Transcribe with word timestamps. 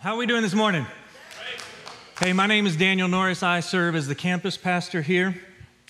How 0.00 0.14
are 0.14 0.18
we 0.18 0.26
doing 0.26 0.42
this 0.42 0.54
morning? 0.54 0.86
Hey, 2.20 2.34
my 2.34 2.46
name 2.46 2.66
is 2.66 2.76
Daniel 2.76 3.08
Norris. 3.08 3.42
I 3.42 3.60
serve 3.60 3.96
as 3.96 4.06
the 4.06 4.14
campus 4.14 4.56
pastor 4.56 5.00
here, 5.00 5.34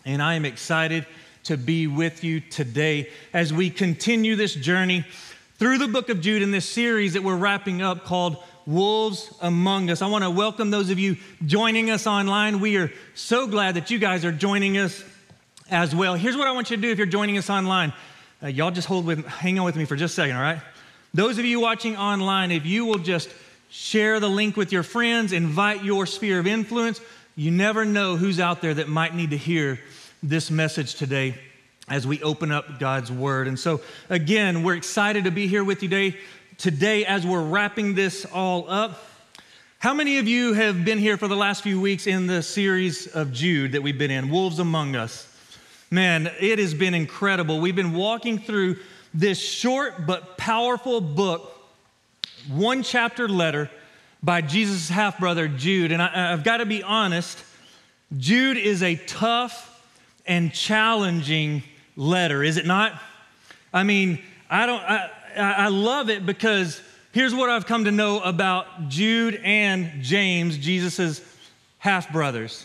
and 0.04 0.22
I 0.22 0.34
am 0.34 0.44
excited 0.44 1.04
to 1.44 1.56
be 1.56 1.88
with 1.88 2.22
you 2.22 2.38
today 2.38 3.10
as 3.32 3.52
we 3.52 3.70
continue 3.70 4.36
this 4.36 4.54
journey 4.54 5.04
through 5.56 5.78
the 5.78 5.88
book 5.88 6.10
of 6.10 6.20
Jude 6.20 6.42
in 6.42 6.52
this 6.52 6.68
series 6.68 7.14
that 7.14 7.24
we're 7.24 7.36
wrapping 7.36 7.82
up 7.82 8.04
called 8.04 8.36
Wolves 8.66 9.34
Among 9.40 9.90
Us. 9.90 10.00
I 10.00 10.06
want 10.06 10.22
to 10.22 10.30
welcome 10.30 10.70
those 10.70 10.90
of 10.90 11.00
you 11.00 11.16
joining 11.44 11.90
us 11.90 12.06
online. 12.06 12.60
We 12.60 12.76
are 12.76 12.92
so 13.14 13.48
glad 13.48 13.74
that 13.74 13.90
you 13.90 13.98
guys 13.98 14.24
are 14.24 14.32
joining 14.32 14.78
us 14.78 15.02
as 15.70 15.92
well. 15.92 16.14
Here's 16.14 16.36
what 16.36 16.46
I 16.46 16.52
want 16.52 16.70
you 16.70 16.76
to 16.76 16.82
do 16.82 16.90
if 16.90 16.98
you're 16.98 17.06
joining 17.06 17.36
us 17.36 17.50
online. 17.50 17.92
Uh, 18.42 18.46
y'all 18.46 18.70
just 18.70 18.86
hold 18.86 19.06
with, 19.06 19.26
hang 19.26 19.58
on 19.58 19.64
with 19.64 19.76
me 19.76 19.86
for 19.86 19.96
just 19.96 20.12
a 20.12 20.22
second, 20.22 20.36
all 20.36 20.42
right? 20.42 20.60
Those 21.14 21.38
of 21.38 21.44
you 21.44 21.58
watching 21.58 21.96
online, 21.96 22.52
if 22.52 22.64
you 22.64 22.84
will 22.84 22.98
just 22.98 23.28
share 23.68 24.20
the 24.20 24.28
link 24.28 24.56
with 24.56 24.72
your 24.72 24.82
friends, 24.82 25.32
invite 25.32 25.84
your 25.84 26.06
sphere 26.06 26.38
of 26.38 26.46
influence, 26.46 27.00
you 27.36 27.50
never 27.50 27.84
know 27.84 28.16
who's 28.16 28.40
out 28.40 28.60
there 28.60 28.74
that 28.74 28.88
might 28.88 29.14
need 29.14 29.30
to 29.30 29.36
hear 29.36 29.78
this 30.22 30.50
message 30.50 30.96
today 30.96 31.34
as 31.88 32.06
we 32.06 32.22
open 32.22 32.50
up 32.50 32.78
God's 32.78 33.12
Word. 33.12 33.46
And 33.46 33.58
so, 33.58 33.80
again, 34.10 34.62
we're 34.62 34.74
excited 34.74 35.24
to 35.24 35.30
be 35.30 35.46
here 35.46 35.64
with 35.64 35.82
you 35.82 35.88
today. 35.88 36.18
Today, 36.56 37.04
as 37.04 37.24
we're 37.24 37.42
wrapping 37.42 37.94
this 37.94 38.24
all 38.24 38.68
up, 38.68 39.04
how 39.78 39.94
many 39.94 40.18
of 40.18 40.26
you 40.26 40.54
have 40.54 40.84
been 40.84 40.98
here 40.98 41.16
for 41.16 41.28
the 41.28 41.36
last 41.36 41.62
few 41.62 41.80
weeks 41.80 42.08
in 42.08 42.26
the 42.26 42.42
series 42.42 43.06
of 43.06 43.32
Jude 43.32 43.72
that 43.72 43.82
we've 43.84 43.96
been 43.96 44.10
in, 44.10 44.28
Wolves 44.28 44.58
Among 44.58 44.96
Us? 44.96 45.32
Man, 45.92 46.28
it 46.40 46.58
has 46.58 46.74
been 46.74 46.94
incredible. 46.94 47.60
We've 47.60 47.76
been 47.76 47.94
walking 47.94 48.40
through 48.40 48.78
this 49.14 49.38
short 49.38 50.04
but 50.04 50.36
powerful 50.36 51.00
book, 51.00 51.57
one 52.48 52.82
chapter 52.82 53.28
letter 53.28 53.70
by 54.22 54.40
Jesus' 54.40 54.88
half 54.88 55.18
brother 55.18 55.48
Jude. 55.48 55.92
And 55.92 56.02
I, 56.02 56.30
have 56.30 56.44
got 56.44 56.58
to 56.58 56.66
be 56.66 56.82
honest, 56.82 57.42
Jude 58.16 58.56
is 58.56 58.82
a 58.82 58.96
tough 58.96 59.82
and 60.26 60.52
challenging 60.52 61.62
letter, 61.96 62.42
is 62.42 62.56
it 62.56 62.66
not? 62.66 63.00
I 63.72 63.82
mean, 63.82 64.22
I 64.50 64.66
don't, 64.66 64.80
I, 64.80 65.10
I 65.36 65.68
love 65.68 66.10
it 66.10 66.24
because 66.24 66.80
here's 67.12 67.34
what 67.34 67.50
I've 67.50 67.66
come 67.66 67.84
to 67.84 67.92
know 67.92 68.20
about 68.20 68.88
Jude 68.88 69.40
and 69.42 70.02
James, 70.02 70.58
Jesus' 70.58 71.20
half 71.78 72.12
brothers. 72.12 72.64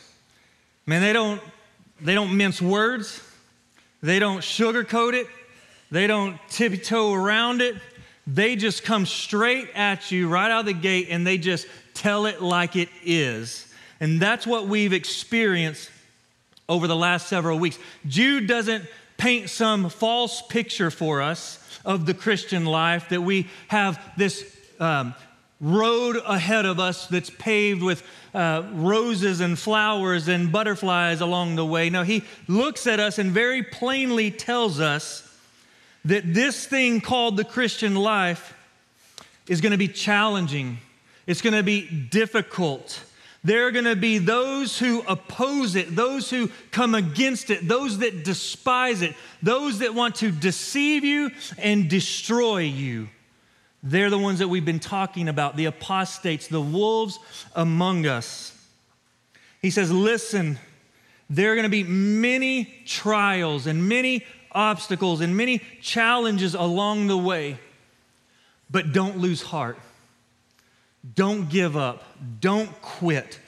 Man, 0.85 1.01
they 1.01 1.13
don't, 1.13 1.41
they 2.01 2.13
don't 2.13 2.35
mince 2.35 2.61
words, 2.61 3.21
they 4.01 4.19
don't 4.19 4.39
sugarcoat 4.39 5.13
it, 5.13 5.27
they 5.91 6.07
don't 6.07 6.37
tiptoe 6.49 7.13
around 7.13 7.61
it. 7.61 7.75
They 8.25 8.55
just 8.55 8.83
come 8.83 9.05
straight 9.05 9.69
at 9.75 10.11
you 10.11 10.29
right 10.29 10.49
out 10.49 10.61
of 10.61 10.65
the 10.65 10.73
gate 10.73 11.07
and 11.09 11.27
they 11.27 11.37
just 11.37 11.67
tell 11.93 12.25
it 12.25 12.41
like 12.41 12.75
it 12.75 12.89
is. 13.03 13.67
And 13.99 14.19
that's 14.19 14.47
what 14.47 14.67
we've 14.67 14.93
experienced 14.93 15.89
over 16.69 16.87
the 16.87 16.95
last 16.95 17.27
several 17.27 17.59
weeks. 17.59 17.77
Jude 18.07 18.47
doesn't 18.47 18.85
paint 19.17 19.49
some 19.49 19.89
false 19.89 20.41
picture 20.41 20.89
for 20.89 21.21
us 21.21 21.59
of 21.85 22.05
the 22.05 22.13
Christian 22.13 22.65
life 22.65 23.09
that 23.09 23.21
we 23.21 23.47
have 23.67 23.99
this 24.17 24.55
um, 24.79 25.13
road 25.59 26.17
ahead 26.25 26.65
of 26.65 26.79
us 26.79 27.07
that's 27.07 27.29
paved 27.29 27.83
with 27.83 28.03
uh, 28.33 28.63
roses 28.73 29.39
and 29.39 29.57
flowers 29.59 30.27
and 30.27 30.51
butterflies 30.51 31.21
along 31.21 31.55
the 31.55 31.65
way. 31.65 31.89
No, 31.89 32.03
he 32.03 32.23
looks 32.47 32.87
at 32.87 32.99
us 32.99 33.19
and 33.19 33.31
very 33.31 33.63
plainly 33.63 34.31
tells 34.31 34.79
us 34.79 35.29
that 36.05 36.33
this 36.33 36.65
thing 36.65 37.01
called 37.01 37.37
the 37.37 37.43
Christian 37.43 37.95
life 37.95 38.53
is 39.47 39.61
going 39.61 39.71
to 39.71 39.77
be 39.77 39.87
challenging, 39.87 40.77
it's 41.27 41.41
going 41.41 41.53
to 41.53 41.63
be 41.63 41.87
difficult. 41.87 43.03
There 43.45 43.67
are 43.67 43.71
going 43.71 43.85
to 43.85 43.97
be 43.97 44.19
those 44.19 44.79
who 44.79 45.01
oppose 45.01 45.75
it, 45.75 45.93
those 45.93 46.29
who 46.29 46.49
come 46.71 46.95
against 46.95 47.49
it, 47.49 47.67
those 47.67 47.97
that 47.97 48.23
despise 48.23 49.01
it, 49.01 49.15
those 49.41 49.79
that 49.79 49.93
want 49.93 50.15
to 50.15 50.31
deceive 50.31 51.03
you 51.03 51.29
and 51.57 51.89
destroy 51.89 52.59
you. 52.59 53.09
They're 53.81 54.09
the 54.09 54.17
ones 54.17 54.39
that 54.39 54.47
we've 54.47 54.63
been 54.63 54.79
talking 54.79 55.27
about 55.27 55.57
the 55.57 55.65
apostates, 55.65 56.47
the 56.47 56.61
wolves 56.61 57.19
among 57.53 58.05
us. 58.05 58.57
He 59.61 59.69
says, 59.69 59.91
Listen, 59.91 60.57
there 61.29 61.51
are 61.51 61.55
going 61.55 61.63
to 61.63 61.69
be 61.69 61.83
many 61.83 62.65
trials 62.85 63.67
and 63.67 63.89
many 63.89 64.25
obstacles 64.53 65.21
and 65.21 65.35
many 65.35 65.61
challenges 65.81 66.55
along 66.55 67.07
the 67.07 67.17
way, 67.17 67.59
but 68.69 68.93
don't 68.93 69.17
lose 69.17 69.41
heart. 69.41 69.77
Don't 71.15 71.49
give 71.49 71.75
up. 71.75 72.03
Don't 72.39 72.69
quit. 72.81 73.39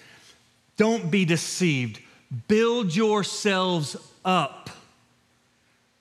Don't 0.78 1.10
be 1.10 1.26
deceived. 1.26 2.02
Build 2.48 2.96
yourselves 2.96 3.96
up. 4.24 4.70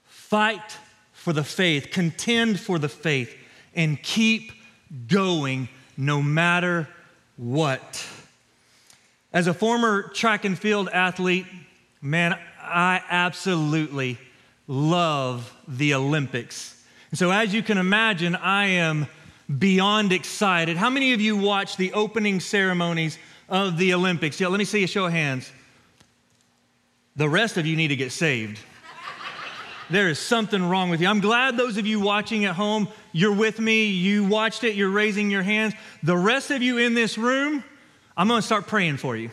Fight 0.07 0.79
for 1.13 1.33
the 1.33 1.45
faith, 1.45 1.89
contend 1.91 2.59
for 2.59 2.79
the 2.79 2.89
faith, 2.89 3.35
and 3.75 4.03
keep 4.03 4.53
going 5.09 5.69
no 5.97 6.21
matter 6.21 6.89
what. 7.37 8.07
As 9.33 9.47
a 9.47 9.55
former 9.55 10.03
track 10.03 10.45
and 10.45 10.59
field 10.59 10.89
athlete, 10.89 11.47
man, 12.03 12.39
I 12.61 13.03
absolutely 13.09 14.19
love 14.67 15.55
the 15.69 15.95
Olympics. 15.95 16.83
And 17.11 17.19
so, 17.19 17.31
as 17.31 17.55
you 17.55 17.63
can 17.63 17.79
imagine, 17.79 18.35
I 18.35 18.67
am 18.67 19.07
beyond 19.59 20.13
excited. 20.13 20.77
How 20.77 20.91
many 20.91 21.13
of 21.13 21.21
you 21.21 21.37
watch 21.37 21.77
the 21.77 21.93
opening 21.93 22.41
ceremonies 22.41 23.19
of 23.49 23.77
the 23.79 23.95
Olympics? 23.95 24.41
Yeah, 24.41 24.49
let 24.49 24.59
me 24.59 24.65
see 24.65 24.85
a 24.85 24.89
show 24.89 25.07
of 25.07 25.13
hands. 25.13 25.51
The 27.17 27.29
rest 27.29 27.57
of 27.57 27.67
you 27.67 27.77
need 27.77 27.89
to 27.89 27.97
get 27.97 28.11
saved. 28.11 28.59
there 29.91 30.09
is 30.09 30.19
something 30.19 30.63
wrong 30.63 30.91
with 30.91 31.01
you. 31.01 31.07
I'm 31.07 31.21
glad 31.21 31.57
those 31.57 31.77
of 31.77 31.87
you 31.87 32.01
watching 32.01 32.45
at 32.47 32.57
home, 32.57 32.89
you're 33.13 33.35
with 33.35 33.61
me, 33.61 33.87
you 33.87 34.25
watched 34.25 34.65
it, 34.65 34.75
you're 34.75 34.91
raising 34.91 35.31
your 35.31 35.43
hands. 35.43 35.75
The 36.03 36.17
rest 36.17 36.51
of 36.51 36.63
you 36.63 36.79
in 36.79 36.95
this 36.95 37.17
room, 37.17 37.63
I'm 38.17 38.27
gonna 38.27 38.43
start 38.43 38.67
praying 38.67 38.97
for 38.97 39.17
you. 39.17 39.31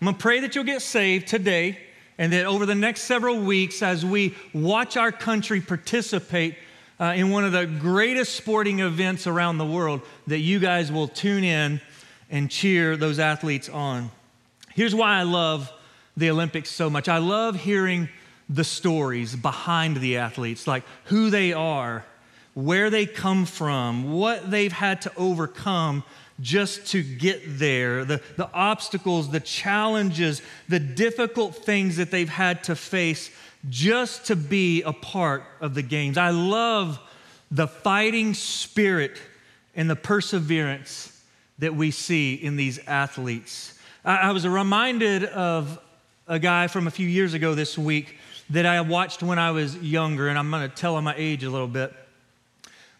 I'm 0.00 0.04
gonna 0.04 0.16
pray 0.18 0.40
that 0.40 0.54
you'll 0.54 0.64
get 0.64 0.82
saved 0.82 1.26
today 1.26 1.78
and 2.18 2.32
that 2.32 2.46
over 2.46 2.66
the 2.66 2.74
next 2.74 3.02
several 3.02 3.40
weeks, 3.40 3.82
as 3.82 4.04
we 4.04 4.34
watch 4.52 4.96
our 4.96 5.12
country 5.12 5.60
participate 5.60 6.56
uh, 7.00 7.14
in 7.16 7.30
one 7.30 7.44
of 7.44 7.52
the 7.52 7.66
greatest 7.66 8.36
sporting 8.36 8.80
events 8.80 9.26
around 9.26 9.58
the 9.58 9.66
world, 9.66 10.00
that 10.26 10.38
you 10.38 10.58
guys 10.58 10.92
will 10.92 11.08
tune 11.08 11.44
in 11.44 11.80
and 12.30 12.50
cheer 12.50 12.96
those 12.96 13.18
athletes 13.18 13.68
on. 13.68 14.10
Here's 14.74 14.94
why 14.94 15.18
I 15.18 15.22
love 15.22 15.72
the 16.16 16.30
Olympics 16.30 16.70
so 16.70 16.88
much 16.88 17.08
I 17.08 17.18
love 17.18 17.56
hearing 17.56 18.08
the 18.48 18.64
stories 18.64 19.34
behind 19.34 19.96
the 19.96 20.18
athletes, 20.18 20.66
like 20.66 20.84
who 21.04 21.30
they 21.30 21.52
are, 21.52 22.04
where 22.54 22.90
they 22.90 23.06
come 23.06 23.46
from, 23.46 24.12
what 24.12 24.50
they've 24.50 24.72
had 24.72 25.02
to 25.02 25.12
overcome 25.16 26.04
just 26.40 26.88
to 26.88 27.02
get 27.02 27.42
there, 27.46 28.04
the, 28.04 28.20
the 28.36 28.50
obstacles, 28.52 29.30
the 29.30 29.40
challenges, 29.40 30.42
the 30.68 30.80
difficult 30.80 31.54
things 31.54 31.96
that 31.96 32.10
they've 32.10 32.28
had 32.28 32.64
to 32.64 32.74
face 32.74 33.30
just 33.68 34.26
to 34.26 34.36
be 34.36 34.82
a 34.82 34.92
part 34.92 35.44
of 35.60 35.74
the 35.74 35.82
games. 35.82 36.18
I 36.18 36.30
love 36.30 36.98
the 37.50 37.68
fighting 37.68 38.34
spirit 38.34 39.20
and 39.76 39.88
the 39.88 39.96
perseverance 39.96 41.10
that 41.58 41.74
we 41.74 41.90
see 41.90 42.34
in 42.34 42.56
these 42.56 42.78
athletes. 42.86 43.78
I, 44.04 44.16
I 44.16 44.32
was 44.32 44.46
reminded 44.46 45.24
of 45.24 45.78
a 46.26 46.38
guy 46.38 46.66
from 46.66 46.86
a 46.86 46.90
few 46.90 47.08
years 47.08 47.34
ago 47.34 47.54
this 47.54 47.78
week 47.78 48.18
that 48.50 48.66
I 48.66 48.80
watched 48.80 49.22
when 49.22 49.38
I 49.38 49.52
was 49.52 49.76
younger, 49.76 50.28
and 50.28 50.38
I'm 50.38 50.50
gonna 50.50 50.68
tell 50.68 50.98
him 50.98 51.04
my 51.04 51.14
age 51.16 51.44
a 51.44 51.50
little 51.50 51.68
bit. 51.68 51.92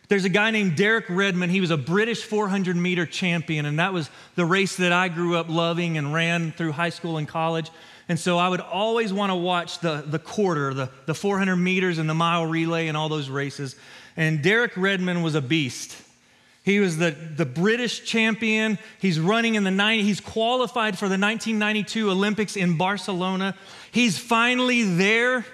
There's 0.08 0.24
a 0.24 0.30
guy 0.30 0.50
named 0.50 0.76
Derek 0.76 1.06
Redmond. 1.08 1.50
He 1.50 1.60
was 1.60 1.70
a 1.70 1.76
British 1.76 2.24
400 2.24 2.76
meter 2.76 3.06
champion, 3.06 3.64
and 3.64 3.78
that 3.78 3.92
was 3.92 4.10
the 4.34 4.44
race 4.44 4.76
that 4.76 4.92
I 4.92 5.08
grew 5.08 5.36
up 5.36 5.48
loving 5.48 5.96
and 5.96 6.12
ran 6.12 6.52
through 6.52 6.72
high 6.72 6.90
school 6.90 7.16
and 7.16 7.26
college. 7.26 7.70
And 8.08 8.18
so 8.18 8.36
I 8.36 8.48
would 8.48 8.60
always 8.60 9.12
want 9.12 9.30
to 9.30 9.36
watch 9.36 9.78
the, 9.78 10.04
the 10.06 10.18
quarter, 10.18 10.74
the, 10.74 10.90
the 11.06 11.14
400 11.14 11.56
meters 11.56 11.96
and 11.96 12.08
the 12.08 12.14
mile 12.14 12.44
relay 12.44 12.88
and 12.88 12.96
all 12.96 13.08
those 13.08 13.30
races. 13.30 13.76
And 14.16 14.42
Derek 14.42 14.76
Redmond 14.76 15.24
was 15.24 15.34
a 15.34 15.40
beast. 15.40 15.96
He 16.64 16.80
was 16.80 16.98
the, 16.98 17.10
the 17.10 17.46
British 17.46 18.04
champion. 18.04 18.78
He's 18.98 19.18
running 19.18 19.54
in 19.54 19.64
the 19.64 19.70
90, 19.70 20.02
he's 20.02 20.20
qualified 20.20 20.98
for 20.98 21.06
the 21.06 21.18
1992 21.18 22.10
Olympics 22.10 22.56
in 22.56 22.76
Barcelona. 22.76 23.54
He's 23.90 24.18
finally 24.18 24.82
there 24.82 25.44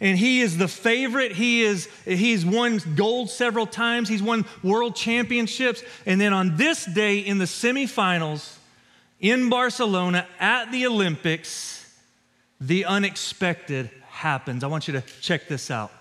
and 0.00 0.16
he 0.16 0.40
is 0.40 0.56
the 0.56 0.68
favorite. 0.68 1.32
He 1.32 1.62
is 1.62 1.88
he's 2.04 2.46
won 2.46 2.80
gold 2.94 3.30
several 3.30 3.66
times. 3.66 4.08
He's 4.08 4.22
won 4.22 4.44
world 4.62 4.94
championships. 4.94 5.82
And 6.06 6.20
then 6.20 6.32
on 6.32 6.56
this 6.56 6.84
day 6.84 7.18
in 7.18 7.38
the 7.38 7.46
semifinals 7.46 8.56
in 9.20 9.50
Barcelona 9.50 10.26
at 10.38 10.70
the 10.70 10.86
Olympics, 10.86 11.92
the 12.60 12.84
unexpected 12.84 13.90
happens. 14.08 14.62
I 14.62 14.68
want 14.68 14.86
you 14.86 14.92
to 14.92 15.00
check 15.20 15.48
this 15.48 15.70
out. 15.70 15.92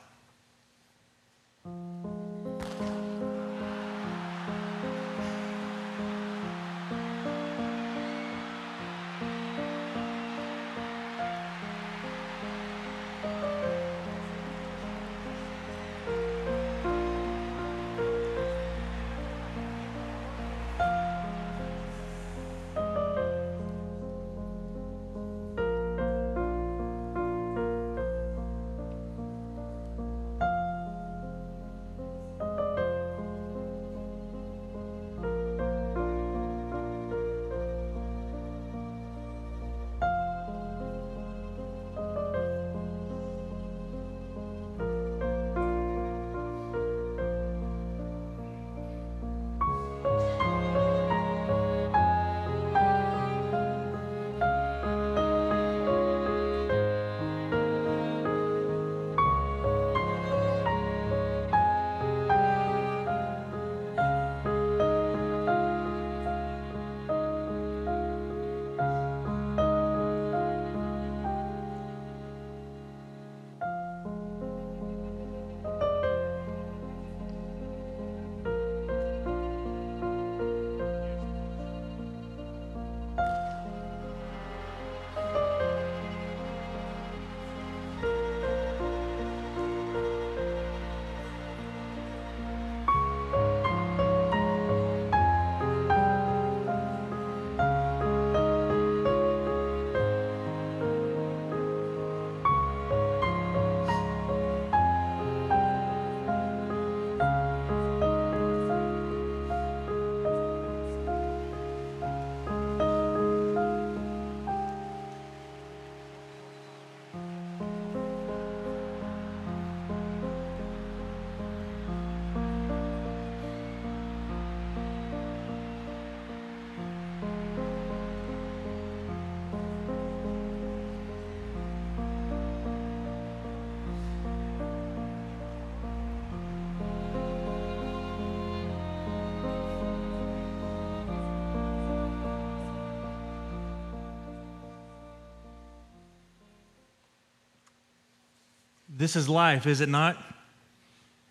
This 148.98 149.16
is 149.16 149.30
life, 149.30 149.68
is 149.68 149.80
it 149.80 149.90
not? 149.90 150.18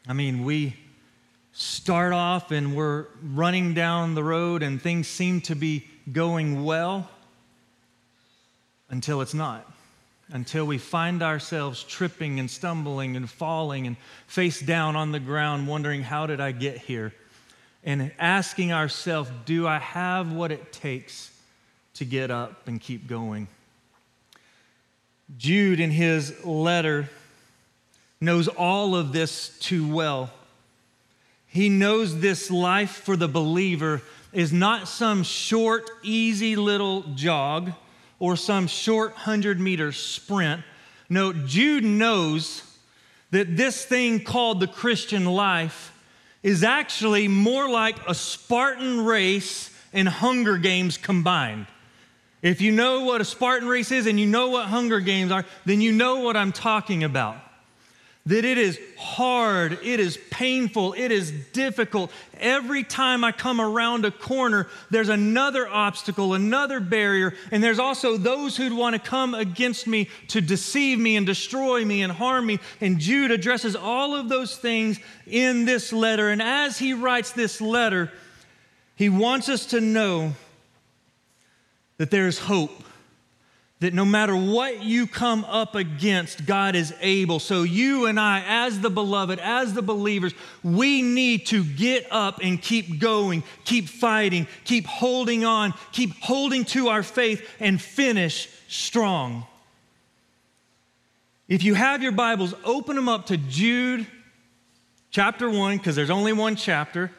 I 0.06 0.12
mean, 0.12 0.44
we 0.44 0.76
start 1.52 2.12
off 2.12 2.52
and 2.52 2.76
we're 2.76 3.06
running 3.22 3.74
down 3.74 4.14
the 4.14 4.22
road 4.22 4.62
and 4.62 4.80
things 4.80 5.08
seem 5.08 5.40
to 5.40 5.56
be 5.56 5.84
going 6.12 6.64
well 6.64 7.10
until 8.88 9.20
it's 9.20 9.34
not. 9.34 9.68
Until 10.28 10.64
we 10.64 10.78
find 10.78 11.22
ourselves 11.22 11.82
tripping 11.82 12.38
and 12.38 12.50
stumbling 12.50 13.16
and 13.16 13.28
falling 13.28 13.86
and 13.86 13.96
face 14.26 14.60
down 14.60 14.94
on 14.96 15.12
the 15.12 15.20
ground, 15.20 15.68
wondering, 15.68 16.02
How 16.02 16.26
did 16.26 16.40
I 16.40 16.50
get 16.50 16.78
here? 16.78 17.12
And 17.84 18.10
asking 18.18 18.72
ourselves, 18.72 19.30
Do 19.44 19.68
I 19.68 19.78
have 19.78 20.32
what 20.32 20.50
it 20.50 20.72
takes 20.72 21.30
to 21.94 22.04
get 22.04 22.32
up 22.32 22.66
and 22.66 22.80
keep 22.80 23.06
going? 23.06 23.46
Jude, 25.38 25.78
in 25.78 25.92
his 25.92 26.44
letter, 26.44 27.08
knows 28.20 28.48
all 28.48 28.94
of 28.94 29.12
this 29.12 29.58
too 29.58 29.92
well. 29.92 30.30
He 31.46 31.68
knows 31.68 32.20
this 32.20 32.50
life 32.50 33.02
for 33.04 33.16
the 33.16 33.28
believer 33.28 34.02
is 34.32 34.52
not 34.52 34.88
some 34.88 35.22
short, 35.22 35.90
easy 36.02 36.56
little 36.56 37.02
jog 37.14 37.72
or 38.18 38.36
some 38.36 38.66
short 38.66 39.12
100 39.12 39.60
meter 39.60 39.92
sprint. 39.92 40.62
No, 41.08 41.32
Jude 41.32 41.84
knows 41.84 42.62
that 43.30 43.56
this 43.56 43.84
thing 43.84 44.22
called 44.22 44.60
the 44.60 44.66
Christian 44.66 45.24
life 45.24 45.92
is 46.42 46.62
actually 46.62 47.28
more 47.28 47.68
like 47.68 47.96
a 48.08 48.14
Spartan 48.14 49.04
race 49.04 49.70
and 49.92 50.08
Hunger 50.08 50.58
Games 50.58 50.96
combined. 50.96 51.66
If 52.42 52.60
you 52.60 52.70
know 52.72 53.04
what 53.04 53.20
a 53.20 53.24
Spartan 53.24 53.68
race 53.68 53.90
is 53.90 54.06
and 54.06 54.20
you 54.20 54.26
know 54.26 54.50
what 54.50 54.66
Hunger 54.66 55.00
Games 55.00 55.32
are, 55.32 55.44
then 55.64 55.80
you 55.80 55.92
know 55.92 56.20
what 56.20 56.36
I'm 56.36 56.52
talking 56.52 57.02
about 57.02 57.45
that 58.26 58.44
it 58.44 58.58
is 58.58 58.78
hard, 58.98 59.78
it 59.84 60.00
is 60.00 60.18
painful, 60.30 60.94
it 60.94 61.12
is 61.12 61.30
difficult. 61.52 62.10
Every 62.38 62.82
time 62.82 63.22
I 63.22 63.30
come 63.30 63.60
around 63.60 64.04
a 64.04 64.10
corner, 64.10 64.66
there's 64.90 65.08
another 65.08 65.68
obstacle, 65.68 66.34
another 66.34 66.80
barrier, 66.80 67.34
and 67.52 67.62
there's 67.62 67.78
also 67.78 68.16
those 68.16 68.56
who'd 68.56 68.72
want 68.72 68.94
to 68.94 68.98
come 68.98 69.32
against 69.32 69.86
me 69.86 70.08
to 70.28 70.40
deceive 70.40 70.98
me 70.98 71.16
and 71.16 71.24
destroy 71.24 71.84
me 71.84 72.02
and 72.02 72.12
harm 72.12 72.46
me. 72.46 72.58
And 72.80 72.98
Jude 72.98 73.30
addresses 73.30 73.76
all 73.76 74.16
of 74.16 74.28
those 74.28 74.56
things 74.56 74.98
in 75.26 75.64
this 75.64 75.92
letter. 75.92 76.28
And 76.28 76.42
as 76.42 76.78
he 76.78 76.94
writes 76.94 77.30
this 77.30 77.60
letter, 77.60 78.12
he 78.96 79.08
wants 79.08 79.48
us 79.48 79.66
to 79.66 79.80
know 79.80 80.32
that 81.98 82.10
there's 82.10 82.40
hope 82.40 82.85
that 83.80 83.92
no 83.92 84.06
matter 84.06 84.34
what 84.34 84.82
you 84.82 85.06
come 85.06 85.44
up 85.44 85.74
against, 85.74 86.46
God 86.46 86.74
is 86.74 86.94
able. 87.00 87.38
So, 87.38 87.62
you 87.62 88.06
and 88.06 88.18
I, 88.18 88.42
as 88.46 88.80
the 88.80 88.88
beloved, 88.88 89.38
as 89.38 89.74
the 89.74 89.82
believers, 89.82 90.32
we 90.62 91.02
need 91.02 91.46
to 91.46 91.62
get 91.62 92.06
up 92.10 92.40
and 92.42 92.60
keep 92.60 92.98
going, 92.98 93.42
keep 93.64 93.88
fighting, 93.88 94.46
keep 94.64 94.86
holding 94.86 95.44
on, 95.44 95.74
keep 95.92 96.14
holding 96.20 96.64
to 96.66 96.88
our 96.88 97.02
faith, 97.02 97.46
and 97.60 97.80
finish 97.80 98.48
strong. 98.66 99.44
If 101.46 101.62
you 101.62 101.74
have 101.74 102.02
your 102.02 102.12
Bibles, 102.12 102.54
open 102.64 102.96
them 102.96 103.10
up 103.10 103.26
to 103.26 103.36
Jude 103.36 104.06
chapter 105.10 105.50
1, 105.50 105.76
because 105.76 105.94
there's 105.94 106.10
only 106.10 106.32
one 106.32 106.56
chapter. 106.56 107.10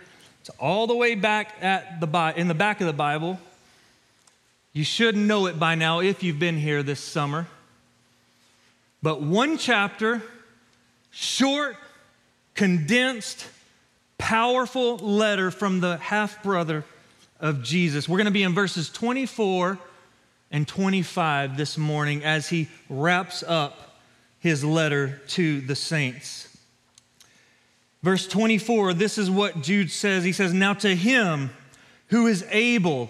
It's 0.42 0.50
all 0.60 0.88
the 0.88 0.96
way 0.96 1.14
back 1.14 1.56
at 1.62 2.02
the, 2.02 2.34
in 2.36 2.48
the 2.48 2.56
back 2.56 2.82
of 2.82 2.88
the 2.88 2.94
Bible. 2.94 3.40
You 4.78 4.84
should 4.84 5.18
know 5.18 5.48
it 5.48 5.58
by 5.58 5.74
now 5.74 6.02
if 6.02 6.22
you've 6.22 6.38
been 6.38 6.60
here 6.60 6.84
this 6.84 7.00
summer. 7.00 7.48
But 9.02 9.24
one 9.24 9.58
chapter, 9.58 10.22
short, 11.10 11.78
condensed, 12.54 13.48
powerful 14.20 14.98
letter 14.98 15.50
from 15.50 15.80
the 15.80 15.98
half 15.98 16.44
brother 16.44 16.86
of 17.40 17.64
Jesus. 17.64 18.08
We're 18.08 18.20
going 18.20 18.26
to 18.26 18.32
be 18.32 18.44
in 18.44 18.54
verses 18.54 18.92
24 18.92 19.80
and 20.52 20.68
25 20.68 21.58
this 21.58 21.76
morning 21.76 22.24
as 22.24 22.50
he 22.50 22.68
wraps 22.88 23.42
up 23.42 23.98
his 24.38 24.64
letter 24.64 25.20
to 25.30 25.60
the 25.60 25.76
saints. 25.76 26.56
Verse 28.04 28.28
24, 28.28 28.94
this 28.94 29.18
is 29.18 29.32
what 29.32 29.60
Jude 29.60 29.90
says. 29.90 30.24
He 30.24 30.34
says, 30.34 30.54
Now 30.54 30.76
to 30.76 30.96
him 30.96 31.50
who 32.10 32.28
is 32.28 32.46
able 32.52 33.10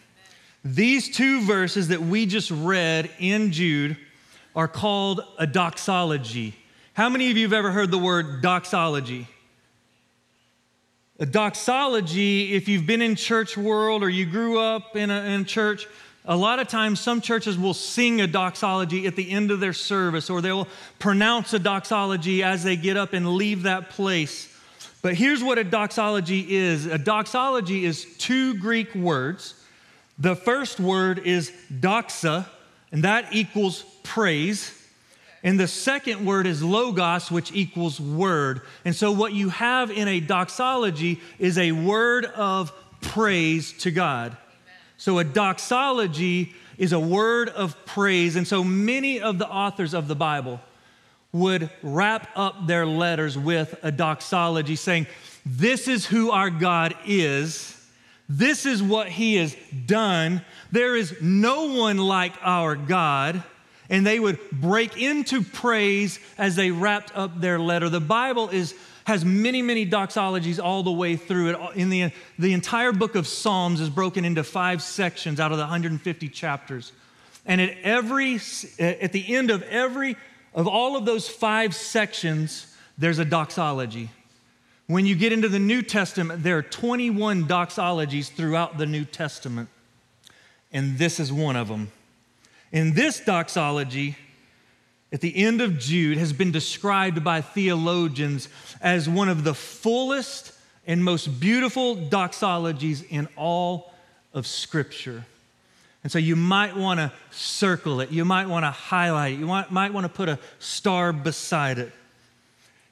These 0.63 1.15
two 1.15 1.41
verses 1.45 1.87
that 1.87 2.01
we 2.01 2.25
just 2.25 2.51
read 2.51 3.09
in 3.19 3.51
Jude 3.51 3.97
are 4.55 4.67
called 4.67 5.21
a 5.39 5.47
doxology. 5.47 6.55
How 6.93 7.09
many 7.09 7.31
of 7.31 7.37
you 7.37 7.43
have 7.43 7.53
ever 7.53 7.71
heard 7.71 7.89
the 7.89 7.97
word 7.97 8.41
doxology? 8.41 9.27
A 11.19 11.25
doxology, 11.25 12.53
if 12.53 12.67
you've 12.67 12.85
been 12.85 13.01
in 13.01 13.15
church 13.15 13.57
world 13.57 14.03
or 14.03 14.09
you 14.09 14.25
grew 14.25 14.59
up 14.59 14.95
in 14.95 15.09
a, 15.09 15.21
in 15.21 15.45
church, 15.45 15.87
a 16.25 16.35
lot 16.35 16.59
of 16.59 16.67
times 16.67 16.99
some 16.99 17.21
churches 17.21 17.57
will 17.57 17.73
sing 17.73 18.21
a 18.21 18.27
doxology 18.27 19.07
at 19.07 19.15
the 19.15 19.31
end 19.31 19.49
of 19.49 19.59
their 19.59 19.73
service 19.73 20.29
or 20.29 20.41
they'll 20.41 20.67
pronounce 20.99 21.53
a 21.53 21.59
doxology 21.59 22.43
as 22.43 22.63
they 22.63 22.75
get 22.75 22.97
up 22.97 23.13
and 23.13 23.35
leave 23.35 23.63
that 23.63 23.89
place. 23.89 24.47
But 25.01 25.15
here's 25.15 25.43
what 25.43 25.57
a 25.57 25.63
doxology 25.63 26.55
is 26.55 26.85
a 26.85 26.99
doxology 26.99 27.85
is 27.85 28.05
two 28.17 28.53
Greek 28.55 28.93
words 28.93 29.55
the 30.21 30.35
first 30.35 30.79
word 30.79 31.25
is 31.25 31.51
doxa, 31.73 32.45
and 32.91 33.03
that 33.03 33.33
equals 33.33 33.83
praise. 34.03 34.71
And 35.43 35.59
the 35.59 35.67
second 35.67 36.23
word 36.23 36.45
is 36.45 36.61
logos, 36.61 37.31
which 37.31 37.51
equals 37.53 37.99
word. 37.99 38.61
And 38.85 38.95
so, 38.95 39.11
what 39.11 39.33
you 39.33 39.49
have 39.49 39.89
in 39.89 40.07
a 40.07 40.19
doxology 40.19 41.19
is 41.39 41.57
a 41.57 41.71
word 41.71 42.25
of 42.25 42.71
praise 43.01 43.73
to 43.79 43.89
God. 43.89 44.37
So, 44.97 45.17
a 45.17 45.23
doxology 45.23 46.53
is 46.77 46.93
a 46.93 46.99
word 46.99 47.49
of 47.49 47.83
praise. 47.87 48.35
And 48.35 48.47
so, 48.47 48.63
many 48.63 49.19
of 49.19 49.39
the 49.39 49.49
authors 49.49 49.95
of 49.95 50.07
the 50.07 50.15
Bible 50.15 50.61
would 51.31 51.71
wrap 51.81 52.29
up 52.35 52.67
their 52.67 52.85
letters 52.85 53.39
with 53.39 53.73
a 53.81 53.91
doxology 53.91 54.75
saying, 54.75 55.07
This 55.47 55.87
is 55.87 56.05
who 56.05 56.29
our 56.29 56.51
God 56.51 56.93
is 57.07 57.80
this 58.37 58.65
is 58.65 58.81
what 58.81 59.09
he 59.09 59.35
has 59.35 59.55
done. 59.85 60.41
There 60.71 60.95
is 60.95 61.21
no 61.21 61.73
one 61.73 61.97
like 61.97 62.33
our 62.41 62.75
God. 62.75 63.43
And 63.89 64.07
they 64.07 64.21
would 64.21 64.39
break 64.51 64.95
into 64.97 65.41
praise 65.41 66.17
as 66.37 66.55
they 66.55 66.71
wrapped 66.71 67.11
up 67.13 67.41
their 67.41 67.59
letter. 67.59 67.89
The 67.89 67.99
Bible 67.99 68.47
is, 68.47 68.73
has 69.03 69.25
many, 69.25 69.61
many 69.61 69.85
doxologies 69.85 70.63
all 70.63 70.81
the 70.81 70.93
way 70.93 71.17
through 71.17 71.49
it. 71.49 71.75
In 71.75 71.89
the, 71.89 72.13
the 72.39 72.53
entire 72.53 72.93
book 72.93 73.15
of 73.15 73.27
Psalms 73.27 73.81
is 73.81 73.89
broken 73.89 74.23
into 74.23 74.45
five 74.45 74.81
sections 74.81 75.41
out 75.41 75.51
of 75.51 75.57
the 75.57 75.65
150 75.65 76.29
chapters. 76.29 76.93
And 77.45 77.59
at 77.59 77.77
every, 77.83 78.39
at 78.79 79.11
the 79.11 79.35
end 79.35 79.51
of 79.51 79.61
every, 79.63 80.15
of 80.53 80.67
all 80.67 80.95
of 80.95 81.03
those 81.03 81.27
five 81.27 81.75
sections, 81.75 82.73
there's 82.97 83.19
a 83.19 83.25
doxology. 83.25 84.09
When 84.91 85.05
you 85.05 85.15
get 85.15 85.31
into 85.31 85.47
the 85.47 85.57
New 85.57 85.83
Testament, 85.83 86.43
there 86.43 86.57
are 86.57 86.61
21 86.61 87.45
doxologies 87.45 88.29
throughout 88.29 88.77
the 88.77 88.85
New 88.85 89.05
Testament, 89.05 89.69
and 90.73 90.97
this 90.97 91.17
is 91.17 91.31
one 91.31 91.55
of 91.55 91.69
them. 91.69 91.93
In 92.73 92.93
this 92.93 93.21
doxology, 93.21 94.17
at 95.13 95.21
the 95.21 95.33
end 95.33 95.61
of 95.61 95.79
Jude, 95.79 96.17
has 96.17 96.33
been 96.33 96.51
described 96.51 97.23
by 97.23 97.39
theologians 97.39 98.49
as 98.81 99.07
one 99.07 99.29
of 99.29 99.45
the 99.45 99.53
fullest 99.53 100.51
and 100.85 101.01
most 101.01 101.39
beautiful 101.39 101.95
doxologies 101.95 103.01
in 103.09 103.29
all 103.37 103.93
of 104.33 104.45
Scripture. 104.45 105.23
And 106.03 106.11
so 106.11 106.19
you 106.19 106.35
might 106.35 106.75
want 106.75 106.99
to 106.99 107.13
circle 107.29 108.01
it, 108.01 108.11
you 108.11 108.25
might 108.25 108.49
want 108.49 108.65
to 108.65 108.71
highlight 108.71 109.35
it, 109.35 109.39
you 109.39 109.45
might, 109.45 109.71
might 109.71 109.93
want 109.93 110.03
to 110.03 110.11
put 110.11 110.27
a 110.27 110.37
star 110.59 111.13
beside 111.13 111.79
it. 111.79 111.93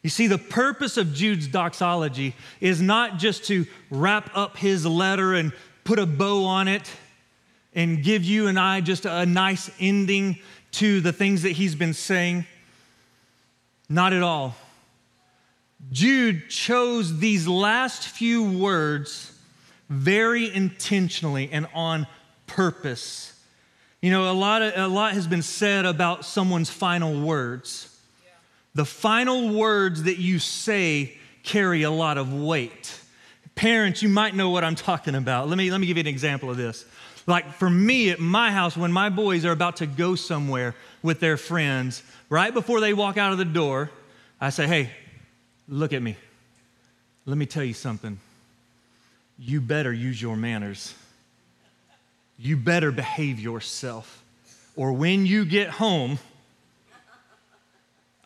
You 0.01 0.09
see, 0.09 0.27
the 0.27 0.37
purpose 0.37 0.97
of 0.97 1.13
Jude's 1.13 1.47
doxology 1.47 2.35
is 2.61 2.81
not 2.81 3.17
just 3.17 3.45
to 3.45 3.65
wrap 3.89 4.31
up 4.35 4.57
his 4.57 4.85
letter 4.85 5.33
and 5.33 5.51
put 5.83 5.99
a 5.99 6.05
bow 6.05 6.45
on 6.45 6.67
it 6.67 6.89
and 7.73 8.03
give 8.03 8.23
you 8.23 8.47
and 8.47 8.59
I 8.59 8.81
just 8.81 9.05
a 9.05 9.25
nice 9.25 9.69
ending 9.79 10.39
to 10.71 11.01
the 11.01 11.11
things 11.11 11.41
that 11.43 11.51
he's 11.51 11.75
been 11.75 11.93
saying. 11.93 12.45
Not 13.89 14.13
at 14.13 14.23
all. 14.23 14.55
Jude 15.91 16.49
chose 16.49 17.19
these 17.19 17.47
last 17.47 18.07
few 18.07 18.43
words 18.43 19.33
very 19.89 20.53
intentionally 20.53 21.49
and 21.51 21.67
on 21.73 22.07
purpose. 22.47 23.33
You 24.01 24.11
know, 24.11 24.31
a 24.31 24.33
lot, 24.33 24.61
of, 24.61 24.73
a 24.77 24.87
lot 24.87 25.13
has 25.13 25.27
been 25.27 25.41
said 25.41 25.85
about 25.85 26.25
someone's 26.25 26.69
final 26.69 27.19
words. 27.21 27.88
The 28.75 28.85
final 28.85 29.53
words 29.53 30.03
that 30.03 30.17
you 30.17 30.39
say 30.39 31.17
carry 31.43 31.83
a 31.83 31.91
lot 31.91 32.17
of 32.17 32.33
weight. 32.33 32.99
Parents, 33.55 34.01
you 34.01 34.09
might 34.09 34.35
know 34.35 34.51
what 34.51 34.63
I'm 34.63 34.75
talking 34.75 35.15
about. 35.15 35.49
Let 35.49 35.57
me, 35.57 35.71
let 35.71 35.81
me 35.81 35.87
give 35.87 35.97
you 35.97 36.01
an 36.01 36.07
example 36.07 36.49
of 36.49 36.57
this. 36.57 36.85
Like 37.27 37.53
for 37.53 37.69
me 37.69 38.09
at 38.09 38.19
my 38.19 38.51
house, 38.51 38.77
when 38.77 38.91
my 38.91 39.09
boys 39.09 39.45
are 39.45 39.51
about 39.51 39.77
to 39.77 39.85
go 39.85 40.15
somewhere 40.15 40.75
with 41.03 41.19
their 41.19 41.37
friends, 41.37 42.03
right 42.29 42.53
before 42.53 42.79
they 42.79 42.93
walk 42.93 43.17
out 43.17 43.31
of 43.31 43.37
the 43.37 43.45
door, 43.45 43.91
I 44.39 44.49
say, 44.49 44.67
hey, 44.67 44.91
look 45.67 45.93
at 45.93 46.01
me. 46.01 46.15
Let 47.25 47.37
me 47.37 47.45
tell 47.45 47.63
you 47.63 47.73
something. 47.73 48.19
You 49.37 49.61
better 49.61 49.93
use 49.93 50.21
your 50.21 50.35
manners. 50.35 50.93
You 52.37 52.57
better 52.57 52.91
behave 52.91 53.39
yourself. 53.39 54.23
Or 54.75 54.93
when 54.93 55.25
you 55.25 55.45
get 55.45 55.69
home, 55.69 56.19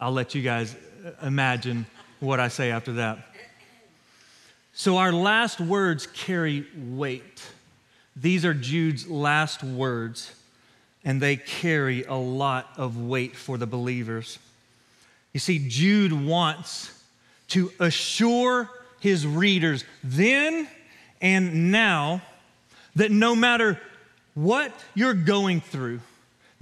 I'll 0.03 0.11
let 0.11 0.35
you 0.35 0.41
guys 0.41 0.75
uh, 1.05 1.25
imagine 1.25 1.85
what 2.19 2.37
I 2.37 2.49
say 2.49 2.71
after 2.71 2.91
that. 2.93 3.19
So, 4.73 4.97
our 4.97 5.13
last 5.13 5.61
words 5.61 6.07
carry 6.07 6.67
weight. 6.75 7.41
These 8.13 8.43
are 8.43 8.53
Jude's 8.53 9.07
last 9.07 9.63
words, 9.63 10.35
and 11.05 11.21
they 11.21 11.37
carry 11.37 12.03
a 12.03 12.15
lot 12.15 12.71
of 12.75 12.97
weight 12.97 13.37
for 13.37 13.57
the 13.57 13.65
believers. 13.65 14.39
You 15.31 15.39
see, 15.39 15.69
Jude 15.69 16.11
wants 16.11 17.01
to 17.49 17.71
assure 17.79 18.69
his 18.99 19.25
readers 19.25 19.85
then 20.03 20.67
and 21.21 21.71
now 21.71 22.21
that 22.97 23.09
no 23.09 23.37
matter 23.37 23.79
what 24.33 24.73
you're 24.95 25.13
going 25.13 25.61
through, 25.61 26.01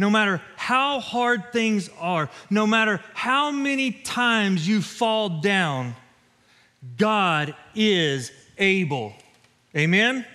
no 0.01 0.09
matter 0.09 0.41
how 0.55 0.99
hard 0.99 1.53
things 1.53 1.87
are, 1.99 2.27
no 2.49 2.65
matter 2.65 2.99
how 3.13 3.51
many 3.51 3.91
times 3.91 4.67
you 4.67 4.81
fall 4.81 5.29
down, 5.29 5.95
God 6.97 7.53
is 7.75 8.31
able. 8.57 9.13
Amen? 9.77 10.25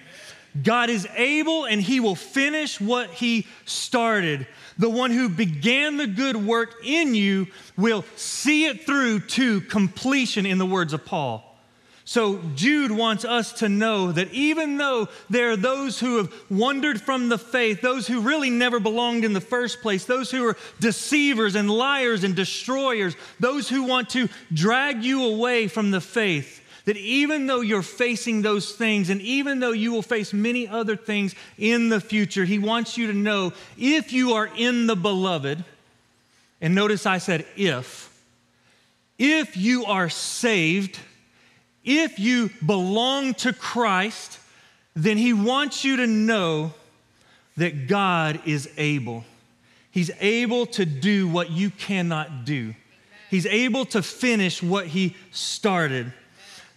God 0.63 0.89
is 0.89 1.07
able 1.17 1.65
and 1.65 1.83
he 1.83 1.99
will 1.99 2.15
finish 2.15 2.81
what 2.81 3.11
he 3.11 3.47
started. 3.65 4.47
The 4.79 4.89
one 4.89 5.11
who 5.11 5.29
began 5.29 5.97
the 5.97 6.07
good 6.07 6.37
work 6.37 6.77
in 6.85 7.17
you 7.17 7.49
will 7.77 8.05
see 8.15 8.67
it 8.67 8.87
through 8.87 9.21
to 9.21 9.63
completion, 9.63 10.47
in 10.47 10.59
the 10.59 10.67
words 10.67 10.93
of 10.93 11.05
Paul. 11.05 11.46
So, 12.09 12.39
Jude 12.55 12.93
wants 12.93 13.25
us 13.25 13.53
to 13.55 13.69
know 13.69 14.13
that 14.13 14.33
even 14.33 14.79
though 14.79 15.09
there 15.29 15.51
are 15.51 15.57
those 15.57 15.99
who 15.99 16.19
have 16.19 16.33
wandered 16.49 17.01
from 17.01 17.29
the 17.29 17.37
faith, 17.37 17.81
those 17.81 18.07
who 18.07 18.21
really 18.21 18.49
never 18.49 18.79
belonged 18.79 19.25
in 19.25 19.33
the 19.33 19.41
first 19.41 19.83
place, 19.83 20.05
those 20.05 20.31
who 20.31 20.47
are 20.47 20.57
deceivers 20.79 21.57
and 21.57 21.69
liars 21.69 22.23
and 22.23 22.37
destroyers, 22.37 23.17
those 23.41 23.69
who 23.69 23.83
want 23.83 24.09
to 24.11 24.29
drag 24.53 25.03
you 25.03 25.25
away 25.25 25.67
from 25.67 25.91
the 25.91 26.01
faith, 26.01 26.63
that 26.85 26.97
even 26.97 27.49
though 27.49 27.61
you're 27.61 27.83
facing 27.83 28.41
those 28.41 28.71
things 28.71 29.11
and 29.11 29.21
even 29.21 29.59
though 29.59 29.73
you 29.73 29.91
will 29.91 30.01
face 30.01 30.33
many 30.33 30.69
other 30.69 30.95
things 30.95 31.35
in 31.59 31.89
the 31.89 32.01
future, 32.01 32.45
He 32.45 32.61
wants 32.61 32.97
you 32.97 33.09
to 33.09 33.15
know 33.15 33.53
if 33.77 34.13
you 34.13 34.35
are 34.35 34.49
in 34.57 34.87
the 34.87 34.95
beloved, 34.95 35.65
and 36.61 36.73
notice 36.73 37.05
I 37.05 37.19
said 37.19 37.45
if, 37.57 38.17
if 39.19 39.57
you 39.57 39.87
are 39.87 40.09
saved, 40.09 41.01
if 41.87 42.19
you 42.19 42.51
belong 42.65 43.33
to 43.35 43.53
Christ, 43.53 44.41
then 44.95 45.17
He 45.17 45.33
wants 45.33 45.85
you 45.85 45.97
to 45.97 46.07
know 46.07 46.75
that 47.57 47.87
God 47.87 48.41
is 48.45 48.69
able. 48.77 49.25
He's 49.91 50.11
able 50.21 50.67
to 50.67 50.85
do 50.85 51.29
what 51.29 51.51
you 51.51 51.71
cannot 51.71 52.45
do. 52.45 52.75
He's 53.31 53.47
able 53.47 53.87
to 53.87 54.03
finish 54.03 54.63
what 54.63 54.89
He 54.89 55.17
started. 55.31 56.13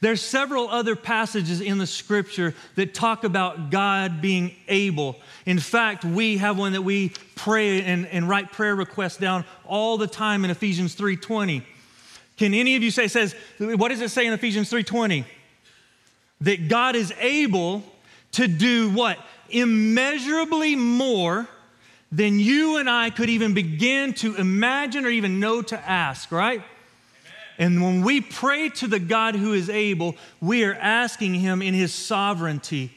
There's 0.01 0.21
several 0.21 0.69
other 0.69 0.95
passages 0.95 1.59
in 1.59 1.77
the 1.77 1.87
scripture 1.87 2.55
that 2.75 2.93
talk 2.93 3.25
about 3.25 3.69
God 3.69 4.21
being 4.21 4.55
able. 4.69 5.17
In 5.45 5.59
fact, 5.59 6.05
we 6.05 6.37
have 6.37 6.57
one 6.57 6.71
that 6.71 6.83
we 6.83 7.11
pray 7.35 7.81
and, 7.81 8.07
and 8.07 8.29
write 8.29 8.53
prayer 8.53 8.75
requests 8.75 9.17
down 9.17 9.43
all 9.65 9.97
the 9.97 10.07
time 10.07 10.45
in 10.45 10.51
Ephesians 10.51 10.95
3:20. 10.95 11.63
Can 12.39 12.53
any 12.53 12.77
of 12.77 12.83
you 12.83 12.89
say 12.89 13.09
says 13.09 13.35
what 13.59 13.89
does 13.89 13.99
it 13.99 14.11
say 14.11 14.25
in 14.25 14.31
Ephesians 14.31 14.71
3:20? 14.71 15.25
That 16.39 16.69
God 16.69 16.95
is 16.95 17.13
able 17.19 17.83
to 18.31 18.47
do 18.47 18.89
what? 18.91 19.19
Immeasurably 19.49 20.77
more 20.77 21.49
than 22.13 22.39
you 22.39 22.77
and 22.77 22.89
I 22.89 23.09
could 23.09 23.29
even 23.29 23.53
begin 23.53 24.13
to 24.13 24.35
imagine 24.37 25.05
or 25.05 25.09
even 25.09 25.41
know 25.41 25.61
to 25.63 25.77
ask, 25.89 26.31
right? 26.31 26.63
And 27.57 27.83
when 27.83 28.03
we 28.03 28.21
pray 28.21 28.69
to 28.69 28.87
the 28.87 28.99
God 28.99 29.35
who 29.35 29.51
is 29.51 29.69
able, 29.69 30.15
we 30.39 30.63
are 30.63 30.75
asking 30.75 31.35
Him 31.35 31.61
in 31.61 31.73
His 31.73 31.93
sovereignty 31.93 32.95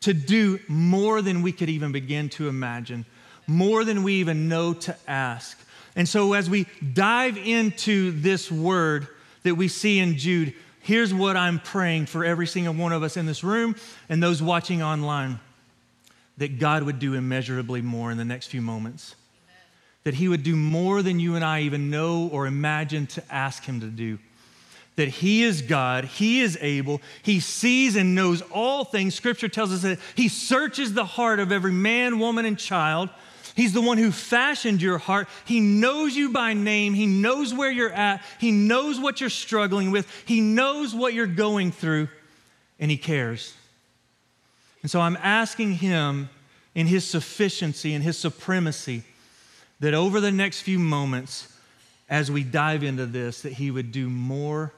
to 0.00 0.14
do 0.14 0.58
more 0.66 1.20
than 1.20 1.42
we 1.42 1.52
could 1.52 1.68
even 1.68 1.92
begin 1.92 2.30
to 2.30 2.48
imagine, 2.48 3.04
more 3.46 3.84
than 3.84 4.02
we 4.02 4.14
even 4.14 4.48
know 4.48 4.72
to 4.72 4.96
ask. 5.06 5.58
And 5.94 6.08
so, 6.08 6.32
as 6.32 6.48
we 6.48 6.66
dive 6.94 7.36
into 7.36 8.12
this 8.12 8.50
word 8.50 9.08
that 9.42 9.54
we 9.54 9.68
see 9.68 9.98
in 9.98 10.16
Jude, 10.16 10.54
here's 10.80 11.12
what 11.12 11.36
I'm 11.36 11.58
praying 11.58 12.06
for 12.06 12.24
every 12.24 12.46
single 12.46 12.74
one 12.74 12.92
of 12.92 13.02
us 13.02 13.16
in 13.16 13.26
this 13.26 13.44
room 13.44 13.76
and 14.08 14.22
those 14.22 14.42
watching 14.42 14.82
online 14.82 15.38
that 16.38 16.58
God 16.58 16.82
would 16.84 16.98
do 16.98 17.14
immeasurably 17.14 17.82
more 17.82 18.10
in 18.10 18.16
the 18.16 18.24
next 18.24 18.46
few 18.46 18.62
moments 18.62 19.14
that 20.04 20.14
He 20.14 20.28
would 20.28 20.42
do 20.42 20.56
more 20.56 21.02
than 21.02 21.20
you 21.20 21.36
and 21.36 21.44
I 21.44 21.62
even 21.62 21.90
know 21.90 22.28
or 22.32 22.46
imagine 22.46 23.06
to 23.08 23.22
ask 23.32 23.64
Him 23.64 23.80
to 23.80 23.86
do. 23.86 24.18
That 24.96 25.08
He 25.08 25.42
is 25.42 25.62
God, 25.62 26.04
He 26.04 26.40
is 26.40 26.58
able, 26.60 27.00
He 27.22 27.40
sees 27.40 27.96
and 27.96 28.14
knows 28.14 28.42
all 28.50 28.84
things. 28.84 29.14
Scripture 29.14 29.48
tells 29.48 29.72
us 29.72 29.82
that 29.82 29.98
He 30.14 30.28
searches 30.28 30.92
the 30.94 31.04
heart 31.04 31.40
of 31.40 31.52
every 31.52 31.72
man, 31.72 32.18
woman, 32.18 32.44
and 32.44 32.58
child. 32.58 33.08
He's 33.54 33.72
the 33.72 33.82
one 33.82 33.98
who 33.98 34.10
fashioned 34.10 34.80
your 34.80 34.98
heart. 34.98 35.28
He 35.44 35.60
knows 35.60 36.16
you 36.16 36.32
by 36.32 36.54
name. 36.54 36.94
He 36.94 37.06
knows 37.06 37.52
where 37.52 37.70
you're 37.70 37.92
at. 37.92 38.22
He 38.38 38.50
knows 38.50 38.98
what 38.98 39.20
you're 39.20 39.30
struggling 39.30 39.90
with. 39.90 40.08
He 40.26 40.40
knows 40.40 40.94
what 40.94 41.14
you're 41.14 41.26
going 41.26 41.70
through, 41.70 42.08
and 42.80 42.90
He 42.90 42.96
cares. 42.96 43.54
And 44.82 44.90
so 44.90 45.00
I'm 45.00 45.18
asking 45.22 45.74
Him 45.74 46.30
in 46.74 46.86
His 46.86 47.06
sufficiency 47.06 47.94
and 47.94 48.02
His 48.02 48.16
supremacy 48.16 49.02
that 49.80 49.94
over 49.94 50.20
the 50.20 50.32
next 50.32 50.62
few 50.62 50.78
moments, 50.78 51.48
as 52.08 52.30
we 52.30 52.44
dive 52.44 52.82
into 52.82 53.06
this, 53.06 53.42
that 53.42 53.52
He 53.52 53.70
would 53.70 53.92
do 53.92 54.08
more 54.08 54.72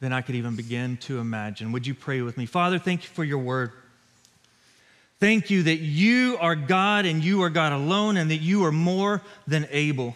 than 0.00 0.12
I 0.12 0.20
could 0.20 0.34
even 0.34 0.56
begin 0.56 0.96
to 0.98 1.20
imagine. 1.20 1.72
Would 1.72 1.86
you 1.86 1.94
pray 1.94 2.22
with 2.22 2.36
me? 2.36 2.46
Father, 2.46 2.78
thank 2.78 3.04
you 3.04 3.08
for 3.08 3.24
your 3.24 3.38
word. 3.38 3.72
Thank 5.18 5.50
you 5.50 5.64
that 5.64 5.76
you 5.76 6.36
are 6.40 6.54
God 6.54 7.06
and 7.06 7.24
you 7.24 7.42
are 7.42 7.50
God 7.50 7.72
alone 7.72 8.16
and 8.16 8.30
that 8.30 8.36
you 8.36 8.64
are 8.64 8.72
more 8.72 9.22
than 9.46 9.66
able. 9.70 10.14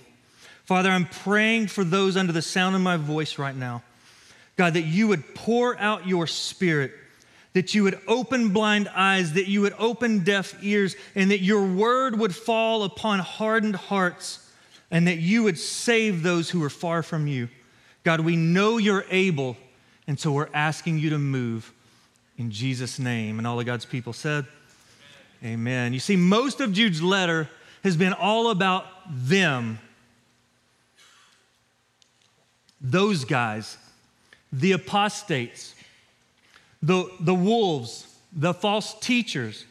Father, 0.65 0.91
I'm 0.91 1.07
praying 1.07 1.69
for 1.69 1.85
those 1.85 2.17
under 2.17 2.33
the 2.33 2.43
sound 2.43 2.77
of 2.77 2.83
my 2.83 2.97
voice 2.97 3.39
right 3.39 3.57
now. 3.57 3.83
God, 4.57 4.75
that 4.75 4.83
you 4.83 5.09
would 5.09 5.35
pour 5.35 5.79
out 5.79 6.07
your 6.07 6.27
spirit 6.27 6.93
that 7.53 7.75
you 7.75 7.83
would 7.83 7.99
open 8.07 8.51
blind 8.51 8.89
eyes, 8.95 9.33
that 9.33 9.49
you 9.49 9.61
would 9.63 9.75
open 9.79 10.23
deaf 10.23 10.55
ears, 10.63 10.95
and 11.15 11.31
that 11.31 11.41
your 11.41 11.65
word 11.67 12.19
would 12.19 12.35
fall 12.35 12.85
upon 12.85 13.19
hardened 13.19 13.77
hearts, 13.77 14.51
and 14.91 15.07
that 15.09 15.19
you 15.19 15.43
would 15.43 15.59
save 15.59 16.23
those 16.23 16.51
who 16.51 16.63
are 16.63 16.71
far 16.71 17.03
from 17.03 17.27
you. 17.27 17.49
God, 18.05 18.21
we 18.21 18.37
know 18.37 18.79
you're 18.79 19.05
able, 19.11 19.57
and 20.07 20.19
so 20.19 20.33
we're 20.33 20.49
asking 20.55 20.99
you 20.99 21.11
to 21.11 21.19
move 21.19 21.73
in 22.39 22.51
Jesus' 22.51 22.99
name. 22.99 23.39
And 23.39 23.47
all 23.47 23.59
of 23.59 23.67
God's 23.67 23.85
people 23.85 24.13
said, 24.13 24.47
Amen. 25.45 25.93
You 25.93 26.01
see, 26.01 26.17
most 26.17 26.61
of 26.61 26.73
Jude's 26.73 27.03
letter 27.03 27.49
has 27.83 27.97
been 27.97 28.13
all 28.13 28.51
about 28.51 28.87
them. 29.09 29.79
Those 32.81 33.25
guys, 33.25 33.79
the 34.53 34.73
apostates 34.73 35.75
the, 36.83 37.11
the 37.21 37.35
wolves, 37.35 38.07
the 38.33 38.55
false 38.55 38.99
teachers. 39.01 39.65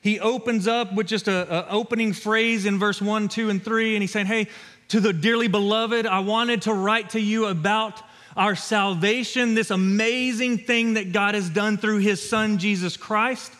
He 0.00 0.20
opens 0.20 0.66
up 0.66 0.94
with 0.94 1.06
just 1.06 1.28
an 1.28 1.64
opening 1.68 2.12
phrase 2.12 2.66
in 2.66 2.78
verse 2.78 3.00
1, 3.00 3.28
2, 3.28 3.50
and 3.50 3.62
3, 3.62 3.96
and 3.96 4.02
he's 4.02 4.12
saying, 4.12 4.26
Hey, 4.26 4.48
to 4.88 5.00
the 5.00 5.12
dearly 5.12 5.48
beloved, 5.48 6.06
I 6.06 6.20
wanted 6.20 6.62
to 6.62 6.74
write 6.74 7.10
to 7.10 7.20
you 7.20 7.46
about 7.46 8.02
our 8.36 8.54
salvation, 8.54 9.54
this 9.54 9.70
amazing 9.70 10.58
thing 10.58 10.94
that 10.94 11.12
God 11.12 11.34
has 11.34 11.48
done 11.48 11.76
through 11.76 11.98
his 11.98 12.26
son, 12.28 12.58
Jesus 12.58 12.96
Christ. 12.96 13.52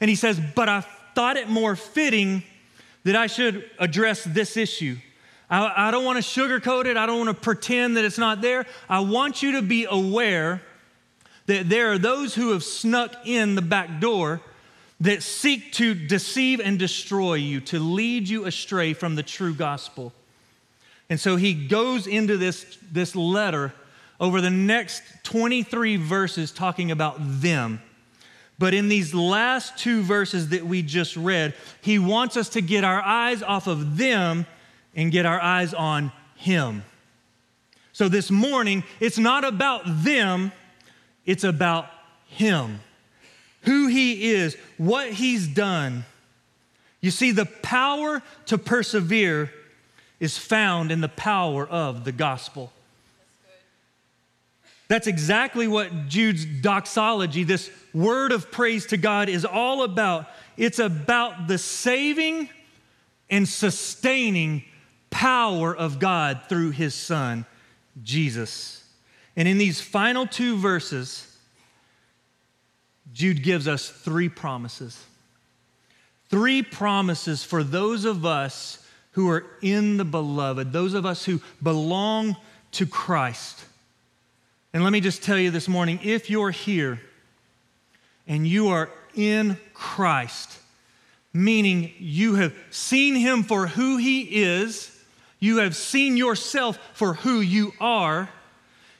And 0.00 0.08
he 0.08 0.16
says, 0.16 0.40
But 0.54 0.68
I 0.68 0.84
thought 1.14 1.36
it 1.36 1.48
more 1.48 1.76
fitting 1.76 2.42
that 3.04 3.16
I 3.16 3.26
should 3.26 3.68
address 3.78 4.24
this 4.24 4.56
issue. 4.56 4.96
I, 5.50 5.88
I 5.88 5.90
don't 5.90 6.04
want 6.04 6.22
to 6.22 6.40
sugarcoat 6.40 6.86
it. 6.86 6.96
I 6.96 7.06
don't 7.06 7.26
want 7.26 7.36
to 7.36 7.42
pretend 7.42 7.96
that 7.96 8.04
it's 8.04 8.18
not 8.18 8.40
there. 8.40 8.66
I 8.88 9.00
want 9.00 9.42
you 9.42 9.52
to 9.52 9.62
be 9.62 9.86
aware 9.88 10.62
that 11.46 11.68
there 11.68 11.92
are 11.92 11.98
those 11.98 12.34
who 12.34 12.52
have 12.52 12.62
snuck 12.62 13.14
in 13.26 13.54
the 13.54 13.62
back 13.62 14.00
door 14.00 14.40
that 15.00 15.22
seek 15.22 15.72
to 15.72 15.94
deceive 15.94 16.60
and 16.60 16.78
destroy 16.78 17.34
you, 17.34 17.60
to 17.60 17.78
lead 17.78 18.28
you 18.28 18.44
astray 18.44 18.94
from 18.94 19.16
the 19.16 19.22
true 19.22 19.52
gospel. 19.52 20.12
And 21.10 21.18
so 21.18 21.36
he 21.36 21.52
goes 21.54 22.06
into 22.06 22.36
this, 22.36 22.78
this 22.90 23.16
letter 23.16 23.74
over 24.20 24.40
the 24.40 24.50
next 24.50 25.02
23 25.24 25.96
verses 25.96 26.52
talking 26.52 26.92
about 26.92 27.16
them. 27.18 27.82
But 28.58 28.74
in 28.74 28.88
these 28.88 29.12
last 29.14 29.78
two 29.78 30.02
verses 30.02 30.50
that 30.50 30.64
we 30.64 30.82
just 30.82 31.16
read, 31.16 31.54
he 31.80 31.98
wants 31.98 32.36
us 32.36 32.50
to 32.50 32.60
get 32.60 32.84
our 32.84 33.02
eyes 33.02 33.42
off 33.42 33.66
of 33.66 33.96
them 33.96 34.46
and 34.94 35.10
get 35.10 35.26
our 35.26 35.40
eyes 35.40 35.74
on 35.74 36.12
him. 36.36 36.84
So 37.92 38.08
this 38.08 38.30
morning, 38.30 38.84
it's 39.00 39.18
not 39.18 39.44
about 39.44 39.82
them, 39.86 40.52
it's 41.26 41.44
about 41.44 41.86
him 42.26 42.80
who 43.62 43.86
he 43.86 44.30
is, 44.32 44.56
what 44.76 45.10
he's 45.10 45.46
done. 45.46 46.04
You 47.00 47.10
see, 47.10 47.32
the 47.32 47.46
power 47.46 48.22
to 48.46 48.58
persevere 48.58 49.52
is 50.20 50.38
found 50.38 50.92
in 50.92 51.00
the 51.00 51.08
power 51.08 51.66
of 51.66 52.04
the 52.04 52.12
gospel. 52.12 52.72
That's 54.92 55.06
exactly 55.06 55.66
what 55.66 56.06
Jude's 56.06 56.44
doxology, 56.44 57.44
this 57.44 57.70
word 57.94 58.30
of 58.30 58.50
praise 58.50 58.84
to 58.88 58.98
God, 58.98 59.30
is 59.30 59.46
all 59.46 59.84
about. 59.84 60.26
It's 60.58 60.78
about 60.78 61.48
the 61.48 61.56
saving 61.56 62.50
and 63.30 63.48
sustaining 63.48 64.64
power 65.08 65.74
of 65.74 65.98
God 65.98 66.42
through 66.46 66.72
his 66.72 66.94
son, 66.94 67.46
Jesus. 68.02 68.84
And 69.34 69.48
in 69.48 69.56
these 69.56 69.80
final 69.80 70.26
two 70.26 70.58
verses, 70.58 71.38
Jude 73.14 73.42
gives 73.42 73.66
us 73.66 73.88
three 73.88 74.28
promises. 74.28 75.02
Three 76.28 76.62
promises 76.62 77.42
for 77.42 77.64
those 77.64 78.04
of 78.04 78.26
us 78.26 78.86
who 79.12 79.30
are 79.30 79.46
in 79.62 79.96
the 79.96 80.04
beloved, 80.04 80.70
those 80.70 80.92
of 80.92 81.06
us 81.06 81.24
who 81.24 81.40
belong 81.62 82.36
to 82.72 82.84
Christ. 82.84 83.64
And 84.72 84.82
let 84.82 84.92
me 84.92 85.00
just 85.00 85.22
tell 85.22 85.38
you 85.38 85.50
this 85.50 85.68
morning 85.68 86.00
if 86.02 86.30
you're 86.30 86.50
here 86.50 86.98
and 88.26 88.46
you 88.46 88.68
are 88.68 88.88
in 89.14 89.58
Christ, 89.74 90.58
meaning 91.32 91.92
you 91.98 92.36
have 92.36 92.54
seen 92.70 93.14
him 93.14 93.42
for 93.42 93.66
who 93.66 93.98
he 93.98 94.42
is, 94.42 94.98
you 95.40 95.58
have 95.58 95.76
seen 95.76 96.16
yourself 96.16 96.78
for 96.94 97.14
who 97.14 97.40
you 97.40 97.72
are, 97.80 98.30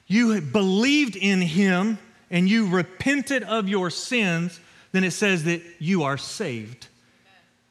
you 0.07 0.31
have 0.31 0.53
believed 0.53 1.17
in 1.17 1.41
him 1.41 1.99
and 2.31 2.49
you 2.49 2.69
repented 2.69 3.43
of 3.43 3.69
your 3.69 3.89
sins, 3.89 4.61
then 4.93 5.05
it 5.05 5.13
says 5.13 5.45
that 5.45 5.63
you 5.79 6.03
are 6.03 6.19
saved. 6.19 6.85
It 6.85 6.89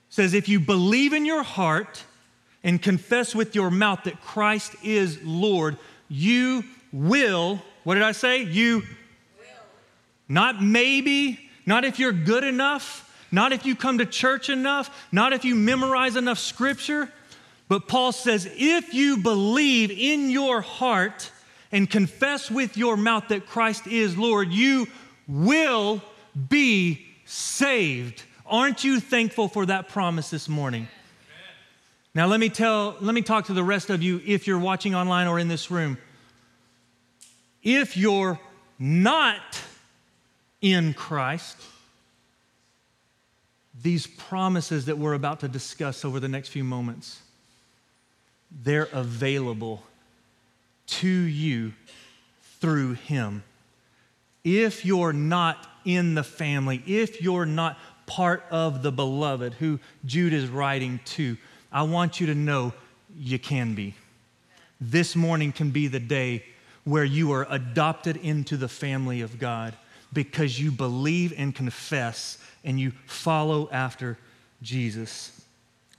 says 0.10 0.34
if 0.34 0.50
you 0.50 0.60
believe 0.60 1.14
in 1.14 1.26
your 1.26 1.44
heart 1.44 2.04
and 2.64 2.82
confess 2.82 3.36
with 3.36 3.54
your 3.54 3.70
mouth 3.70 4.06
that 4.06 4.22
Christ 4.22 4.76
is 4.84 5.22
Lord, 5.24 5.78
you 6.10 6.64
will, 6.92 7.62
what 7.84 7.96
did 7.96 8.04
I 8.04 8.12
say? 8.12 8.44
You 8.44 8.80
will. 8.80 8.86
Not 10.28 10.62
maybe, 10.62 11.40
not 11.66 11.86
if 11.86 12.00
you're 12.00 12.12
good 12.12 12.44
enough, 12.44 13.08
not 13.32 13.54
if 13.54 13.66
you 13.66 13.76
come 13.76 13.98
to 14.00 14.06
church 14.06 14.50
enough, 14.50 15.08
not 15.12 15.34
if 15.34 15.46
you 15.46 15.56
memorize 15.56 16.16
enough 16.16 16.40
scripture. 16.40 17.12
But 17.68 17.88
Paul 17.88 18.12
says, 18.12 18.50
if 18.58 18.94
you 18.94 19.18
believe 19.18 19.92
in 19.92 20.30
your 20.30 20.62
heart 20.62 21.32
and 21.72 21.90
confess 21.90 22.52
with 22.52 22.76
your 22.76 22.98
mouth 22.98 23.30
that 23.30 23.46
Christ 23.46 23.88
is 23.88 24.18
Lord, 24.18 24.52
you 24.52 24.88
will 25.28 26.02
be 26.50 27.06
saved. 27.26 28.24
Aren't 28.46 28.84
you 28.84 29.00
thankful 29.00 29.48
for 29.48 29.66
that 29.68 29.88
promise 29.88 30.30
this 30.30 30.50
morning? 30.50 30.90
Now 32.14 32.26
let 32.28 32.42
me 32.42 32.50
tell 32.50 32.98
let 33.00 33.16
me 33.16 33.22
talk 33.22 33.46
to 33.46 33.54
the 33.54 33.64
rest 33.64 33.90
of 33.90 34.04
you 34.04 34.22
if 34.26 34.46
you're 34.46 34.60
watching 34.60 34.94
online 34.94 35.28
or 35.28 35.40
in 35.40 35.48
this 35.48 35.72
room. 35.72 35.98
If 37.64 37.96
you're 37.96 38.40
not 38.80 39.62
in 40.62 40.94
Christ, 40.94 41.58
these 43.82 44.08
promises 44.08 44.86
that 44.86 44.98
we're 44.98 45.14
about 45.14 45.42
to 45.42 45.48
discuss 45.48 46.04
over 46.04 46.20
the 46.20 46.28
next 46.28 46.50
few 46.50 46.64
moments, 46.64 47.22
they're 48.64 48.90
available 48.92 49.84
to 50.88 51.08
you 51.08 51.74
through 52.60 52.94
him. 52.94 53.44
If 54.44 54.86
you're 54.86 55.14
not 55.14 55.68
in 55.86 56.16
the 56.16 56.24
family, 56.24 56.84
if 56.86 57.22
you're 57.22 57.46
not 57.46 57.78
part 58.06 58.44
of 58.52 58.82
the 58.84 58.92
beloved 58.92 59.54
who 59.54 59.80
Jude 60.06 60.34
is 60.34 60.48
writing 60.48 61.00
to, 61.06 61.38
I 61.72 61.84
want 61.84 62.20
you 62.20 62.28
to 62.28 62.36
know 62.36 62.74
you 63.16 63.40
can 63.40 63.74
be. 63.74 63.96
This 64.80 65.16
morning 65.16 65.52
can 65.52 65.72
be 65.72 65.88
the 65.88 66.00
day 66.00 66.44
where 66.84 67.04
you 67.04 67.32
are 67.32 67.48
adopted 67.50 68.18
into 68.18 68.58
the 68.58 68.68
family 68.68 69.22
of 69.22 69.40
God 69.40 69.76
because 70.14 70.60
you 70.60 70.72
believe 70.72 71.34
and 71.38 71.54
confess 71.56 72.38
and 72.64 72.80
you 72.80 72.92
follow 73.06 73.70
after 73.72 74.18
Jesus. 74.62 75.42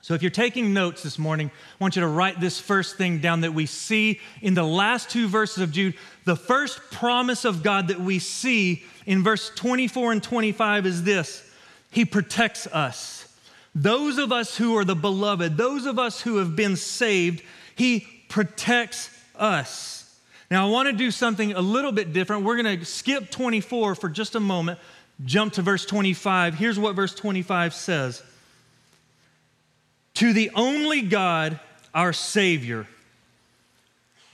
So, 0.03 0.15
if 0.15 0.23
you're 0.23 0.33
taking 0.33 0.75
notes 0.75 1.05
this 1.05 1.17
morning, 1.17 1.49
I 1.49 1.77
want 1.79 1.95
you 1.95 2.03
to 2.03 2.09
write 2.09 2.41
this 2.41 2.59
first 2.59 2.97
thing 2.97 3.21
down 3.21 3.43
that 3.43 3.55
we 3.55 3.67
see 3.67 4.21
in 4.41 4.55
the 4.55 4.65
last 4.65 5.09
two 5.09 5.29
verses 5.29 5.59
of 5.63 5.71
Jude. 5.71 5.95
The 6.25 6.35
first 6.35 6.81
promise 6.91 7.45
of 7.45 7.63
God 7.63 7.87
that 7.89 8.01
we 8.01 8.19
see 8.19 8.83
in 9.07 9.23
verse 9.23 9.51
24 9.55 10.13
and 10.13 10.23
25 10.23 10.87
is 10.87 11.05
this 11.05 11.49
He 11.93 12.05
protects 12.05 12.67
us. 12.67 13.33
Those 13.77 14.19
of 14.19 14.33
us 14.33 14.57
who 14.57 14.77
are 14.77 14.85
the 14.85 14.97
beloved, 14.97 15.57
those 15.57 15.87
of 15.87 16.01
us 16.01 16.21
who 16.21 16.39
have 16.39 16.57
been 16.57 16.75
saved, 16.75 17.45
He 17.77 18.01
protects 18.29 19.09
us. 19.37 20.02
Now, 20.53 20.67
I 20.67 20.71
want 20.71 20.87
to 20.87 20.93
do 20.93 21.11
something 21.11 21.55
a 21.55 21.63
little 21.63 21.93
bit 21.93 22.13
different. 22.13 22.45
We're 22.45 22.63
going 22.63 22.79
to 22.79 22.85
skip 22.85 23.31
24 23.31 23.95
for 23.95 24.11
just 24.11 24.35
a 24.35 24.41
moment, 24.41 24.79
jump 25.25 25.55
to 25.55 25.63
verse 25.63 25.87
25. 25.87 26.57
Here's 26.57 26.79
what 26.79 26.95
verse 26.95 27.15
25 27.15 27.73
says. 27.73 28.23
To 30.13 30.35
the 30.35 30.51
only 30.55 31.01
God, 31.01 31.59
our 31.95 32.13
Savior, 32.13 32.87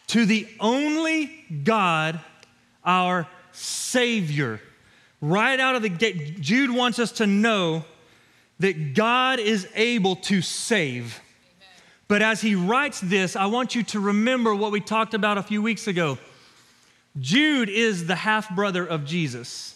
to 0.08 0.26
the 0.26 0.48
only 0.58 1.26
God, 1.62 2.18
our 2.84 3.28
Savior. 3.52 4.60
Right 5.20 5.60
out 5.60 5.76
of 5.76 5.82
the 5.82 5.88
gate, 5.88 6.40
Jude 6.40 6.72
wants 6.72 6.98
us 6.98 7.12
to 7.12 7.28
know 7.28 7.84
that 8.58 8.94
God 8.94 9.38
is 9.38 9.68
able 9.76 10.16
to 10.16 10.42
save. 10.42 11.20
But 12.08 12.22
as 12.22 12.40
he 12.40 12.54
writes 12.54 13.00
this, 13.00 13.36
I 13.36 13.46
want 13.46 13.74
you 13.74 13.82
to 13.84 14.00
remember 14.00 14.54
what 14.54 14.72
we 14.72 14.80
talked 14.80 15.12
about 15.12 15.36
a 15.36 15.42
few 15.42 15.60
weeks 15.60 15.86
ago. 15.86 16.16
Jude 17.20 17.68
is 17.68 18.06
the 18.06 18.14
half 18.14 18.54
brother 18.54 18.86
of 18.86 19.04
Jesus. 19.04 19.74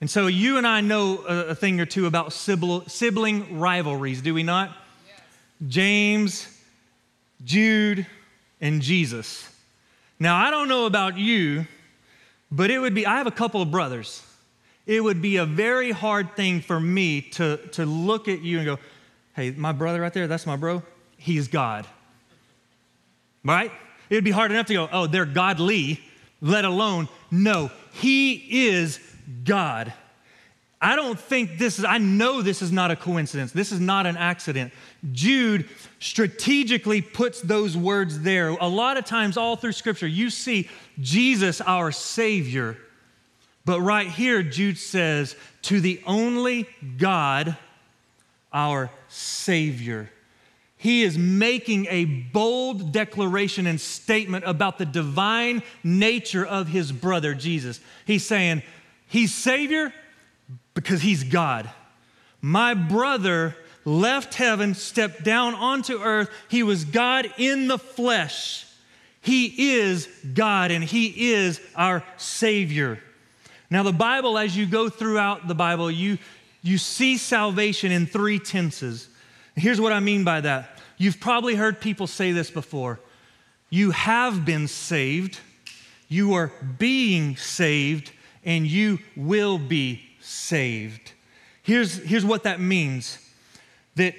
And 0.00 0.10
so 0.10 0.26
you 0.26 0.58
and 0.58 0.66
I 0.66 0.82
know 0.82 1.16
a, 1.26 1.54
thing 1.54 1.80
or 1.80 1.86
two 1.86 2.06
about 2.06 2.34
sibling 2.34 3.58
rivalries, 3.58 4.20
do 4.20 4.34
we 4.34 4.42
not? 4.42 4.76
Yes. 5.06 5.20
James, 5.68 6.62
Jude, 7.44 8.06
and 8.60 8.82
Jesus. 8.82 9.48
Now, 10.18 10.36
I 10.36 10.50
don't 10.50 10.68
know 10.68 10.84
about 10.84 11.16
you, 11.16 11.66
but 12.50 12.70
it 12.70 12.78
would 12.78 12.94
be, 12.94 13.06
I 13.06 13.16
have 13.16 13.26
a 13.26 13.32
couple 13.32 13.62
of 13.62 13.70
brothers. 13.70 14.22
It 14.86 15.02
would 15.02 15.22
be 15.22 15.38
a 15.38 15.46
very 15.46 15.92
hard 15.92 16.36
thing 16.36 16.60
for 16.60 16.78
me 16.78 17.22
to, 17.22 17.56
to 17.72 17.86
look 17.86 18.28
at 18.28 18.42
you 18.42 18.58
and 18.58 18.66
go, 18.66 18.78
hey, 19.34 19.50
my 19.52 19.72
brother 19.72 20.02
right 20.02 20.12
there, 20.12 20.26
that's 20.26 20.46
my 20.46 20.56
bro. 20.56 20.82
He's 21.16 21.48
God. 21.48 21.86
Right? 23.44 23.70
It 24.10 24.14
would 24.14 24.24
be 24.24 24.30
hard 24.30 24.50
enough 24.50 24.66
to 24.66 24.74
go, 24.74 24.88
oh, 24.90 25.06
they're 25.06 25.24
godly, 25.24 26.00
let 26.40 26.64
alone, 26.64 27.08
no, 27.30 27.70
he 27.92 28.68
is 28.68 29.00
God. 29.44 29.92
I 30.80 30.94
don't 30.94 31.18
think 31.18 31.58
this 31.58 31.78
is, 31.78 31.84
I 31.84 31.98
know 31.98 32.42
this 32.42 32.60
is 32.60 32.70
not 32.70 32.90
a 32.90 32.96
coincidence. 32.96 33.50
This 33.50 33.72
is 33.72 33.80
not 33.80 34.06
an 34.06 34.16
accident. 34.16 34.72
Jude 35.10 35.68
strategically 35.98 37.00
puts 37.00 37.40
those 37.40 37.76
words 37.76 38.20
there. 38.20 38.50
A 38.50 38.68
lot 38.68 38.96
of 38.98 39.04
times, 39.04 39.36
all 39.36 39.56
through 39.56 39.72
Scripture, 39.72 40.06
you 40.06 40.28
see 40.28 40.68
Jesus, 41.00 41.60
our 41.62 41.90
Savior. 41.92 42.76
But 43.64 43.80
right 43.80 44.06
here, 44.06 44.42
Jude 44.42 44.78
says, 44.78 45.34
to 45.62 45.80
the 45.80 46.00
only 46.06 46.68
God, 46.98 47.56
our 48.52 48.90
Savior. 49.08 50.10
He 50.76 51.02
is 51.02 51.16
making 51.16 51.86
a 51.86 52.04
bold 52.04 52.92
declaration 52.92 53.66
and 53.66 53.80
statement 53.80 54.44
about 54.46 54.78
the 54.78 54.84
divine 54.84 55.62
nature 55.82 56.44
of 56.44 56.68
his 56.68 56.92
brother, 56.92 57.34
Jesus. 57.34 57.80
He's 58.04 58.26
saying, 58.26 58.62
He's 59.06 59.34
Savior 59.34 59.92
because 60.74 61.00
He's 61.00 61.24
God. 61.24 61.70
My 62.40 62.74
brother 62.74 63.56
left 63.84 64.34
heaven, 64.34 64.74
stepped 64.74 65.24
down 65.24 65.54
onto 65.54 66.02
earth. 66.02 66.28
He 66.48 66.62
was 66.62 66.84
God 66.84 67.32
in 67.38 67.68
the 67.68 67.78
flesh. 67.78 68.66
He 69.20 69.74
is 69.78 70.08
God 70.34 70.70
and 70.70 70.84
He 70.84 71.32
is 71.32 71.60
our 71.74 72.04
Savior. 72.16 73.00
Now, 73.70 73.82
the 73.82 73.92
Bible, 73.92 74.38
as 74.38 74.56
you 74.56 74.66
go 74.66 74.88
throughout 74.88 75.48
the 75.48 75.54
Bible, 75.54 75.90
you, 75.90 76.18
you 76.62 76.78
see 76.78 77.16
salvation 77.16 77.90
in 77.90 78.06
three 78.06 78.38
tenses. 78.38 79.08
Here's 79.56 79.80
what 79.80 79.92
I 79.92 80.00
mean 80.00 80.22
by 80.22 80.42
that. 80.42 80.78
You've 80.98 81.18
probably 81.18 81.54
heard 81.54 81.80
people 81.80 82.06
say 82.06 82.32
this 82.32 82.50
before. 82.50 83.00
You 83.70 83.90
have 83.90 84.44
been 84.44 84.68
saved, 84.68 85.40
you 86.08 86.34
are 86.34 86.52
being 86.78 87.36
saved, 87.36 88.12
and 88.44 88.66
you 88.66 89.00
will 89.16 89.58
be 89.58 90.02
saved. 90.20 91.12
Here's, 91.62 91.96
here's 91.96 92.24
what 92.24 92.44
that 92.44 92.60
means 92.60 93.18
that 93.96 94.14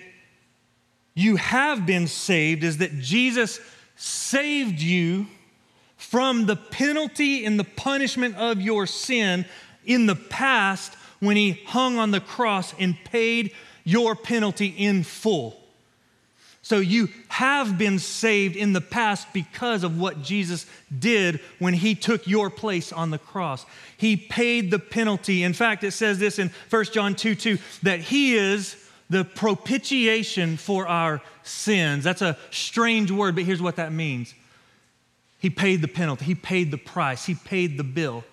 you 1.14 1.38
have 1.38 1.86
been 1.86 2.08
saved 2.08 2.64
is 2.64 2.80
that 2.80 3.00
Jesus 3.00 3.60
saved 3.96 4.82
you 4.82 5.28
from 5.96 6.46
the 6.46 6.56
penalty 6.56 7.46
and 7.46 7.60
the 7.60 7.64
punishment 7.64 8.36
of 8.36 8.62
your 8.62 8.86
sin 8.86 9.46
in 9.86 10.06
the 10.06 10.16
past 10.16 10.94
when 11.20 11.38
he 11.38 11.64
hung 11.66 11.98
on 11.98 12.12
the 12.12 12.20
cross 12.20 12.74
and 12.78 12.96
paid 13.06 13.54
your 13.88 14.18
penalty 14.18 14.68
in 14.68 15.02
full. 15.02 15.58
So 16.62 16.80
you 16.80 17.08
have 17.30 17.78
been 17.78 18.00
saved 18.00 18.58
in 18.58 18.74
the 18.74 18.82
past 18.82 19.32
because 19.32 19.86
of 19.86 19.98
what 19.98 20.22
Jesus 20.22 20.66
did 21.00 21.40
when 21.60 21.74
he 21.74 21.96
took 21.96 22.28
your 22.28 22.50
place 22.50 22.92
on 22.92 23.12
the 23.12 23.18
cross. 23.18 23.66
He 23.96 24.18
paid 24.18 24.72
the 24.72 24.78
penalty. 24.80 25.44
In 25.44 25.54
fact, 25.54 25.86
it 25.86 25.92
says 25.92 26.20
this 26.20 26.38
in 26.38 26.52
1 26.70 26.84
John 26.92 27.16
2 27.16 27.36
2 27.36 27.58
that 27.84 28.02
he 28.02 28.36
is 28.36 28.76
the 29.10 29.24
propitiation 29.24 30.58
for 30.58 30.86
our 30.86 31.22
sins. 31.44 32.04
That's 32.04 32.22
a 32.22 32.38
strange 32.52 33.10
word, 33.10 33.36
but 33.36 33.46
here's 33.46 33.62
what 33.62 33.78
that 33.78 33.94
means 33.94 34.34
He 35.40 35.50
paid 35.50 35.82
the 35.82 35.88
penalty, 35.88 36.26
He 36.26 36.36
paid 36.36 36.72
the 36.72 36.78
price, 36.78 37.26
He 37.26 37.36
paid 37.36 37.78
the 37.78 37.86
bill. 37.86 38.26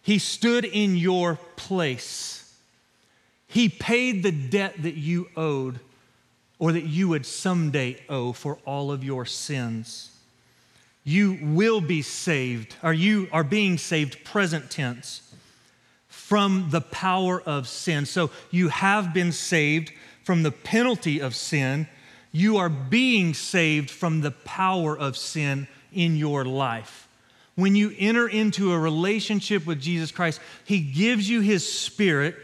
He 0.00 0.20
stood 0.20 0.64
in 0.64 0.94
your 0.94 1.40
place. 1.56 2.45
He 3.46 3.68
paid 3.68 4.22
the 4.22 4.32
debt 4.32 4.82
that 4.82 4.94
you 4.94 5.28
owed 5.36 5.80
or 6.58 6.72
that 6.72 6.84
you 6.84 7.08
would 7.08 7.26
someday 7.26 7.96
owe 8.08 8.32
for 8.32 8.58
all 8.64 8.90
of 8.90 9.04
your 9.04 9.26
sins. 9.26 10.10
You 11.04 11.38
will 11.40 11.80
be 11.80 12.02
saved, 12.02 12.74
or 12.82 12.92
you 12.92 13.28
are 13.30 13.44
being 13.44 13.78
saved, 13.78 14.24
present 14.24 14.70
tense, 14.70 15.32
from 16.08 16.68
the 16.70 16.80
power 16.80 17.40
of 17.40 17.68
sin. 17.68 18.06
So 18.06 18.30
you 18.50 18.68
have 18.68 19.14
been 19.14 19.30
saved 19.30 19.92
from 20.24 20.42
the 20.42 20.50
penalty 20.50 21.20
of 21.20 21.36
sin. 21.36 21.86
You 22.32 22.56
are 22.56 22.68
being 22.68 23.34
saved 23.34 23.90
from 23.90 24.22
the 24.22 24.32
power 24.32 24.98
of 24.98 25.16
sin 25.16 25.68
in 25.92 26.16
your 26.16 26.44
life. 26.44 27.06
When 27.54 27.76
you 27.76 27.94
enter 27.96 28.26
into 28.26 28.72
a 28.72 28.78
relationship 28.78 29.66
with 29.66 29.80
Jesus 29.80 30.10
Christ, 30.10 30.40
He 30.64 30.80
gives 30.80 31.30
you 31.30 31.40
His 31.40 31.70
Spirit. 31.70 32.34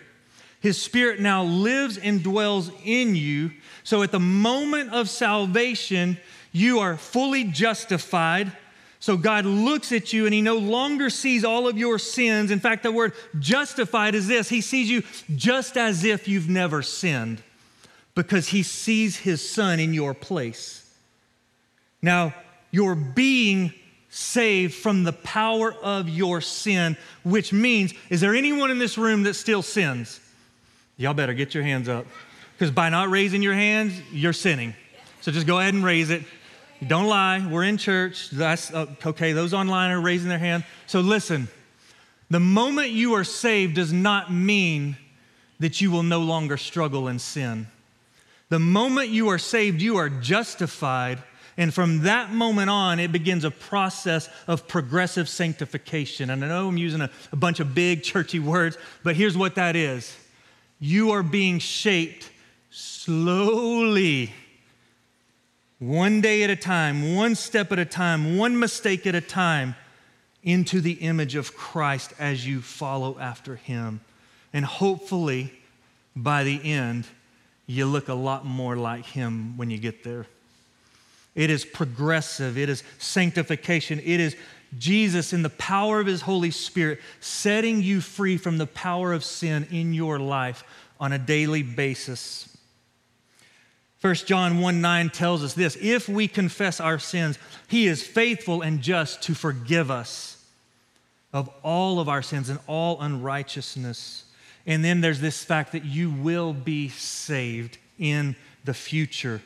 His 0.62 0.80
Spirit 0.80 1.20
now 1.20 1.42
lives 1.42 1.98
and 1.98 2.22
dwells 2.22 2.70
in 2.84 3.14
you 3.14 3.50
so 3.84 4.02
at 4.02 4.12
the 4.12 4.20
moment 4.20 4.92
of 4.92 5.08
salvation, 5.08 6.18
you 6.52 6.80
are 6.80 6.96
fully 6.96 7.44
justified. 7.44 8.52
So 9.00 9.16
God 9.16 9.44
looks 9.44 9.90
at 9.90 10.12
you 10.12 10.26
and 10.26 10.34
he 10.34 10.40
no 10.40 10.58
longer 10.58 11.10
sees 11.10 11.44
all 11.44 11.66
of 11.66 11.76
your 11.76 11.98
sins. 11.98 12.50
In 12.50 12.60
fact, 12.60 12.84
the 12.84 12.92
word 12.92 13.12
justified 13.38 14.14
is 14.14 14.28
this 14.28 14.48
He 14.48 14.60
sees 14.60 14.88
you 14.88 15.02
just 15.34 15.76
as 15.76 16.04
if 16.04 16.28
you've 16.28 16.48
never 16.48 16.82
sinned 16.82 17.42
because 18.14 18.48
he 18.48 18.62
sees 18.62 19.16
his 19.16 19.48
son 19.48 19.80
in 19.80 19.94
your 19.94 20.14
place. 20.14 20.78
Now, 22.02 22.34
you're 22.70 22.94
being 22.94 23.72
saved 24.10 24.74
from 24.74 25.04
the 25.04 25.12
power 25.14 25.72
of 25.72 26.10
your 26.10 26.42
sin, 26.42 26.98
which 27.22 27.52
means, 27.54 27.94
is 28.10 28.20
there 28.20 28.34
anyone 28.34 28.70
in 28.70 28.78
this 28.78 28.98
room 28.98 29.22
that 29.22 29.34
still 29.34 29.62
sins? 29.62 30.20
Y'all 31.02 31.14
better 31.14 31.34
get 31.34 31.52
your 31.52 31.64
hands 31.64 31.88
up. 31.88 32.06
Because 32.52 32.70
by 32.70 32.88
not 32.88 33.10
raising 33.10 33.42
your 33.42 33.54
hands, 33.54 34.00
you're 34.12 34.32
sinning. 34.32 34.72
So 35.20 35.32
just 35.32 35.48
go 35.48 35.58
ahead 35.58 35.74
and 35.74 35.84
raise 35.84 36.10
it. 36.10 36.22
Don't 36.86 37.08
lie. 37.08 37.44
We're 37.44 37.64
in 37.64 37.76
church. 37.76 38.30
That's 38.30 38.72
uh, 38.72 38.86
okay. 39.04 39.32
Those 39.32 39.52
online 39.52 39.90
are 39.90 40.00
raising 40.00 40.28
their 40.28 40.38
hand. 40.38 40.64
So 40.86 41.00
listen, 41.00 41.48
the 42.30 42.38
moment 42.38 42.90
you 42.90 43.14
are 43.14 43.24
saved 43.24 43.74
does 43.74 43.92
not 43.92 44.32
mean 44.32 44.96
that 45.58 45.80
you 45.80 45.90
will 45.90 46.04
no 46.04 46.20
longer 46.20 46.56
struggle 46.56 47.08
in 47.08 47.18
sin. 47.18 47.66
The 48.48 48.60
moment 48.60 49.08
you 49.08 49.28
are 49.30 49.38
saved, 49.38 49.82
you 49.82 49.96
are 49.96 50.08
justified. 50.08 51.20
And 51.56 51.74
from 51.74 52.02
that 52.02 52.30
moment 52.30 52.70
on, 52.70 53.00
it 53.00 53.10
begins 53.10 53.42
a 53.42 53.50
process 53.50 54.28
of 54.46 54.68
progressive 54.68 55.28
sanctification. 55.28 56.30
And 56.30 56.44
I 56.44 56.48
know 56.48 56.68
I'm 56.68 56.78
using 56.78 57.00
a, 57.00 57.10
a 57.32 57.36
bunch 57.36 57.58
of 57.58 57.74
big 57.74 58.04
churchy 58.04 58.38
words, 58.38 58.78
but 59.02 59.16
here's 59.16 59.36
what 59.36 59.56
that 59.56 59.74
is 59.74 60.16
you 60.82 61.12
are 61.12 61.22
being 61.22 61.60
shaped 61.60 62.28
slowly, 62.70 64.32
one 65.78 66.20
day 66.20 66.42
at 66.42 66.50
a 66.50 66.56
time, 66.56 67.14
one 67.14 67.36
step 67.36 67.70
at 67.70 67.78
a 67.78 67.84
time, 67.84 68.36
one 68.36 68.58
mistake 68.58 69.06
at 69.06 69.14
a 69.14 69.20
time, 69.20 69.76
into 70.42 70.80
the 70.80 70.94
image 70.94 71.36
of 71.36 71.56
Christ 71.56 72.12
as 72.18 72.44
you 72.44 72.60
follow 72.60 73.16
after 73.20 73.54
him. 73.54 74.00
And 74.52 74.64
hopefully, 74.64 75.52
by 76.16 76.42
the 76.42 76.60
end, 76.64 77.06
you 77.68 77.86
look 77.86 78.08
a 78.08 78.14
lot 78.14 78.44
more 78.44 78.76
like 78.76 79.06
him 79.06 79.56
when 79.56 79.70
you 79.70 79.78
get 79.78 80.02
there. 80.02 80.26
It 81.36 81.48
is 81.48 81.64
progressive, 81.64 82.58
it 82.58 82.68
is 82.68 82.82
sanctification, 82.98 84.00
it 84.00 84.18
is 84.18 84.34
Jesus, 84.78 85.32
in 85.32 85.42
the 85.42 85.50
power 85.50 86.00
of 86.00 86.06
his 86.06 86.22
Holy 86.22 86.50
Spirit, 86.50 87.00
setting 87.20 87.82
you 87.82 88.00
free 88.00 88.36
from 88.36 88.58
the 88.58 88.66
power 88.66 89.12
of 89.12 89.24
sin 89.24 89.66
in 89.70 89.92
your 89.92 90.18
life 90.18 90.64
on 90.98 91.12
a 91.12 91.18
daily 91.18 91.62
basis. 91.62 92.48
1 94.00 94.14
John 94.14 94.60
1 94.60 94.80
9 94.80 95.10
tells 95.10 95.44
us 95.44 95.54
this 95.54 95.76
if 95.80 96.08
we 96.08 96.26
confess 96.26 96.80
our 96.80 96.98
sins, 96.98 97.38
he 97.68 97.86
is 97.86 98.02
faithful 98.02 98.62
and 98.62 98.80
just 98.80 99.22
to 99.22 99.34
forgive 99.34 99.90
us 99.90 100.44
of 101.32 101.48
all 101.62 102.00
of 102.00 102.08
our 102.08 102.22
sins 102.22 102.48
and 102.48 102.58
all 102.66 103.00
unrighteousness. 103.00 104.24
And 104.66 104.84
then 104.84 105.00
there's 105.00 105.20
this 105.20 105.44
fact 105.44 105.72
that 105.72 105.84
you 105.84 106.10
will 106.10 106.52
be 106.52 106.88
saved 106.88 107.78
in 107.98 108.36
the 108.64 108.74
future 108.74 109.40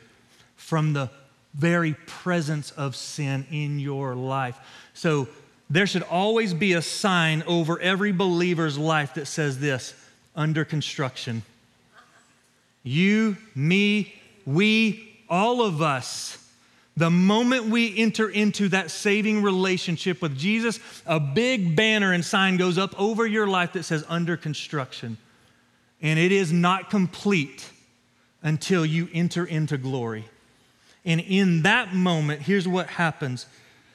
from 0.55 0.93
the 0.93 1.09
very 1.53 1.93
presence 2.05 2.71
of 2.71 2.95
sin 2.95 3.45
in 3.51 3.79
your 3.79 4.15
life. 4.15 4.57
So 4.97 5.27
there 5.69 5.85
should 5.85 6.01
always 6.01 6.55
be 6.55 6.73
a 6.73 6.81
sign 6.81 7.43
over 7.45 7.79
every 7.79 8.11
believer's 8.11 8.79
life 8.79 9.13
that 9.13 9.27
says 9.27 9.59
this 9.59 9.93
under 10.35 10.65
construction. 10.65 11.43
You, 12.81 13.37
me, 13.53 14.15
we, 14.47 15.07
all 15.29 15.61
of 15.61 15.83
us, 15.83 16.43
the 16.95 17.11
moment 17.11 17.65
we 17.65 17.95
enter 17.95 18.27
into 18.27 18.69
that 18.69 18.89
saving 18.89 19.43
relationship 19.43 20.19
with 20.19 20.35
Jesus, 20.35 20.79
a 21.05 21.19
big 21.19 21.75
banner 21.75 22.11
and 22.11 22.25
sign 22.25 22.57
goes 22.57 22.79
up 22.79 22.99
over 22.99 23.27
your 23.27 23.45
life 23.45 23.73
that 23.73 23.83
says 23.83 24.03
under 24.09 24.35
construction. 24.35 25.17
And 26.01 26.17
it 26.17 26.31
is 26.31 26.51
not 26.51 26.89
complete 26.89 27.69
until 28.41 28.83
you 28.83 29.09
enter 29.13 29.45
into 29.45 29.77
glory. 29.77 30.25
And 31.05 31.21
in 31.21 31.61
that 31.61 31.93
moment, 31.93 32.41
here's 32.41 32.67
what 32.67 32.87
happens 32.87 33.45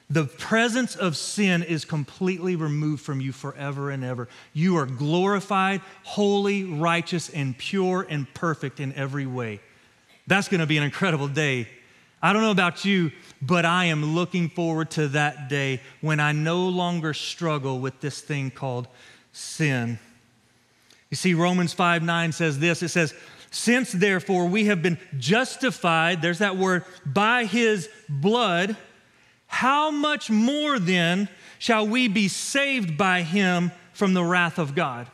the 0.09 0.25
presence 0.25 0.95
of 0.95 1.17
sin 1.17 1.63
is 1.63 1.85
completely 1.85 2.55
removed 2.55 3.01
from 3.01 3.21
you 3.21 3.31
forever 3.31 3.89
and 3.89 4.03
ever. 4.03 4.27
You 4.53 4.77
are 4.77 4.85
glorified, 4.85 5.81
holy, 6.03 6.65
righteous, 6.65 7.29
and 7.29 7.57
pure 7.57 8.05
and 8.09 8.31
perfect 8.33 8.79
in 8.79 8.93
every 8.93 9.25
way. 9.25 9.61
That's 10.27 10.47
going 10.47 10.61
to 10.61 10.67
be 10.67 10.77
an 10.77 10.83
incredible 10.83 11.27
day. 11.27 11.67
I 12.21 12.31
don't 12.31 12.41
know 12.41 12.51
about 12.51 12.85
you, 12.85 13.11
but 13.41 13.65
I 13.65 13.85
am 13.85 14.15
looking 14.15 14.49
forward 14.49 14.91
to 14.91 15.09
that 15.09 15.49
day 15.49 15.81
when 15.99 16.19
I 16.19 16.31
no 16.31 16.69
longer 16.69 17.13
struggle 17.13 17.79
with 17.79 17.99
this 17.99 18.21
thing 18.21 18.49
called 18.49 18.87
sin. 19.33 19.99
You 21.09 21.17
see, 21.17 21.33
Romans 21.33 21.73
5 21.73 22.01
9 22.01 22.31
says 22.31 22.59
this 22.59 22.81
it 22.81 22.89
says, 22.89 23.13
Since 23.51 23.91
therefore 23.91 24.47
we 24.47 24.65
have 24.65 24.81
been 24.81 24.97
justified, 25.17 26.21
there's 26.21 26.39
that 26.39 26.55
word, 26.55 26.85
by 27.05 27.43
his 27.43 27.89
blood, 28.07 28.77
how 29.53 29.91
much 29.91 30.31
more 30.31 30.79
then 30.79 31.29
shall 31.59 31.87
we 31.87 32.07
be 32.07 32.27
saved 32.27 32.97
by 32.97 33.21
him 33.21 33.71
from 33.93 34.15
the 34.15 34.23
wrath 34.23 34.57
of 34.57 34.73
God? 34.73 35.07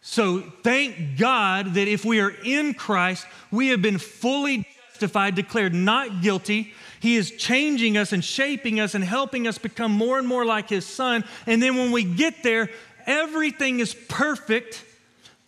So 0.00 0.40
thank 0.62 1.18
God 1.18 1.74
that 1.74 1.88
if 1.88 2.04
we 2.04 2.20
are 2.20 2.30
in 2.44 2.72
Christ, 2.72 3.26
we 3.50 3.68
have 3.68 3.82
been 3.82 3.98
fully 3.98 4.64
justified, 4.90 5.34
declared 5.34 5.74
not 5.74 6.22
guilty. 6.22 6.72
He 7.00 7.16
is 7.16 7.32
changing 7.32 7.96
us 7.96 8.12
and 8.12 8.24
shaping 8.24 8.78
us 8.78 8.94
and 8.94 9.02
helping 9.02 9.48
us 9.48 9.58
become 9.58 9.90
more 9.90 10.18
and 10.18 10.28
more 10.28 10.44
like 10.44 10.68
His 10.68 10.86
Son. 10.86 11.24
And 11.44 11.60
then 11.60 11.76
when 11.76 11.90
we 11.90 12.04
get 12.04 12.44
there, 12.44 12.70
everything 13.06 13.80
is 13.80 13.92
perfect 13.92 14.84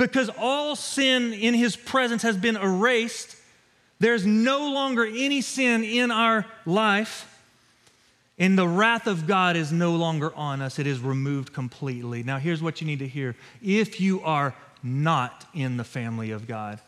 Because 0.01 0.31
all 0.39 0.77
sin 0.77 1.35
in 1.35 1.53
his 1.53 1.77
presence 1.77 2.23
has 2.23 2.35
been 2.35 2.57
erased, 2.57 3.37
there's 3.99 4.25
no 4.25 4.73
longer 4.73 5.05
any 5.05 5.43
sin 5.43 5.85
in 5.85 6.11
our 6.11 6.47
life. 6.65 7.30
And 8.41 8.57
the 8.57 8.67
wrath 8.67 9.07
of 9.07 9.27
God 9.27 9.55
is 9.55 9.71
no 9.71 9.95
longer 9.95 10.35
on 10.35 10.63
us, 10.63 10.79
it 10.79 10.87
is 10.87 10.99
removed 10.99 11.53
completely. 11.53 12.23
Now, 12.23 12.39
here's 12.39 12.63
what 12.63 12.81
you 12.81 12.87
need 12.87 13.01
to 13.01 13.07
hear. 13.07 13.37
If 13.63 14.01
you 14.01 14.23
are 14.23 14.55
not 14.83 15.45
in 15.53 15.77
the 15.77 15.85
family 15.85 16.31
of 16.31 16.49
God, 16.49 16.81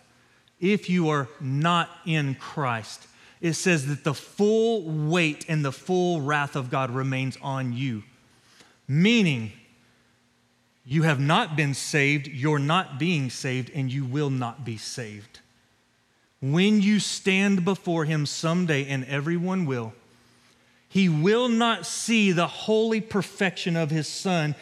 if 0.61 0.89
you 0.89 1.11
are 1.11 1.29
not 1.43 1.91
in 2.07 2.37
Christ, 2.37 3.07
it 3.43 3.53
says 3.53 3.87
that 3.89 4.03
the 4.03 4.15
full 4.15 4.83
weight 5.11 5.45
and 5.47 5.63
the 5.63 5.73
full 5.73 6.23
wrath 6.23 6.57
of 6.57 6.71
God 6.71 6.91
remains 6.91 7.37
on 7.43 7.75
you. 7.75 8.03
Meaning, 8.89 9.53
you 10.87 11.03
have 11.03 11.21
not 11.21 11.55
been 11.55 11.75
saved, 11.75 12.29
you're 12.29 12.59
not 12.59 12.99
being 12.99 13.29
saved, 13.29 13.71
and 13.75 13.93
you 13.93 14.07
will 14.07 14.31
not 14.31 14.65
be 14.65 14.79
saved. 14.79 15.41
When 16.41 16.81
you 16.81 16.99
stand 16.99 17.63
before 17.63 18.07
Him 18.07 18.25
someday, 18.25 18.87
and 18.89 19.05
everyone 19.05 19.67
will, 19.67 19.93
he 20.93 21.09
will 21.09 21.49
not 21.49 21.87
see 21.87 22.33
the 22.33 22.47
holy 22.47 23.01
perfection 23.01 23.77
of 23.77 23.89
his 23.89 24.07
son 24.07 24.55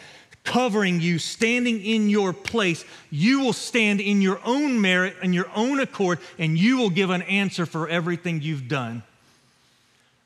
covering 0.45 1.01
you, 1.01 1.19
standing 1.19 1.83
in 1.83 2.09
your 2.09 2.31
place. 2.31 2.85
You 3.09 3.41
will 3.41 3.51
stand 3.51 3.99
in 3.99 4.21
your 4.21 4.39
own 4.45 4.79
merit 4.79 5.17
and 5.21 5.35
your 5.35 5.49
own 5.53 5.81
accord, 5.81 6.19
and 6.39 6.57
you 6.57 6.77
will 6.77 6.89
give 6.89 7.09
an 7.09 7.21
answer 7.23 7.65
for 7.65 7.89
everything 7.89 8.41
you've 8.41 8.69
done. 8.69 9.03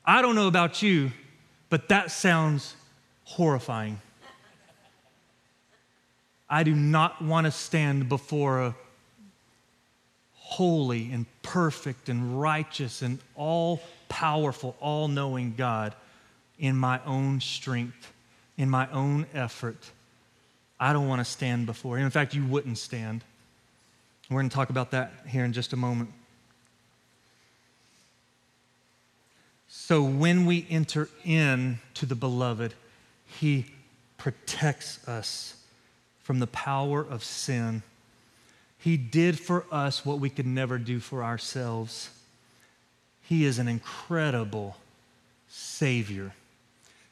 I 0.04 0.22
don't 0.22 0.36
know 0.36 0.46
about 0.46 0.80
you, 0.80 1.10
but 1.70 1.88
that 1.88 2.12
sounds 2.12 2.76
horrifying. 3.24 4.00
I 6.48 6.62
do 6.62 6.72
not 6.72 7.20
want 7.20 7.46
to 7.46 7.50
stand 7.50 8.08
before 8.08 8.62
a 8.62 8.76
holy 10.34 11.10
and 11.10 11.26
perfect 11.42 12.08
and 12.08 12.40
righteous 12.40 13.02
and 13.02 13.18
all 13.34 13.82
powerful, 14.08 14.76
all 14.80 15.08
knowing 15.08 15.54
God 15.56 15.94
in 16.58 16.76
my 16.76 17.00
own 17.04 17.40
strength, 17.40 18.12
in 18.56 18.70
my 18.70 18.90
own 18.90 19.26
effort. 19.34 19.90
I 20.78 20.92
don't 20.92 21.08
want 21.08 21.20
to 21.20 21.24
stand 21.24 21.66
before 21.66 21.96
Him. 21.96 22.04
In 22.04 22.10
fact, 22.10 22.34
you 22.34 22.44
wouldn't 22.44 22.78
stand. 22.78 23.24
We're 24.30 24.40
going 24.40 24.48
to 24.48 24.54
talk 24.54 24.70
about 24.70 24.90
that 24.90 25.12
here 25.26 25.44
in 25.44 25.52
just 25.52 25.72
a 25.72 25.76
moment. 25.76 26.10
So 29.68 30.02
when 30.02 30.46
we 30.46 30.66
enter 30.68 31.08
in 31.24 31.78
to 31.94 32.06
the 32.06 32.14
beloved, 32.14 32.74
He 33.26 33.66
protects 34.16 35.06
us 35.06 35.54
from 36.18 36.40
the 36.40 36.46
power 36.48 37.00
of 37.00 37.22
sin. 37.22 37.82
He 38.78 38.96
did 38.96 39.38
for 39.38 39.64
us 39.70 40.04
what 40.04 40.18
we 40.18 40.28
could 40.28 40.46
never 40.46 40.78
do 40.78 40.98
for 40.98 41.22
ourselves. 41.22 42.10
He 43.28 43.44
is 43.44 43.58
an 43.58 43.68
incredible 43.68 44.76
Savior. 45.48 46.32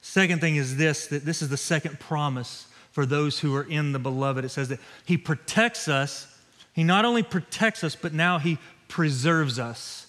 Second 0.00 0.40
thing 0.40 0.56
is 0.56 0.76
this 0.76 1.06
that 1.08 1.24
this 1.24 1.42
is 1.42 1.48
the 1.48 1.56
second 1.56 1.98
promise 1.98 2.66
for 2.92 3.04
those 3.06 3.40
who 3.40 3.54
are 3.54 3.64
in 3.64 3.92
the 3.92 3.98
beloved. 3.98 4.44
It 4.44 4.50
says 4.50 4.68
that 4.68 4.80
He 5.04 5.16
protects 5.16 5.88
us. 5.88 6.26
He 6.72 6.84
not 6.84 7.04
only 7.04 7.22
protects 7.22 7.82
us, 7.82 7.96
but 7.96 8.12
now 8.12 8.38
He 8.38 8.58
preserves 8.88 9.58
us. 9.58 10.06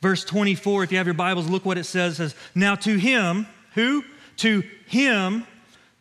Verse 0.00 0.24
24, 0.24 0.84
if 0.84 0.92
you 0.92 0.98
have 0.98 1.06
your 1.06 1.14
Bibles, 1.14 1.48
look 1.48 1.64
what 1.64 1.78
it 1.78 1.84
says. 1.84 2.14
It 2.14 2.16
says, 2.16 2.34
Now 2.54 2.74
to 2.76 2.96
Him, 2.96 3.46
who? 3.74 4.04
To 4.38 4.62
Him 4.86 5.46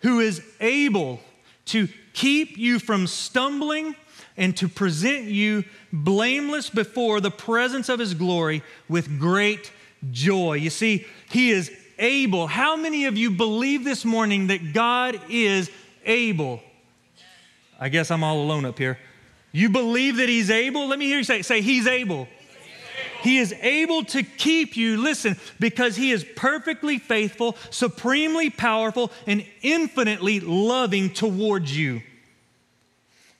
who 0.01 0.19
is 0.19 0.41
able 0.59 1.19
to 1.65 1.87
keep 2.13 2.57
you 2.57 2.79
from 2.79 3.07
stumbling 3.07 3.95
and 4.37 4.55
to 4.57 4.67
present 4.67 5.25
you 5.25 5.63
blameless 5.91 6.69
before 6.69 7.19
the 7.19 7.31
presence 7.31 7.89
of 7.89 7.99
his 7.99 8.13
glory 8.13 8.63
with 8.89 9.19
great 9.19 9.71
joy. 10.11 10.53
You 10.53 10.69
see, 10.69 11.05
he 11.29 11.51
is 11.51 11.71
able. 11.99 12.47
How 12.47 12.75
many 12.75 13.05
of 13.05 13.17
you 13.17 13.31
believe 13.31 13.83
this 13.83 14.05
morning 14.05 14.47
that 14.47 14.73
God 14.73 15.19
is 15.29 15.69
able? 16.05 16.61
I 17.79 17.89
guess 17.89 18.11
I'm 18.11 18.23
all 18.23 18.41
alone 18.41 18.65
up 18.65 18.77
here. 18.77 18.97
You 19.51 19.69
believe 19.69 20.17
that 20.17 20.29
he's 20.29 20.49
able? 20.49 20.87
Let 20.87 20.99
me 20.99 21.05
hear 21.05 21.17
you 21.17 21.23
say, 21.23 21.41
say, 21.41 21.61
he's 21.61 21.87
able. 21.87 22.27
He 23.21 23.37
is 23.37 23.53
able 23.61 24.03
to 24.05 24.23
keep 24.23 24.75
you, 24.75 24.97
listen, 24.97 25.37
because 25.59 25.95
He 25.95 26.11
is 26.11 26.25
perfectly 26.35 26.97
faithful, 26.97 27.55
supremely 27.69 28.49
powerful, 28.49 29.11
and 29.27 29.45
infinitely 29.61 30.39
loving 30.39 31.11
towards 31.11 31.77
you. 31.77 32.01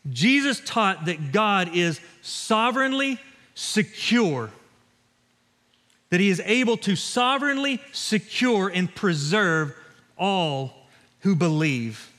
Jesus 0.10 0.62
taught 0.66 1.06
that 1.06 1.32
God 1.32 1.76
is 1.76 2.00
sovereignly 2.22 3.20
secure, 3.54 4.50
that 6.10 6.20
He 6.20 6.30
is 6.30 6.42
able 6.46 6.78
to 6.78 6.96
sovereignly 6.96 7.82
secure 7.92 8.68
and 8.68 8.94
preserve 8.94 9.76
all 10.18 10.74
who 11.20 11.36
believe. 11.36 12.12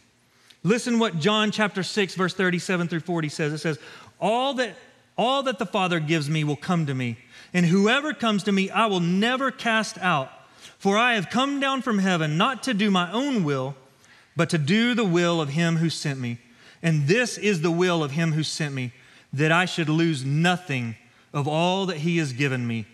Listen 0.62 0.98
what 1.00 1.18
John 1.18 1.50
chapter 1.50 1.82
6 1.82 2.14
verse 2.14 2.34
37 2.34 2.88
through 2.88 3.00
40 3.00 3.28
says. 3.28 3.52
It 3.52 3.58
says, 3.58 3.78
"All 4.20 4.54
that 4.54 4.76
all 5.16 5.42
that 5.42 5.58
the 5.58 5.66
Father 5.66 6.00
gives 6.00 6.30
me 6.30 6.42
will 6.42 6.56
come 6.56 6.86
to 6.86 6.94
me, 6.94 7.18
and 7.52 7.66
whoever 7.66 8.14
comes 8.14 8.44
to 8.44 8.52
me 8.52 8.70
I 8.70 8.86
will 8.86 9.00
never 9.00 9.50
cast 9.50 9.98
out. 9.98 10.30
For 10.78 10.96
I 10.96 11.14
have 11.14 11.30
come 11.30 11.60
down 11.60 11.82
from 11.82 11.98
heaven 11.98 12.36
not 12.36 12.62
to 12.64 12.74
do 12.74 12.90
my 12.90 13.10
own 13.12 13.44
will, 13.44 13.76
but 14.36 14.50
to 14.50 14.58
do 14.58 14.94
the 14.94 15.04
will 15.04 15.40
of 15.40 15.50
him 15.50 15.76
who 15.76 15.90
sent 15.90 16.20
me." 16.20 16.38
And 16.82 17.06
this 17.06 17.38
is 17.38 17.60
the 17.60 17.70
will 17.70 18.02
of 18.02 18.10
him 18.10 18.32
who 18.32 18.42
sent 18.42 18.74
me, 18.74 18.92
that 19.32 19.52
I 19.52 19.64
should 19.64 19.88
lose 19.88 20.24
nothing 20.24 20.96
of 21.32 21.48
all 21.48 21.86
that 21.86 21.98
he 21.98 22.18
has 22.18 22.32
given 22.32 22.66
me, 22.66 22.86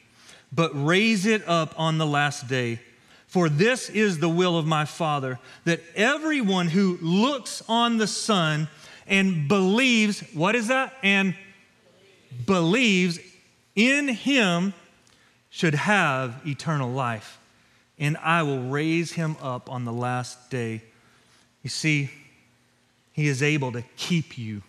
but 0.52 0.70
raise 0.74 1.26
it 1.26 1.46
up 1.48 1.74
on 1.78 1.98
the 1.98 2.06
last 2.06 2.48
day. 2.48 2.80
For 3.26 3.48
this 3.48 3.90
is 3.90 4.18
the 4.18 4.28
will 4.28 4.56
of 4.56 4.66
my 4.66 4.84
Father, 4.84 5.38
that 5.64 5.80
everyone 5.94 6.68
who 6.68 6.98
looks 7.02 7.62
on 7.68 7.98
the 7.98 8.06
Son 8.06 8.68
and 9.06 9.48
believes, 9.48 10.20
what 10.32 10.54
is 10.54 10.68
that? 10.68 10.94
And 11.02 11.34
believes 12.46 13.18
in 13.74 14.08
him 14.08 14.74
should 15.50 15.74
have 15.74 16.40
eternal 16.46 16.90
life. 16.90 17.38
And 17.98 18.16
I 18.18 18.44
will 18.44 18.62
raise 18.62 19.12
him 19.12 19.36
up 19.42 19.70
on 19.70 19.84
the 19.84 19.92
last 19.92 20.50
day. 20.50 20.82
You 21.62 21.70
see, 21.70 22.10
he 23.18 23.26
is 23.26 23.42
able 23.42 23.72
to 23.72 23.82
keep 23.96 24.38
you, 24.38 24.62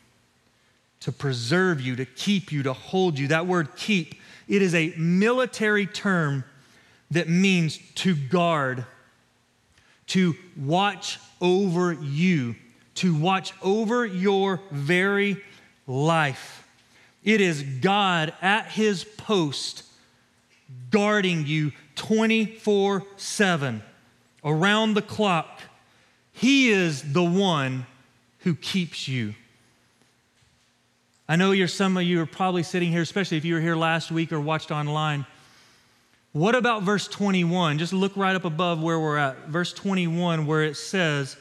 to 1.02 1.12
preserve 1.12 1.80
you, 1.80 1.96
to 1.96 2.04
keep 2.04 2.52
you, 2.52 2.64
to 2.64 2.74
hold 2.74 3.20
you. 3.20 3.28
That 3.28 3.46
word 3.46 3.76
keep, 3.76 4.16
it 4.48 4.64
is 4.64 4.74
a 4.74 4.92
military 4.98 5.86
term 5.86 6.44
that 7.12 7.30
means 7.30 7.78
to 7.94 8.16
guard, 8.16 8.86
to 10.08 10.36
watch 10.58 11.20
over 11.40 11.94
you, 11.94 12.56
to 12.96 13.14
watch 13.14 13.54
over 13.62 14.04
your 14.04 14.62
very 14.72 15.38
life. 15.86 16.68
It 17.24 17.42
is 17.42 17.62
God 17.62 18.34
at 18.42 18.72
his 18.72 19.04
post 19.04 19.84
guarding 20.90 21.46
you 21.46 21.72
24 21.98 23.04
7 23.16 23.84
around 24.44 24.96
the 24.96 25.04
clock. 25.04 25.62
He 26.34 26.72
is 26.72 27.14
the 27.14 27.24
one 27.24 27.86
who 28.50 28.56
keeps 28.56 29.08
you. 29.08 29.36
I 31.28 31.36
know 31.36 31.52
you're, 31.52 31.68
some 31.68 31.96
of 31.98 32.02
you 32.02 32.20
are 32.20 32.26
probably 32.26 32.64
sitting 32.64 32.90
here, 32.90 33.04
especially 33.04 33.38
if 33.38 33.46
you 33.46 33.54
were 33.54 33.62
here 33.62 33.76
last 33.76 34.10
week 34.10 34.32
or 34.32 34.40
watched 34.40 34.72
online. 34.72 35.28
What 36.32 36.56
about 36.56 36.82
verse 36.82 37.08
21? 37.08 37.78
Just 37.78 37.94
look 37.94 38.18
right 38.18 38.36
up 38.36 38.46
above 38.46 38.82
where 38.82 39.00
we're 39.00 39.18
at. 39.18 39.50
Verse 39.50 39.72
21, 39.72 40.48
where 40.48 40.64
it 40.64 40.78
says 40.78 41.38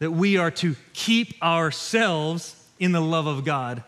that 0.00 0.10
we 0.10 0.38
are 0.38 0.50
to 0.50 0.74
keep 0.92 1.40
ourselves 1.40 2.60
in 2.80 2.90
the 2.90 3.00
love 3.00 3.28
of 3.28 3.44
God. 3.44 3.84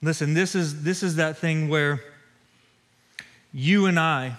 Listen, 0.00 0.32
this 0.32 0.54
is, 0.54 0.82
this 0.82 1.02
is 1.02 1.16
that 1.16 1.36
thing 1.36 1.68
where 1.68 2.00
you 3.52 3.84
and 3.84 4.00
I, 4.00 4.36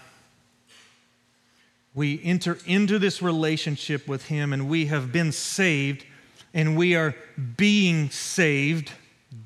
we 1.93 2.21
enter 2.23 2.57
into 2.65 2.99
this 2.99 3.21
relationship 3.21 4.07
with 4.07 4.25
Him 4.27 4.53
and 4.53 4.69
we 4.69 4.85
have 4.87 5.11
been 5.11 5.31
saved 5.31 6.05
and 6.53 6.77
we 6.77 6.95
are 6.95 7.15
being 7.57 8.09
saved 8.09 8.91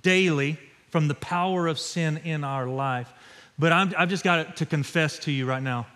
daily 0.01 0.57
from 0.89 1.07
the 1.07 1.15
power 1.15 1.67
of 1.67 1.79
sin 1.79 2.17
in 2.23 2.43
our 2.43 2.67
life. 2.67 3.11
But 3.59 3.71
i 3.71 3.85
have 3.85 4.09
just 4.09 4.23
got 4.23 4.57
to 4.57 4.65
confess 4.65 5.19
to 5.19 5.31
you 5.31 5.45
right 5.45 5.61
now 5.61 5.87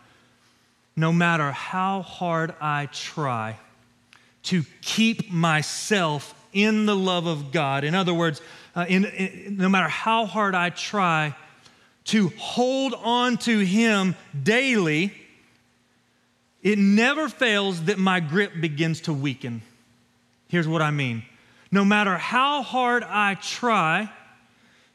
no 0.98 1.14
matter 1.14 1.52
how 1.52 2.02
hard 2.02 2.56
I 2.60 2.88
try 2.88 3.56
to 4.44 4.64
keep 4.82 5.32
myself 5.32 6.34
in 6.52 6.88
the 6.88 6.96
love 6.96 7.28
of 7.28 7.52
God, 7.52 7.84
in 7.84 7.94
other 7.94 8.14
words, 8.14 8.42
uh, 8.76 8.86
in, 8.90 9.06
in, 9.06 9.58
no 9.58 9.70
matter 9.70 9.88
how 9.88 10.26
hard 10.26 10.56
I 10.56 10.72
try 10.72 11.36
to 12.06 12.30
hold 12.38 12.96
on 12.96 13.38
to 13.38 13.60
Him 13.60 14.16
daily, 14.42 15.14
it 16.68 16.78
never 16.78 17.30
fails 17.30 17.86
that 17.86 17.98
my 17.98 18.20
grip 18.20 18.52
begins 18.60 19.00
to 19.00 19.14
weaken. 19.14 19.62
Here's 20.50 20.68
what 20.68 20.82
I 20.82 20.92
mean 20.92 21.24
no 21.72 21.86
matter 21.86 22.18
how 22.18 22.62
hard 22.62 23.04
I 23.04 23.36
try 23.36 24.12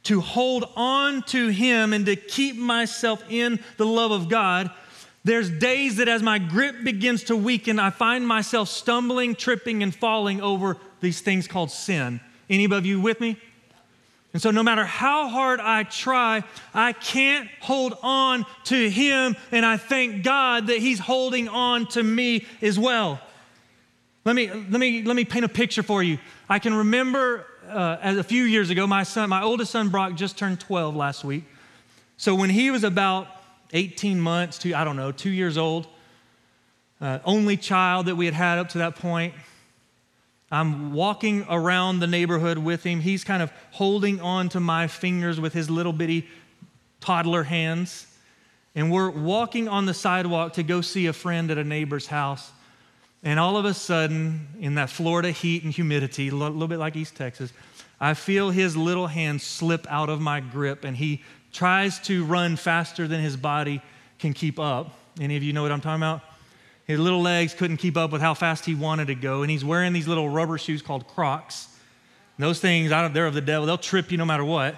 to 0.04 0.20
hold 0.20 0.68
on 0.76 1.22
to 1.22 1.48
Him 1.48 1.94
and 1.94 2.04
to 2.04 2.16
keep 2.16 2.56
myself 2.56 3.24
in 3.30 3.58
the 3.78 3.87
love 3.87 4.11
of 4.11 4.28
God, 4.28 4.70
there's 5.24 5.48
days 5.48 5.96
that 5.96 6.08
as 6.08 6.22
my 6.22 6.38
grip 6.38 6.85
begins 6.85 7.24
to 7.24 7.37
weaken, 7.37 7.78
I 7.78 7.88
find 7.88 8.26
myself 8.26 8.68
stumbling, 8.68 9.35
tripping, 9.35 9.82
and 9.82 9.94
falling 9.94 10.42
over 10.42 10.76
these 11.00 11.22
things 11.22 11.48
called 11.48 11.70
sin. 11.70 12.20
Any 12.50 12.64
of 12.70 12.85
you 12.85 13.00
with 13.00 13.18
me? 13.18 13.38
And 14.33 14.40
so, 14.40 14.51
no 14.51 14.62
matter 14.62 14.85
how 14.85 15.29
hard 15.29 15.61
I 15.61 15.83
try, 15.83 16.42
I 16.73 16.92
can't 16.95 17.51
hold 17.61 17.99
on 18.03 18.47
to 18.64 18.90
Him. 18.90 19.37
And 19.51 19.66
I 19.66 19.77
thank 19.77 20.23
God 20.23 20.68
that 20.68 20.79
He's 20.79 20.99
holding 20.99 21.49
on 21.49 21.87
to 21.88 22.03
me 22.03 22.47
as 22.62 22.79
well. 22.79 23.21
Let 24.25 24.35
me, 24.37 24.49
let 24.49 24.81
me, 24.81 25.03
let 25.03 25.16
me 25.16 25.25
paint 25.25 25.45
a 25.45 25.49
picture 25.49 25.83
for 25.83 26.03
you. 26.03 26.18
I 26.49 26.61
can 26.61 26.73
remember 26.73 27.47
uh, 27.68 27.97
a 28.03 28.23
few 28.23 28.45
years 28.45 28.71
ago, 28.71 28.87
my 28.87 29.03
son, 29.03 29.29
my 29.29 29.42
oldest 29.42 29.73
son 29.73 29.88
Brock, 29.88 30.14
just 30.14 30.38
turned 30.38 30.61
12 30.61 30.97
last 30.97 31.25
week. 31.25 31.45
So 32.16 32.35
when 32.35 32.51
he 32.51 32.71
was 32.71 32.85
about 32.85 33.27
18 33.73 34.21
months 34.21 34.59
to, 34.59 34.75
I 34.75 34.85
don't 34.85 34.97
know, 34.97 35.12
two 35.12 35.31
years 35.31 35.59
old, 35.59 35.88
uh, 37.01 37.18
only 37.25 37.57
child 37.57 38.07
that 38.07 38.14
we 38.16 38.27
had 38.27 38.35
had 38.35 38.59
up 38.59 38.68
to 38.71 38.79
that 38.79 38.97
point, 38.97 39.35
I'm 40.53 40.93
walking 40.93 41.47
around 41.49 42.01
the 42.01 42.07
neighborhood 42.07 42.59
with 42.59 42.85
him. 42.85 43.01
He's 43.01 43.25
kind 43.25 43.43
of 43.43 43.51
holding 43.71 44.21
on 44.21 44.51
to 44.51 44.61
my 44.61 44.87
fingers 44.87 45.41
with 45.41 45.55
his 45.55 45.71
little 45.71 45.95
bitty 45.95 46.29
toddler 47.01 47.43
hands. 47.43 48.07
And 48.75 48.93
we're 48.93 49.09
walking 49.09 49.67
on 49.67 49.87
the 49.87 49.95
sidewalk 49.95 50.53
to 50.55 50.62
go 50.62 50.83
see 50.83 51.07
a 51.07 51.15
friend 51.15 51.51
at 51.51 51.57
a 51.57 51.65
neighbor's 51.65 52.07
house. 52.07 52.51
And 53.23 53.41
all 53.41 53.57
of 53.57 53.65
a 53.65 53.73
sudden, 53.73 54.47
in 54.61 54.75
that 54.75 54.91
Florida 54.91 55.31
heat 55.31 55.65
and 55.65 55.73
humidity, 55.73 56.29
a 56.29 56.35
little 56.35 56.69
bit 56.69 56.79
like 56.79 56.97
East 56.97 57.17
Texas, 57.17 57.51
I 57.99 58.12
feel 58.12 58.51
his 58.51 58.77
little 58.77 59.07
hand 59.07 59.41
slip 59.41 59.87
out 59.88 60.11
of 60.11 60.21
my 60.21 60.41
grip 60.41 60.85
and 60.85 60.95
he 60.95 61.23
tries 61.53 61.99
to 62.01 62.27
run 62.27 62.57
faster 62.57 63.09
than 63.09 63.21
his 63.21 63.38
body 63.38 63.81
can 64.19 64.35
keep 64.35 64.59
up. 64.59 64.99
Any 65.19 65.37
of 65.37 65.43
you 65.43 65.55
know 65.55 65.62
what 65.62 65.73
I'm 65.73 65.81
talking 65.81 66.03
about? 66.03 66.23
His 66.92 67.00
little 67.00 67.22
legs 67.22 67.55
couldn't 67.55 67.78
keep 67.78 67.96
up 67.96 68.12
with 68.12 68.20
how 68.20 68.35
fast 68.35 68.66
he 68.66 68.74
wanted 68.74 69.07
to 69.07 69.14
go, 69.14 69.40
and 69.40 69.50
he's 69.50 69.64
wearing 69.64 69.94
these 69.94 70.07
little 70.07 70.28
rubber 70.28 70.59
shoes 70.59 70.83
called 70.83 71.09
Crocs. 71.09 71.68
And 72.37 72.44
those 72.44 72.61
things, 72.61 72.90
they're 72.90 73.26
of 73.26 73.33
the 73.33 73.40
devil. 73.40 73.64
They'll 73.64 73.78
trip 73.78 74.12
you 74.12 74.18
no 74.18 74.26
matter 74.26 74.44
what. 74.44 74.76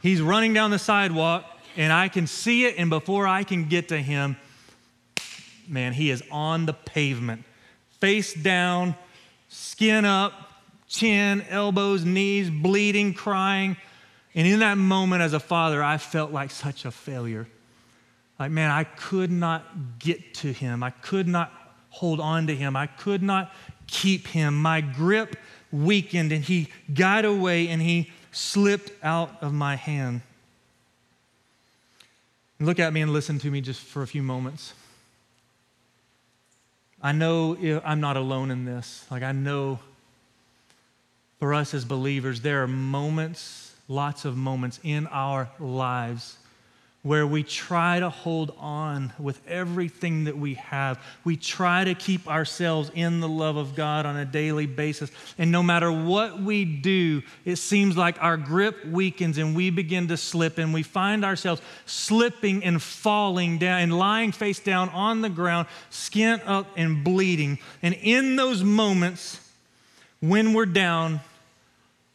He's 0.00 0.22
running 0.22 0.54
down 0.54 0.70
the 0.70 0.78
sidewalk, 0.78 1.44
and 1.76 1.92
I 1.92 2.08
can 2.08 2.26
see 2.26 2.64
it, 2.64 2.76
and 2.78 2.88
before 2.88 3.26
I 3.26 3.44
can 3.44 3.68
get 3.68 3.88
to 3.88 3.98
him, 3.98 4.38
man, 5.68 5.92
he 5.92 6.08
is 6.08 6.22
on 6.30 6.64
the 6.64 6.72
pavement, 6.72 7.44
face 8.00 8.32
down, 8.32 8.94
skin 9.50 10.06
up, 10.06 10.32
chin, 10.88 11.44
elbows, 11.50 12.06
knees, 12.06 12.48
bleeding, 12.48 13.12
crying. 13.12 13.76
And 14.34 14.46
in 14.46 14.60
that 14.60 14.78
moment, 14.78 15.20
as 15.20 15.34
a 15.34 15.40
father, 15.40 15.82
I 15.82 15.98
felt 15.98 16.32
like 16.32 16.50
such 16.50 16.86
a 16.86 16.90
failure. 16.90 17.48
Like, 18.38 18.50
man, 18.50 18.70
I 18.70 18.84
could 18.84 19.30
not 19.30 19.98
get 19.98 20.34
to 20.36 20.52
him. 20.52 20.82
I 20.82 20.90
could 20.90 21.28
not 21.28 21.52
hold 21.90 22.20
on 22.20 22.46
to 22.46 22.56
him. 22.56 22.76
I 22.76 22.86
could 22.86 23.22
not 23.22 23.52
keep 23.86 24.26
him. 24.28 24.60
My 24.60 24.80
grip 24.80 25.36
weakened, 25.70 26.32
and 26.32 26.44
he 26.44 26.68
got 26.92 27.24
away 27.24 27.68
and 27.68 27.80
he 27.80 28.10
slipped 28.32 28.90
out 29.02 29.42
of 29.42 29.52
my 29.52 29.76
hand. 29.76 30.22
Look 32.58 32.78
at 32.78 32.92
me 32.92 33.02
and 33.02 33.12
listen 33.12 33.38
to 33.40 33.50
me 33.50 33.60
just 33.60 33.80
for 33.80 34.02
a 34.02 34.06
few 34.06 34.22
moments. 34.22 34.74
I 37.02 37.12
know 37.12 37.56
I'm 37.84 38.00
not 38.00 38.16
alone 38.16 38.50
in 38.50 38.64
this. 38.64 39.04
Like, 39.10 39.22
I 39.22 39.32
know 39.32 39.80
for 41.40 41.52
us 41.52 41.74
as 41.74 41.84
believers, 41.84 42.40
there 42.40 42.62
are 42.62 42.68
moments, 42.68 43.74
lots 43.88 44.24
of 44.24 44.36
moments 44.36 44.78
in 44.84 45.08
our 45.08 45.50
lives 45.58 46.36
where 47.04 47.26
we 47.26 47.42
try 47.42 47.98
to 47.98 48.08
hold 48.08 48.54
on 48.58 49.12
with 49.18 49.40
everything 49.48 50.24
that 50.24 50.38
we 50.38 50.54
have. 50.54 51.02
We 51.24 51.36
try 51.36 51.82
to 51.82 51.96
keep 51.96 52.28
ourselves 52.28 52.92
in 52.94 53.18
the 53.18 53.28
love 53.28 53.56
of 53.56 53.74
God 53.74 54.06
on 54.06 54.16
a 54.16 54.24
daily 54.24 54.66
basis. 54.66 55.10
And 55.36 55.50
no 55.50 55.64
matter 55.64 55.90
what 55.90 56.40
we 56.40 56.64
do, 56.64 57.22
it 57.44 57.56
seems 57.56 57.96
like 57.96 58.22
our 58.22 58.36
grip 58.36 58.86
weakens 58.86 59.38
and 59.38 59.56
we 59.56 59.70
begin 59.70 60.06
to 60.08 60.16
slip, 60.16 60.58
and 60.58 60.72
we 60.72 60.84
find 60.84 61.24
ourselves 61.24 61.60
slipping 61.86 62.62
and 62.62 62.80
falling 62.80 63.58
down 63.58 63.80
and 63.80 63.98
lying 63.98 64.30
face 64.30 64.60
down 64.60 64.88
on 64.90 65.22
the 65.22 65.28
ground, 65.28 65.66
skin 65.90 66.40
up 66.46 66.68
and 66.76 67.02
bleeding. 67.02 67.58
And 67.82 67.94
in 67.94 68.36
those 68.36 68.62
moments, 68.62 69.40
when 70.20 70.54
we're 70.54 70.66
down, 70.66 71.20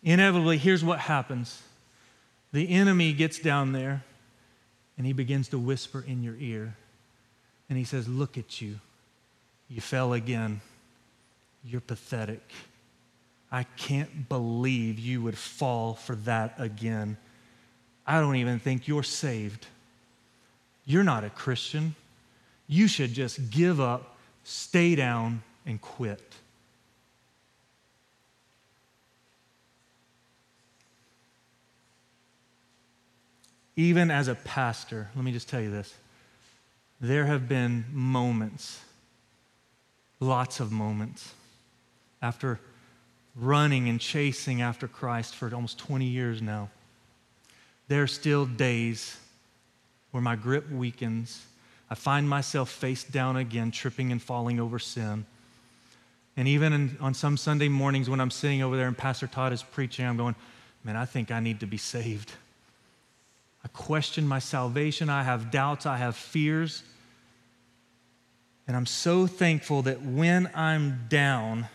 inevitably, 0.02 0.58
here's 0.58 0.84
what 0.84 1.00
happens 1.00 1.62
the 2.54 2.70
enemy 2.70 3.12
gets 3.12 3.38
down 3.40 3.74
there 3.74 4.06
and 4.98 5.06
he 5.06 5.14
begins 5.14 5.50
to 5.50 5.60
whisper 5.60 6.04
in 6.06 6.24
your 6.24 6.36
ear. 6.40 6.76
And 7.70 7.78
he 7.78 7.84
says, 7.84 8.08
Look 8.08 8.38
at 8.38 8.62
you. 8.62 8.80
You 9.70 9.82
fell 9.82 10.14
again. 10.14 10.62
You're 11.64 11.82
pathetic. 11.82 12.42
I 13.52 13.64
can't 13.64 14.28
believe 14.28 15.00
you 15.00 15.22
would 15.22 15.38
fall 15.38 15.94
for 15.94 16.16
that 16.16 16.56
again. 16.58 17.18
I 18.06 18.20
don't 18.20 18.38
even 18.38 18.60
think 18.60 18.88
you're 18.88 19.04
saved. 19.04 19.68
You're 20.86 21.04
not 21.04 21.24
a 21.24 21.30
Christian. 21.30 21.96
You 22.68 22.88
should 22.88 23.14
just 23.14 23.50
give 23.50 23.80
up, 23.80 24.18
stay 24.44 24.96
down, 24.96 25.44
and 25.66 25.80
quit. 25.82 26.22
Even 33.78 34.12
as 34.12 34.28
a 34.28 34.36
pastor, 34.36 35.10
let 35.16 35.24
me 35.24 35.32
just 35.32 35.48
tell 35.48 35.62
you 35.62 35.72
this 35.72 35.94
there 37.00 37.28
have 37.28 37.48
been 37.48 37.86
moments, 37.94 38.82
lots 40.20 40.60
of 40.60 40.72
moments, 40.72 41.32
after 42.22 42.60
running 43.36 43.88
and 43.88 44.02
chasing 44.02 44.64
after 44.64 44.88
Christ 44.88 45.36
for 45.36 45.54
almost 45.54 45.78
20 45.78 46.06
years 46.06 46.42
now. 46.42 46.70
There 47.88 48.02
are 48.02 48.08
still 48.08 48.48
days 48.48 49.16
where 50.10 50.24
my 50.24 50.36
grip 50.36 50.70
weakens. 50.72 51.46
I 51.90 51.96
find 51.96 52.28
myself 52.28 52.72
face 52.72 53.04
down 53.04 53.38
again, 53.38 53.70
tripping 53.70 54.12
and 54.12 54.20
falling 54.20 54.60
over 54.60 54.80
sin. 54.80 55.26
And 56.36 56.48
even 56.48 56.74
in, 56.74 56.98
on 57.00 57.14
some 57.14 57.38
Sunday 57.38 57.70
mornings 57.70 58.10
when 58.10 58.20
I'm 58.20 58.32
sitting 58.32 58.64
over 58.64 58.76
there 58.76 58.88
and 58.88 58.98
Pastor 58.98 59.28
Todd 59.28 59.54
is 59.54 59.62
preaching, 59.62 60.06
I'm 60.06 60.18
going, 60.18 60.36
man, 60.84 60.96
I 60.96 61.06
think 61.06 61.30
I 61.30 61.40
need 61.40 61.60
to 61.60 61.68
be 61.68 61.78
saved. 61.78 62.32
I 63.68 63.70
question 63.74 64.26
my 64.26 64.40
salvation. 64.40 65.10
I 65.10 65.24
have 65.24 65.52
doubts. 65.52 65.86
I 65.86 65.98
have 65.98 66.16
fears. 66.16 66.84
And 68.66 68.78
I'm 68.78 68.86
so 68.86 69.28
thankful 69.28 69.82
that 69.82 70.02
when 70.02 70.50
I'm 70.56 71.08
down, 71.10 71.68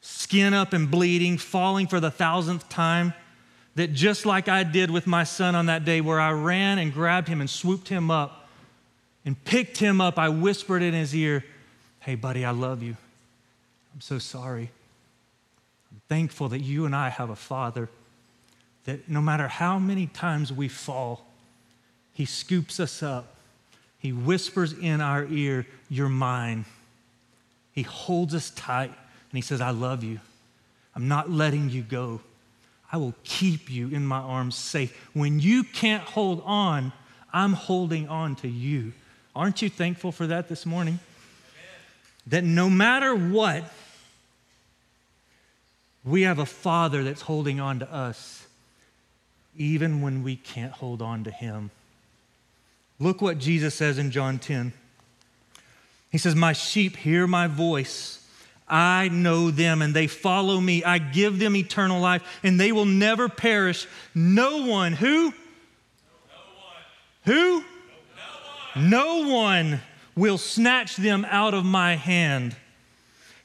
skin 0.00 0.54
up 0.54 0.72
and 0.72 0.90
bleeding, 0.90 1.38
falling 1.38 1.86
for 1.86 2.00
the 2.00 2.10
thousandth 2.10 2.68
time, 2.68 3.14
that 3.76 3.92
just 3.92 4.26
like 4.26 4.48
I 4.48 4.64
did 4.64 4.90
with 4.90 5.06
my 5.06 5.22
son 5.22 5.54
on 5.54 5.66
that 5.66 5.84
day, 5.84 6.00
where 6.00 6.18
I 6.18 6.32
ran 6.32 6.78
and 6.78 6.92
grabbed 6.92 7.28
him 7.28 7.40
and 7.40 7.48
swooped 7.48 7.88
him 7.88 8.10
up 8.10 8.48
and 9.24 9.42
picked 9.44 9.78
him 9.78 10.00
up, 10.00 10.18
I 10.18 10.30
whispered 10.30 10.82
in 10.82 10.94
his 10.94 11.14
ear, 11.14 11.44
Hey, 12.00 12.16
buddy, 12.16 12.44
I 12.44 12.50
love 12.50 12.82
you. 12.82 12.96
I'm 13.94 14.00
so 14.00 14.18
sorry. 14.18 14.72
I'm 15.92 16.00
thankful 16.08 16.48
that 16.48 16.60
you 16.60 16.86
and 16.86 16.96
I 16.96 17.08
have 17.08 17.30
a 17.30 17.36
father 17.36 17.88
that 18.88 19.06
no 19.06 19.20
matter 19.20 19.48
how 19.48 19.78
many 19.78 20.06
times 20.06 20.50
we 20.50 20.66
fall, 20.66 21.26
He 22.14 22.24
scoops 22.24 22.80
us 22.80 23.02
up. 23.02 23.34
He 23.98 24.14
whispers 24.14 24.72
in 24.72 25.02
our 25.02 25.26
ear, 25.26 25.66
You're 25.90 26.08
mine. 26.08 26.64
He 27.72 27.82
holds 27.82 28.34
us 28.34 28.48
tight 28.48 28.88
and 28.88 29.32
He 29.32 29.42
says, 29.42 29.60
I 29.60 29.72
love 29.72 30.04
you. 30.04 30.20
I'm 30.96 31.06
not 31.06 31.30
letting 31.30 31.68
you 31.68 31.82
go. 31.82 32.22
I 32.90 32.96
will 32.96 33.14
keep 33.24 33.70
you 33.70 33.88
in 33.88 34.06
my 34.06 34.20
arms 34.20 34.54
safe. 34.54 34.98
When 35.12 35.38
you 35.38 35.64
can't 35.64 36.02
hold 36.02 36.42
on, 36.46 36.94
I'm 37.30 37.52
holding 37.52 38.08
on 38.08 38.36
to 38.36 38.48
you. 38.48 38.94
Aren't 39.36 39.60
you 39.60 39.68
thankful 39.68 40.12
for 40.12 40.28
that 40.28 40.48
this 40.48 40.64
morning? 40.64 40.94
Amen. 40.94 41.80
That 42.28 42.44
no 42.44 42.70
matter 42.70 43.14
what, 43.14 43.70
we 46.04 46.22
have 46.22 46.38
a 46.38 46.46
Father 46.46 47.04
that's 47.04 47.20
holding 47.20 47.60
on 47.60 47.80
to 47.80 47.92
us 47.92 48.46
even 49.58 50.00
when 50.00 50.22
we 50.22 50.36
can't 50.36 50.72
hold 50.72 51.02
on 51.02 51.24
to 51.24 51.30
Him. 51.30 51.70
Look 52.98 53.20
what 53.20 53.38
Jesus 53.38 53.74
says 53.74 53.98
in 53.98 54.10
John 54.10 54.38
10. 54.38 54.72
He 56.10 56.18
says, 56.18 56.34
My 56.34 56.52
sheep 56.52 56.96
hear 56.96 57.26
my 57.26 57.46
voice. 57.46 58.14
I 58.68 59.08
know 59.08 59.50
them 59.50 59.80
and 59.80 59.94
they 59.94 60.06
follow 60.06 60.60
me. 60.60 60.84
I 60.84 60.98
give 60.98 61.38
them 61.38 61.56
eternal 61.56 62.00
life 62.00 62.22
and 62.42 62.60
they 62.60 62.72
will 62.72 62.84
never 62.84 63.28
perish. 63.28 63.86
No 64.14 64.66
one, 64.66 64.92
who? 64.92 65.06
No 65.06 65.30
one. 65.30 65.34
Who? 67.24 67.58
No 67.58 67.62
one. 68.74 68.90
no 68.90 69.34
one 69.34 69.80
will 70.16 70.38
snatch 70.38 70.96
them 70.96 71.24
out 71.30 71.54
of 71.54 71.64
my 71.64 71.96
hand. 71.96 72.56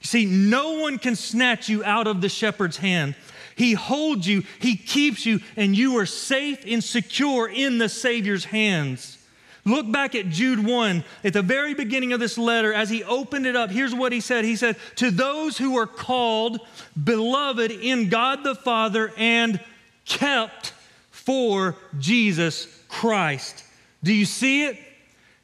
You 0.01 0.07
see, 0.07 0.26
no 0.26 0.80
one 0.80 0.99
can 0.99 1.16
snatch 1.16 1.70
you 1.70 1.84
out 1.84 2.07
of 2.07 2.20
the 2.20 2.28
shepherd's 2.28 2.78
hand. 2.78 3.16
He 3.56 3.74
holds 3.74 4.28
you, 4.28 4.43
He 4.60 4.76
keeps 4.76 5.26
you, 5.26 5.39
and 5.56 5.76
you 5.76 5.97
are 5.97 6.06
safe 6.06 6.64
and 6.68 6.84
secure 6.84 7.47
in 7.47 7.78
the 7.78 7.89
Savior's 7.89 8.45
hands. 8.45 9.18
Look 9.66 9.89
back 9.89 10.14
at 10.14 10.30
Jude 10.30 10.66
1 10.66 11.04
at 11.24 11.34
the 11.34 11.41
very 11.41 11.74
beginning 11.74 12.12
of 12.12 12.20
this 12.20 12.38
letter 12.38 12.74
as 12.74 12.89
he 12.89 13.04
opened 13.04 13.45
it 13.45 13.56
up. 13.56 13.72
Here's 13.72 13.95
what 13.95 14.12
he 14.12 14.20
said 14.20 14.43
He 14.43 14.58
said, 14.58 14.76
To 14.97 15.10
those 15.10 15.58
who 15.58 15.78
are 15.78 15.88
called, 15.88 16.60
beloved 17.01 17.72
in 17.72 18.10
God 18.10 18.43
the 18.43 18.56
Father, 18.56 19.14
and 19.18 19.60
kept 20.06 20.74
for 21.12 21.78
Jesus 21.97 22.68
Christ. 22.89 23.64
Do 24.04 24.14
you 24.14 24.26
see 24.26 24.66
it? 24.66 24.78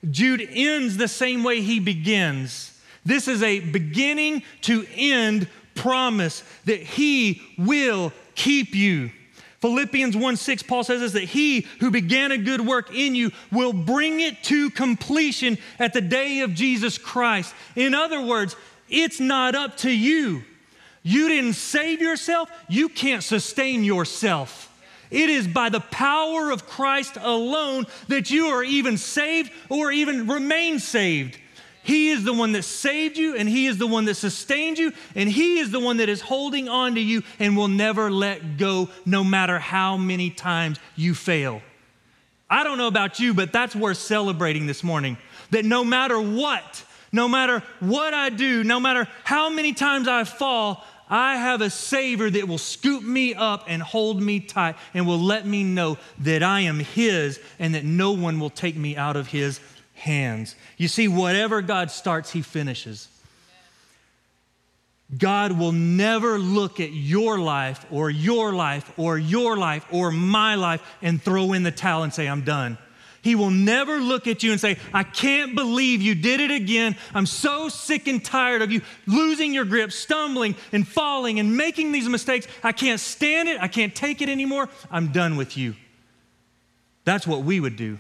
Jude 0.10 0.48
ends 0.52 0.98
the 0.98 1.08
same 1.08 1.44
way 1.44 1.62
he 1.62 1.80
begins. 1.80 2.78
This 3.06 3.28
is 3.28 3.42
a 3.42 3.60
beginning 3.60 4.44
to 4.62 4.86
end 4.96 5.48
promise 5.80 6.44
that 6.66 6.82
he 6.82 7.42
will 7.58 8.12
keep 8.36 8.76
you. 8.76 9.12
Philippians 9.62 10.16
1 10.16 10.36
6, 10.38 10.64
Paul 10.64 10.84
says 10.84 11.02
this 11.02 11.14
that 11.14 11.24
he 11.24 11.62
who 11.80 11.92
began 11.92 12.32
a 12.32 12.38
good 12.38 12.62
work 12.62 12.94
in 12.94 13.16
you 13.16 13.32
will 13.52 13.74
bring 13.74 14.22
it 14.22 14.44
to 14.46 14.70
completion 14.70 15.58
at 15.80 15.94
the 15.94 16.02
day 16.02 16.42
of 16.42 16.54
Jesus 16.54 16.98
Christ. 16.98 17.54
In 17.76 17.94
other 17.94 18.22
words, 18.22 18.56
it's 18.88 19.20
not 19.20 19.56
up 19.56 19.78
to 19.78 19.92
you. 19.92 20.44
You 21.04 21.28
didn't 21.28 21.54
save 21.54 22.02
yourself, 22.02 22.50
you 22.68 22.90
can't 22.90 23.24
sustain 23.24 23.84
yourself. 23.84 24.66
It 25.12 25.30
is 25.30 25.48
by 25.48 25.70
the 25.70 25.80
power 25.80 26.52
of 26.52 26.68
Christ 26.68 27.18
alone 27.20 27.88
that 28.10 28.30
you 28.30 28.48
are 28.48 28.64
even 28.64 28.98
saved 28.98 29.52
or 29.68 29.92
even 29.92 30.28
remain 30.28 30.80
saved. 30.80 31.38
He 31.84 32.10
is 32.10 32.24
the 32.24 32.34
one 32.34 32.52
that 32.54 32.64
saved 32.64 33.18
you, 33.18 33.36
and 33.36 33.48
He 33.48 33.68
is 33.68 33.78
the 33.78 33.88
one 33.88 34.06
that 34.06 34.16
sustained 34.16 34.78
you, 34.78 34.92
and 35.16 35.30
He 35.30 35.60
is 35.60 35.72
the 35.72 35.80
one 35.80 35.98
that 35.98 36.10
is 36.10 36.22
holding 36.22 36.68
on 36.70 36.96
to 36.96 37.02
you 37.02 37.24
and 37.40 37.56
will 37.56 37.68
never 37.68 38.12
let 38.12 38.58
go, 38.58 38.90
no 39.06 39.24
matter 39.24 39.60
how 39.60 39.98
many 39.98 40.30
times 40.30 40.78
you 40.96 41.14
fail. 41.14 41.62
I 42.50 42.64
don't 42.64 42.78
know 42.78 42.88
about 42.88 43.20
you, 43.20 43.34
but 43.34 43.54
that's 43.54 43.76
worth 43.76 43.98
celebrating 43.98 44.66
this 44.66 44.84
morning. 44.84 45.18
That 45.52 45.66
no 45.66 45.84
matter 45.84 46.20
what, 46.20 46.84
no 47.12 47.28
matter 47.28 47.64
what 47.80 48.14
I 48.14 48.30
do, 48.30 48.64
no 48.64 48.80
matter 48.80 49.08
how 49.24 49.50
many 49.50 49.74
times 49.74 50.08
I 50.08 50.24
fall, 50.24 50.84
I 51.10 51.38
have 51.38 51.62
a 51.62 51.70
Savior 51.70 52.30
that 52.30 52.48
will 52.48 52.60
scoop 52.60 53.04
me 53.04 53.34
up 53.34 53.66
and 53.68 53.82
hold 53.82 54.22
me 54.22 54.40
tight 54.40 54.76
and 54.94 55.08
will 55.08 55.20
let 55.20 55.46
me 55.46 55.64
know 55.64 55.98
that 56.20 56.44
I 56.44 56.62
am 56.62 56.80
His 56.80 57.40
and 57.58 57.74
that 57.74 57.84
no 57.84 58.12
one 58.12 58.40
will 58.40 58.52
take 58.52 58.76
me 58.76 58.96
out 58.96 59.16
of 59.16 59.28
His 59.28 59.60
hands. 60.00 60.56
You 60.78 60.88
see, 60.88 61.08
whatever 61.08 61.62
God 61.62 61.92
starts, 61.92 62.32
He 62.32 62.42
finishes. 62.42 63.08
God 65.18 65.54
will 65.54 65.72
never 65.72 66.38
look 66.38 66.80
at 66.80 66.92
your 66.92 67.40
life 67.40 67.86
or 67.90 68.10
your 68.10 68.54
life 68.54 68.92
or 68.98 69.18
your 69.18 69.58
life 69.58 69.86
or 69.92 70.12
my 70.12 70.56
life 70.56 70.84
and 71.02 71.22
throw 71.22 71.54
in 71.54 71.64
the 71.64 71.72
towel 71.72 72.04
and 72.04 72.14
say, 72.14 72.28
I'm 72.28 72.44
done. 72.44 72.78
He 73.22 73.36
will 73.36 73.50
never 73.50 74.00
look 74.00 74.28
at 74.28 74.44
you 74.44 74.52
and 74.52 74.62
say, 74.62 74.78
I 74.94 75.04
can't 75.04 75.56
believe 75.56 76.02
you 76.02 76.16
did 76.16 76.40
it 76.40 76.52
again. 76.52 76.96
I'm 77.14 77.26
so 77.26 77.68
sick 77.68 78.08
and 78.08 78.24
tired 78.24 78.62
of 78.62 78.72
you 78.72 78.82
losing 79.08 79.54
your 79.54 79.66
grip, 79.66 79.92
stumbling 79.92 80.56
and 80.72 80.88
falling 80.88 81.40
and 81.40 81.58
making 81.58 81.92
these 81.92 82.08
mistakes. 82.08 82.48
I 82.64 82.72
can't 82.72 83.00
stand 83.00 83.50
it. 83.50 83.60
I 83.60 83.68
can't 83.68 83.94
take 83.94 84.22
it 84.22 84.30
anymore. 84.30 84.70
I'm 84.90 85.12
done 85.12 85.36
with 85.36 85.58
you. 85.58 85.76
That's 87.04 87.28
what 87.28 87.44
we 87.44 87.60
would 87.60 87.76
do. 87.76 87.98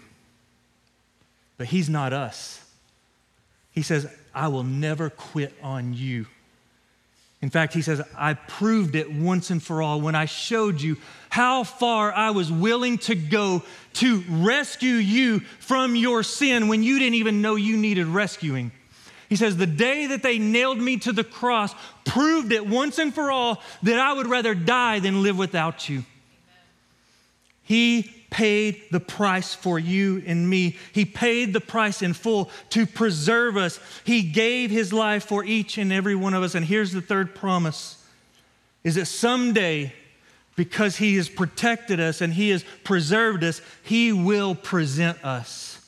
But 1.59 1.67
He's 1.67 1.89
not 1.89 2.13
us. 2.13 2.65
He 3.71 3.83
says, 3.83 4.07
I 4.33 4.47
will 4.47 4.63
never 4.63 5.11
quit 5.11 5.53
on 5.61 5.93
you. 5.93 6.25
In 7.41 7.49
fact, 7.49 7.73
he 7.73 7.81
says, 7.81 8.01
I 8.17 8.33
proved 8.33 8.95
it 8.95 9.11
once 9.11 9.49
and 9.49 9.63
for 9.63 9.81
all 9.81 10.01
when 10.01 10.15
I 10.15 10.25
showed 10.25 10.81
you 10.81 10.97
how 11.29 11.63
far 11.63 12.11
I 12.11 12.31
was 12.31 12.51
willing 12.51 12.97
to 12.99 13.15
go 13.15 13.63
to 13.93 14.23
rescue 14.27 14.95
you 14.95 15.39
from 15.59 15.95
your 15.95 16.23
sin 16.23 16.67
when 16.67 16.83
you 16.83 16.99
didn't 16.99 17.15
even 17.15 17.41
know 17.41 17.55
you 17.55 17.77
needed 17.77 18.07
rescuing. 18.07 18.71
He 19.29 19.37
says, 19.37 19.55
The 19.55 19.67
day 19.67 20.07
that 20.07 20.23
they 20.23 20.39
nailed 20.39 20.79
me 20.79 20.97
to 20.97 21.13
the 21.13 21.23
cross 21.23 21.73
proved 22.03 22.51
it 22.51 22.67
once 22.67 22.97
and 22.97 23.13
for 23.13 23.31
all 23.31 23.61
that 23.83 23.99
I 23.99 24.11
would 24.11 24.27
rather 24.27 24.53
die 24.53 24.99
than 24.99 25.23
live 25.23 25.37
without 25.37 25.87
you. 25.87 26.03
He 27.63 28.18
paid 28.29 28.83
the 28.91 28.99
price 28.99 29.53
for 29.55 29.79
you 29.79 30.23
and 30.25 30.49
me. 30.49 30.77
He 30.91 31.05
paid 31.05 31.53
the 31.53 31.61
price 31.61 32.01
in 32.01 32.13
full 32.13 32.49
to 32.71 32.85
preserve 32.85 33.57
us. 33.57 33.79
He 34.03 34.21
gave 34.23 34.69
his 34.69 34.93
life 34.93 35.25
for 35.25 35.43
each 35.43 35.77
and 35.77 35.91
every 35.91 36.15
one 36.15 36.33
of 36.33 36.43
us. 36.43 36.55
And 36.55 36.65
here's 36.65 36.91
the 36.91 37.01
third 37.01 37.35
promise 37.35 38.03
is 38.83 38.95
that 38.95 39.07
someday 39.07 39.93
because 40.55 40.97
he 40.97 41.15
has 41.15 41.29
protected 41.29 41.99
us 41.99 42.21
and 42.21 42.33
he 42.33 42.49
has 42.49 42.65
preserved 42.83 43.43
us, 43.43 43.61
he 43.81 44.11
will 44.11 44.53
present 44.55 45.23
us. 45.23 45.79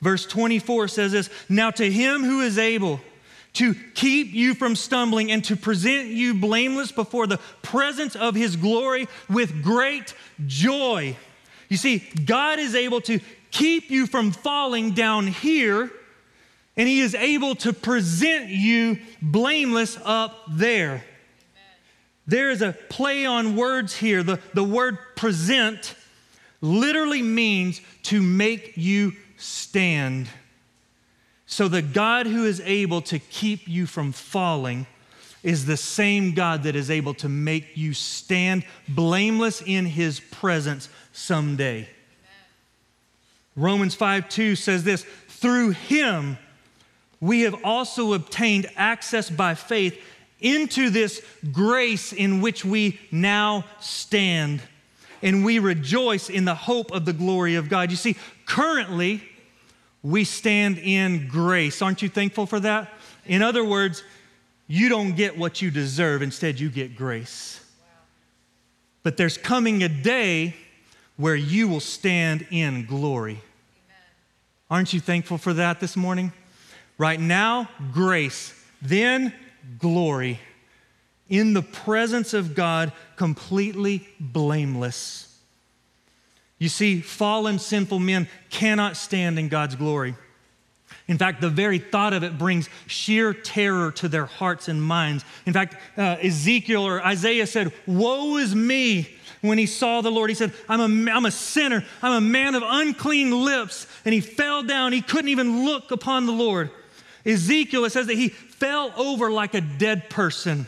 Verse 0.00 0.24
24 0.24 0.88
says 0.88 1.12
this, 1.12 1.28
"Now 1.48 1.70
to 1.72 1.90
him 1.90 2.24
who 2.24 2.40
is 2.40 2.56
able 2.56 3.00
to 3.54 3.74
keep 3.94 4.32
you 4.32 4.54
from 4.54 4.76
stumbling 4.76 5.30
and 5.30 5.44
to 5.44 5.56
present 5.56 6.08
you 6.08 6.34
blameless 6.34 6.92
before 6.92 7.26
the 7.26 7.38
presence 7.62 8.14
of 8.16 8.34
his 8.34 8.56
glory 8.56 9.08
with 9.28 9.62
great 9.62 10.14
joy." 10.46 11.16
You 11.68 11.76
see, 11.76 11.98
God 12.24 12.58
is 12.58 12.74
able 12.74 13.00
to 13.02 13.20
keep 13.50 13.90
you 13.90 14.06
from 14.06 14.32
falling 14.32 14.92
down 14.92 15.26
here, 15.26 15.90
and 16.76 16.88
He 16.88 17.00
is 17.00 17.14
able 17.14 17.54
to 17.56 17.72
present 17.72 18.48
you 18.48 18.98
blameless 19.20 19.98
up 20.04 20.44
there. 20.48 20.90
Amen. 20.90 21.02
There 22.26 22.50
is 22.50 22.62
a 22.62 22.72
play 22.72 23.26
on 23.26 23.56
words 23.56 23.96
here. 23.96 24.22
The, 24.22 24.40
the 24.54 24.64
word 24.64 24.98
present 25.16 25.94
literally 26.60 27.22
means 27.22 27.80
to 28.04 28.22
make 28.22 28.72
you 28.76 29.12
stand. 29.36 30.28
So, 31.46 31.68
the 31.68 31.82
God 31.82 32.26
who 32.26 32.44
is 32.44 32.60
able 32.64 33.00
to 33.02 33.18
keep 33.18 33.66
you 33.68 33.86
from 33.86 34.12
falling 34.12 34.86
is 35.42 35.66
the 35.66 35.76
same 35.76 36.32
God 36.32 36.64
that 36.64 36.76
is 36.76 36.90
able 36.90 37.14
to 37.14 37.28
make 37.28 37.76
you 37.76 37.94
stand 37.94 38.64
blameless 38.88 39.62
in 39.64 39.86
his 39.86 40.20
presence 40.20 40.88
someday. 41.18 41.80
Amen. 41.80 41.88
Romans 43.56 43.94
5 43.94 44.28
2 44.28 44.56
says 44.56 44.84
this 44.84 45.04
through 45.28 45.70
him 45.70 46.38
we 47.20 47.42
have 47.42 47.56
also 47.64 48.12
obtained 48.12 48.66
access 48.76 49.28
by 49.28 49.54
faith 49.54 50.00
into 50.40 50.90
this 50.90 51.20
grace 51.50 52.12
in 52.12 52.40
which 52.40 52.64
we 52.64 53.00
now 53.10 53.64
stand. 53.80 54.62
And 55.20 55.44
we 55.44 55.58
rejoice 55.58 56.30
in 56.30 56.44
the 56.44 56.54
hope 56.54 56.92
of 56.92 57.04
the 57.04 57.12
glory 57.12 57.56
of 57.56 57.68
God. 57.68 57.90
You 57.90 57.96
see, 57.96 58.16
currently, 58.46 59.20
we 60.04 60.22
stand 60.22 60.78
in 60.78 61.26
grace. 61.26 61.82
Aren't 61.82 62.02
you 62.02 62.08
thankful 62.08 62.46
for 62.46 62.60
that? 62.60 62.92
In 63.26 63.42
other 63.42 63.64
words, 63.64 64.04
you 64.68 64.88
don't 64.88 65.16
get 65.16 65.36
what 65.36 65.60
you 65.60 65.72
deserve, 65.72 66.22
instead, 66.22 66.60
you 66.60 66.70
get 66.70 66.94
grace. 66.94 67.60
But 69.02 69.16
there's 69.16 69.36
coming 69.36 69.82
a 69.82 69.88
day 69.88 70.54
where 71.18 71.36
you 71.36 71.68
will 71.68 71.80
stand 71.80 72.46
in 72.50 72.86
glory. 72.86 73.32
Amen. 73.32 74.02
Aren't 74.70 74.94
you 74.94 75.00
thankful 75.00 75.36
for 75.36 75.52
that 75.52 75.80
this 75.80 75.96
morning? 75.96 76.32
Right 76.96 77.20
now, 77.20 77.68
grace, 77.92 78.54
then 78.80 79.34
glory. 79.78 80.40
In 81.28 81.52
the 81.52 81.62
presence 81.62 82.32
of 82.32 82.54
God, 82.54 82.92
completely 83.16 84.08
blameless. 84.18 85.38
You 86.58 86.68
see, 86.68 87.00
fallen, 87.00 87.58
sinful 87.58 87.98
men 87.98 88.28
cannot 88.48 88.96
stand 88.96 89.38
in 89.38 89.48
God's 89.48 89.76
glory. 89.76 90.14
In 91.06 91.16
fact, 91.16 91.40
the 91.40 91.48
very 91.48 91.78
thought 91.78 92.12
of 92.12 92.22
it 92.22 92.38
brings 92.38 92.68
sheer 92.86 93.32
terror 93.32 93.90
to 93.92 94.08
their 94.08 94.26
hearts 94.26 94.68
and 94.68 94.82
minds. 94.82 95.24
In 95.46 95.52
fact, 95.52 95.76
uh, 95.96 96.16
Ezekiel 96.22 96.82
or 96.82 97.04
Isaiah 97.04 97.46
said, 97.46 97.72
Woe 97.86 98.36
is 98.36 98.54
me 98.54 99.16
when 99.40 99.58
he 99.58 99.66
saw 99.66 100.00
the 100.00 100.10
Lord. 100.10 100.30
He 100.30 100.34
said, 100.34 100.52
I'm 100.68 100.80
a, 100.80 101.10
I'm 101.10 101.24
a 101.24 101.30
sinner. 101.30 101.84
I'm 102.02 102.12
a 102.12 102.20
man 102.20 102.54
of 102.54 102.62
unclean 102.64 103.30
lips. 103.30 103.86
And 104.04 104.12
he 104.12 104.20
fell 104.20 104.62
down. 104.62 104.92
He 104.92 105.00
couldn't 105.00 105.28
even 105.28 105.64
look 105.64 105.90
upon 105.90 106.26
the 106.26 106.32
Lord. 106.32 106.70
Ezekiel, 107.24 107.84
it 107.84 107.90
says 107.90 108.06
that 108.06 108.16
he 108.16 108.28
fell 108.28 108.92
over 108.96 109.30
like 109.30 109.54
a 109.54 109.60
dead 109.60 110.10
person. 110.10 110.66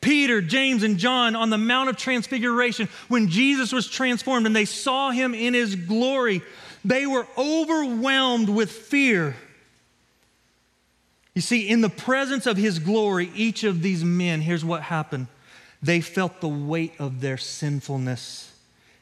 Peter, 0.00 0.42
James, 0.42 0.82
and 0.82 0.98
John 0.98 1.34
on 1.34 1.48
the 1.48 1.56
Mount 1.56 1.88
of 1.88 1.96
Transfiguration, 1.96 2.90
when 3.08 3.28
Jesus 3.28 3.72
was 3.72 3.88
transformed 3.88 4.44
and 4.46 4.54
they 4.54 4.66
saw 4.66 5.10
him 5.10 5.32
in 5.34 5.54
his 5.54 5.76
glory, 5.76 6.42
they 6.84 7.06
were 7.06 7.26
overwhelmed 7.36 8.48
with 8.48 8.70
fear. 8.70 9.36
You 11.34 11.42
see, 11.42 11.68
in 11.68 11.80
the 11.80 11.88
presence 11.88 12.46
of 12.46 12.56
his 12.56 12.78
glory, 12.78 13.32
each 13.34 13.64
of 13.64 13.82
these 13.82 14.04
men, 14.04 14.40
here's 14.40 14.64
what 14.64 14.82
happened 14.82 15.26
they 15.82 16.00
felt 16.00 16.40
the 16.40 16.48
weight 16.48 16.94
of 16.98 17.20
their 17.20 17.36
sinfulness, 17.36 18.52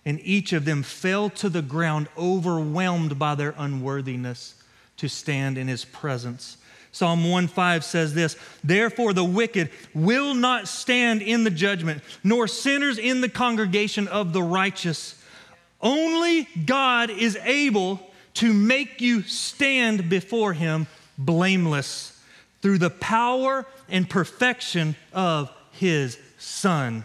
and 0.05 0.19
each 0.25 0.53
of 0.53 0.65
them 0.65 0.83
fell 0.83 1.31
to 1.31 1.49
the 1.49 1.63
ground, 1.63 2.09
overwhelmed 2.19 3.19
by 3.19 3.35
their 3.37 3.55
unworthiness 3.57 4.55
to 4.97 5.09
stand 5.09 5.57
in 5.59 5.69
his 5.69 5.85
presence. 5.85 6.57
Psalm 6.91 7.25
1:5 7.25 7.85
says 7.85 8.15
this, 8.15 8.37
"Therefore 8.63 9.13
the 9.13 9.25
wicked 9.25 9.71
will 9.95 10.35
not 10.35 10.69
stand 10.69 11.23
in 11.23 11.45
the 11.45 11.51
judgment, 11.51 12.03
nor 12.23 12.47
sinners 12.47 12.99
in 12.99 13.21
the 13.21 13.29
congregation 13.29 14.09
of 14.09 14.33
the 14.33 14.43
righteous. 14.43 15.15
Only 15.83 16.49
God 16.65 17.11
is 17.11 17.37
able 17.43 18.01
to 18.35 18.53
make 18.53 19.01
you 19.01 19.23
stand 19.23 20.09
before 20.09 20.53
him 20.53 20.87
blameless 21.19 22.19
through 22.61 22.79
the 22.79 22.91
power 22.91 23.67
and 23.89 24.09
perfection 24.09 24.97
of 25.13 25.51
his 25.73 26.19
son." 26.39 27.05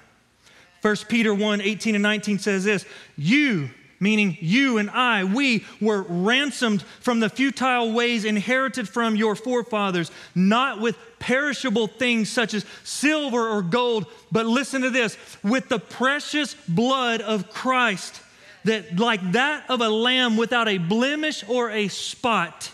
1 0.82 0.96
Peter 1.10 1.34
1 1.34 1.62
18 1.62 1.96
and 1.96 2.02
19 2.02 2.40
says 2.40 2.64
this 2.64 2.86
You, 3.18 3.70
meaning 4.00 4.38
you 4.40 4.78
and 4.78 4.90
I, 4.90 5.24
we 5.24 5.66
were 5.82 6.04
ransomed 6.04 6.84
from 7.02 7.20
the 7.20 7.30
futile 7.30 7.92
ways 7.92 8.26
inherited 8.26 8.88
from 8.88 9.16
your 9.16 9.36
forefathers, 9.36 10.12
not 10.36 10.80
with 10.80 10.96
perishable 11.20 11.88
things 11.88 12.30
such 12.30 12.54
as 12.54 12.66
silver 12.84 13.50
or 13.50 13.62
gold, 13.62 14.06
but 14.32 14.46
listen 14.46 14.84
to 14.84 14.90
this 14.90 15.18
with 15.44 15.68
the 15.68 15.80
precious 15.80 16.56
blood 16.68 17.22
of 17.22 17.50
Christ, 17.50 18.22
that 18.68 18.98
like 18.98 19.34
that 19.34 19.70
of 19.70 19.82
a 19.82 19.90
lamb 19.90 20.38
without 20.38 20.68
a 20.68 20.78
blemish 20.78 21.44
or 21.48 21.70
a 21.72 21.88
spot. 21.88 22.72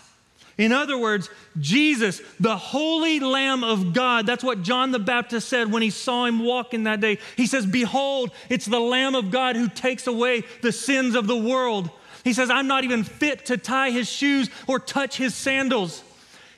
In 0.58 0.72
other 0.72 0.98
words, 0.98 1.30
Jesus, 1.60 2.22
the 2.40 2.56
holy 2.56 3.20
Lamb 3.20 3.64
of 3.64 3.94
God, 3.94 4.28
that's 4.28 4.44
what 4.44 4.62
John 4.62 4.92
the 4.92 5.00
Baptist 5.00 5.50
said 5.50 5.72
when 5.72 5.82
he 5.82 5.90
saw 5.90 6.26
him 6.26 6.40
walking 6.40 6.84
that 6.84 7.00
day. 7.00 7.18
He 7.36 7.48
says, 7.48 7.66
Behold, 7.66 8.30
it's 8.50 8.68
the 8.68 8.80
Lamb 8.80 9.16
of 9.16 9.32
God 9.32 9.56
who 9.56 9.68
takes 9.68 10.06
away 10.06 10.44
the 10.62 10.72
sins 10.72 11.16
of 11.16 11.26
the 11.26 11.38
world. 11.38 11.90
He 12.24 12.34
says, 12.34 12.52
I'm 12.52 12.68
not 12.68 12.84
even 12.84 13.04
fit 13.04 13.48
to 13.48 13.58
tie 13.58 13.90
his 13.90 14.10
shoes 14.10 14.50
or 14.68 14.80
touch 14.80 15.18
his 15.18 15.34
sandals. 15.34 16.04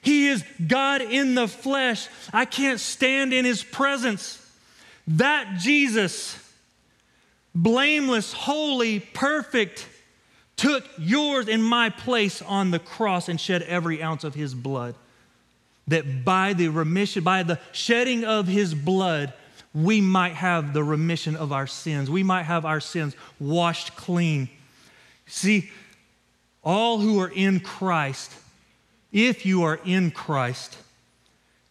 He 0.01 0.27
is 0.27 0.43
God 0.67 1.01
in 1.01 1.33
the 1.33 1.47
flesh. 1.47 2.07
I 2.33 2.45
can't 2.45 2.79
stand 2.79 3.33
in 3.33 3.45
his 3.45 3.63
presence. 3.63 4.41
That 5.07 5.57
Jesus, 5.57 6.38
blameless, 7.56 8.34
holy, 8.34 8.99
perfect, 8.99 9.88
took 10.58 10.84
yours 10.97 11.47
in 11.47 11.62
my 11.62 11.89
place 11.89 12.41
on 12.41 12.72
the 12.72 12.80
cross 12.80 13.30
and 13.30 13.39
shed 13.39 13.62
every 13.64 14.03
ounce 14.03 14.24
of 14.24 14.36
his 14.36 14.53
blood. 14.53 14.95
That 15.88 16.26
by 16.26 16.53
the 16.53 16.70
remission, 16.70 17.24
by 17.24 17.43
the 17.43 17.60
shedding 17.72 18.26
of 18.26 18.47
his 18.47 18.74
blood, 18.74 19.34
we 19.74 20.01
might 20.01 20.34
have 20.34 20.74
the 20.74 20.84
remission 20.84 21.36
of 21.36 21.51
our 21.51 21.68
sins. 21.68 22.10
We 22.10 22.24
might 22.24 22.43
have 22.43 22.66
our 22.66 22.80
sins 22.80 23.16
washed 23.39 23.95
clean. 23.95 24.49
See, 25.28 25.70
all 26.64 26.99
who 26.99 27.20
are 27.20 27.30
in 27.30 27.60
Christ, 27.60 28.32
if 29.12 29.45
you 29.45 29.64
are 29.64 29.80
in 29.86 30.12
Christ, 30.12 30.78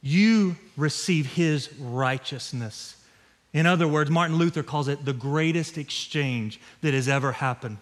you 0.02 0.56
receive 0.76 1.26
his 1.26 1.72
righteousness. 1.78 2.96
In 3.54 3.64
other 3.64 3.88
words, 3.88 4.10
Martin 4.10 4.36
Luther 4.36 4.62
calls 4.62 4.88
it 4.88 5.06
the 5.06 5.12
greatest 5.14 5.78
exchange 5.78 6.60
that 6.82 6.92
has 6.92 7.08
ever 7.08 7.32
happened 7.32 7.78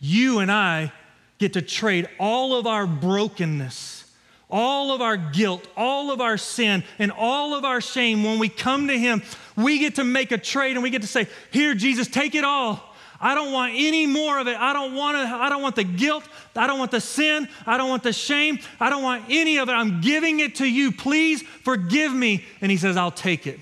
you 0.00 0.38
and 0.38 0.50
I 0.50 0.92
get 1.38 1.54
to 1.54 1.62
trade 1.62 2.08
all 2.18 2.54
of 2.54 2.66
our 2.66 2.86
brokenness, 2.86 4.04
all 4.50 4.92
of 4.92 5.00
our 5.00 5.16
guilt, 5.16 5.66
all 5.76 6.10
of 6.10 6.20
our 6.20 6.36
sin, 6.36 6.84
and 6.98 7.12
all 7.12 7.54
of 7.54 7.64
our 7.64 7.80
shame. 7.80 8.24
When 8.24 8.38
we 8.38 8.48
come 8.48 8.88
to 8.88 8.98
Him, 8.98 9.22
we 9.56 9.78
get 9.78 9.96
to 9.96 10.04
make 10.04 10.32
a 10.32 10.38
trade 10.38 10.72
and 10.72 10.82
we 10.82 10.90
get 10.90 11.02
to 11.02 11.08
say, 11.08 11.26
Here, 11.50 11.74
Jesus, 11.74 12.08
take 12.08 12.34
it 12.34 12.44
all. 12.44 12.84
I 13.20 13.34
don't 13.34 13.52
want 13.52 13.72
any 13.74 14.06
more 14.06 14.38
of 14.38 14.46
it. 14.46 14.56
I 14.56 14.72
don't 14.72 14.94
want 14.94 15.16
to, 15.16 15.22
I 15.22 15.48
don't 15.48 15.60
want 15.60 15.74
the 15.74 15.82
guilt. 15.82 16.22
I 16.54 16.68
don't 16.68 16.78
want 16.78 16.92
the 16.92 17.00
sin. 17.00 17.48
I 17.66 17.76
don't 17.76 17.88
want 17.88 18.04
the 18.04 18.12
shame. 18.12 18.60
I 18.78 18.90
don't 18.90 19.02
want 19.02 19.24
any 19.28 19.58
of 19.58 19.68
it. 19.68 19.72
I'm 19.72 20.00
giving 20.00 20.38
it 20.38 20.56
to 20.56 20.66
you. 20.66 20.92
Please 20.92 21.42
forgive 21.42 22.12
me. 22.12 22.44
And 22.60 22.70
he 22.70 22.76
says, 22.76 22.96
I'll 22.96 23.10
take 23.10 23.48
it. 23.48 23.58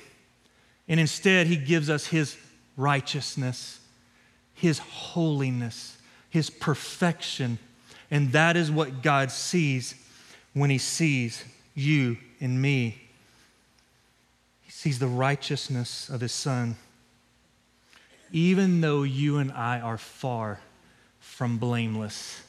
And 0.89 1.01
instead, 1.01 1.47
he 1.47 1.57
gives 1.57 1.91
us 1.91 2.07
his 2.07 2.37
righteousness, 2.77 3.81
his 4.55 4.79
holiness 4.79 5.97
his 6.37 6.51
perfection. 6.51 7.59
And 8.11 8.33
that 8.33 8.57
is 8.57 8.71
what 8.71 9.03
God 9.03 9.31
sees 9.31 9.95
when 10.53 10.69
he 10.69 10.77
sees 10.77 11.43
you 11.75 12.19
and 12.41 12.61
me. 12.61 13.01
He 14.63 14.71
sees 14.71 14.99
the 14.99 15.07
righteousness 15.07 16.09
of 16.09 16.21
his 16.21 16.33
son. 16.33 16.77
Even 18.33 18.83
though 18.83 19.03
you 19.03 19.39
and 19.39 19.51
I 19.51 19.81
are 19.81 19.97
far 19.97 20.61
from 21.21 21.57
blameless, 21.59 22.43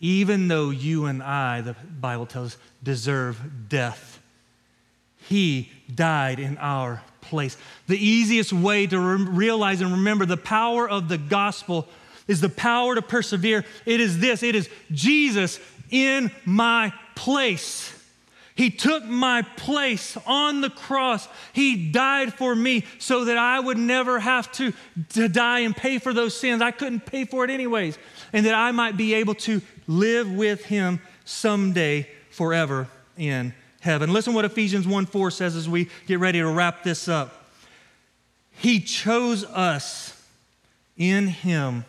even 0.00 0.48
though 0.48 0.70
you 0.70 1.04
and 1.04 1.22
I, 1.22 1.60
the 1.60 1.74
Bible 2.00 2.24
tells 2.24 2.54
us, 2.54 2.60
deserve 2.82 3.68
death, 3.68 4.19
he 5.30 5.70
died 5.94 6.40
in 6.40 6.58
our 6.58 7.00
place. 7.20 7.56
The 7.86 7.96
easiest 7.96 8.52
way 8.52 8.88
to 8.88 8.98
re- 8.98 9.24
realize 9.24 9.80
and 9.80 9.92
remember 9.92 10.26
the 10.26 10.36
power 10.36 10.90
of 10.90 11.08
the 11.08 11.18
gospel 11.18 11.86
is 12.26 12.40
the 12.40 12.48
power 12.48 12.96
to 12.96 13.02
persevere. 13.02 13.64
It 13.86 14.00
is 14.00 14.18
this 14.18 14.42
it 14.42 14.56
is 14.56 14.68
Jesus 14.90 15.60
in 15.88 16.32
my 16.44 16.92
place. 17.14 17.96
He 18.56 18.70
took 18.70 19.04
my 19.04 19.42
place 19.42 20.16
on 20.26 20.62
the 20.62 20.68
cross. 20.68 21.28
He 21.52 21.92
died 21.92 22.34
for 22.34 22.52
me 22.52 22.84
so 22.98 23.26
that 23.26 23.38
I 23.38 23.60
would 23.60 23.78
never 23.78 24.18
have 24.18 24.50
to, 24.54 24.72
to 25.10 25.28
die 25.28 25.60
and 25.60 25.76
pay 25.76 25.98
for 25.98 26.12
those 26.12 26.36
sins. 26.36 26.60
I 26.60 26.72
couldn't 26.72 27.06
pay 27.06 27.24
for 27.24 27.44
it 27.44 27.50
anyways. 27.50 27.96
And 28.32 28.44
that 28.46 28.54
I 28.54 28.72
might 28.72 28.96
be 28.96 29.14
able 29.14 29.34
to 29.36 29.62
live 29.86 30.28
with 30.30 30.64
him 30.64 31.00
someday 31.24 32.10
forever 32.30 32.88
in 33.16 33.54
heaven. 33.80 34.12
Listen 34.12 34.34
what 34.34 34.44
Ephesians 34.44 34.86
1 34.86 35.06
4 35.06 35.30
says 35.30 35.56
as 35.56 35.68
we 35.68 35.88
get 36.06 36.18
ready 36.18 36.38
to 36.38 36.46
wrap 36.46 36.84
this 36.84 37.08
up. 37.08 37.50
He 38.52 38.80
chose 38.80 39.44
us 39.44 40.22
in 40.96 41.28
him 41.28 41.84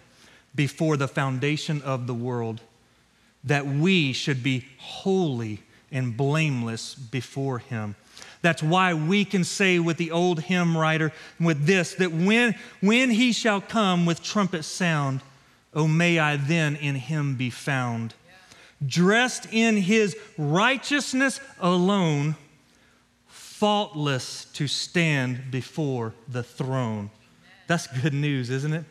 before 0.55 0.97
the 0.97 1.07
foundation 1.07 1.81
of 1.81 2.07
the 2.07 2.13
world, 2.13 2.61
that 3.43 3.65
we 3.65 4.13
should 4.13 4.43
be 4.43 4.65
holy 4.77 5.61
and 5.91 6.15
blameless 6.15 6.95
before 6.95 7.59
Him. 7.59 7.95
That's 8.41 8.63
why 8.63 8.93
we 8.93 9.25
can 9.25 9.43
say 9.43 9.79
with 9.79 9.97
the 9.97 10.11
old 10.11 10.41
hymn 10.41 10.75
writer, 10.77 11.11
with 11.39 11.65
this, 11.65 11.95
that 11.95 12.11
when, 12.11 12.55
when 12.81 13.11
He 13.11 13.31
shall 13.31 13.61
come 13.61 14.05
with 14.05 14.23
trumpet 14.23 14.63
sound, 14.63 15.21
oh, 15.73 15.87
may 15.87 16.19
I 16.19 16.37
then 16.37 16.75
in 16.75 16.95
Him 16.95 17.35
be 17.35 17.49
found. 17.49 18.13
Dressed 18.85 19.47
in 19.51 19.77
His 19.77 20.15
righteousness 20.37 21.39
alone, 21.59 22.35
faultless 23.27 24.45
to 24.53 24.67
stand 24.67 25.51
before 25.51 26.13
the 26.27 26.41
throne. 26.41 27.11
That's 27.67 27.87
good 28.01 28.13
news, 28.13 28.49
isn't 28.49 28.73
it? 28.73 28.85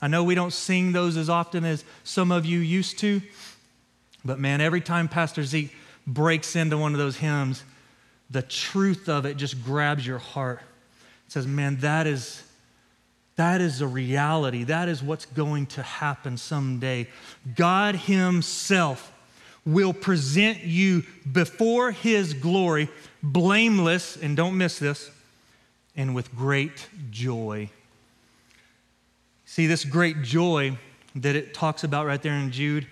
I 0.00 0.08
know 0.08 0.22
we 0.22 0.34
don't 0.34 0.52
sing 0.52 0.92
those 0.92 1.16
as 1.16 1.28
often 1.28 1.64
as 1.64 1.84
some 2.04 2.30
of 2.30 2.46
you 2.46 2.60
used 2.60 2.98
to, 3.00 3.20
but 4.24 4.38
man, 4.38 4.60
every 4.60 4.80
time 4.80 5.08
Pastor 5.08 5.42
Zeke 5.42 5.74
breaks 6.06 6.54
into 6.54 6.78
one 6.78 6.92
of 6.92 6.98
those 6.98 7.16
hymns, 7.16 7.64
the 8.30 8.42
truth 8.42 9.08
of 9.08 9.24
it 9.26 9.36
just 9.36 9.64
grabs 9.64 10.06
your 10.06 10.18
heart. 10.18 10.60
It 11.26 11.32
says, 11.32 11.46
man, 11.46 11.78
that 11.78 12.06
is, 12.06 12.42
that 13.36 13.60
is 13.60 13.80
a 13.80 13.86
reality. 13.86 14.64
That 14.64 14.88
is 14.88 15.02
what's 15.02 15.26
going 15.26 15.66
to 15.66 15.82
happen 15.82 16.36
someday. 16.36 17.08
God 17.56 17.96
Himself 17.96 19.12
will 19.66 19.92
present 19.92 20.62
you 20.62 21.02
before 21.30 21.90
His 21.90 22.32
glory, 22.32 22.88
blameless, 23.22 24.16
and 24.16 24.36
don't 24.36 24.56
miss 24.56 24.78
this, 24.78 25.10
and 25.96 26.14
with 26.14 26.34
great 26.34 26.88
joy. 27.10 27.68
See, 29.44 29.66
this 29.66 29.84
great 29.84 30.22
joy 30.22 30.78
that 31.16 31.34
it 31.34 31.52
talks 31.52 31.82
about 31.82 32.06
right 32.06 32.22
there 32.22 32.34
in 32.34 32.52
Jude, 32.52 32.86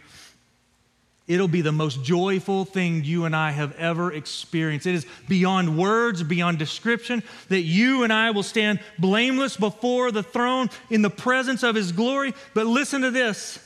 it'll 1.29 1.49
be 1.49 1.61
the 1.61 1.73
most 1.73 2.03
joyful 2.03 2.65
thing 2.65 3.05
you 3.05 3.25
and 3.25 3.37
I 3.37 3.51
have 3.51 3.77
ever 3.77 4.13
experienced. 4.13 4.87
It 4.87 4.95
is 4.95 5.07
beyond 5.29 5.79
words, 5.79 6.23
beyond 6.23 6.59
description, 6.59 7.23
that 7.51 7.61
you 7.61 8.03
and 8.03 8.13
I 8.13 8.31
will 8.33 8.43
stand 8.43 8.81
blameless 8.99 9.57
before 9.57 10.11
the 10.11 10.23
throne 10.23 10.71
in 10.91 11.03
the 11.03 11.11
presence 11.11 11.63
of 11.63 11.77
His 11.77 11.93
glory. 11.93 12.35
But 12.55 12.67
listen 12.67 13.03
to 13.03 13.11
this 13.11 13.59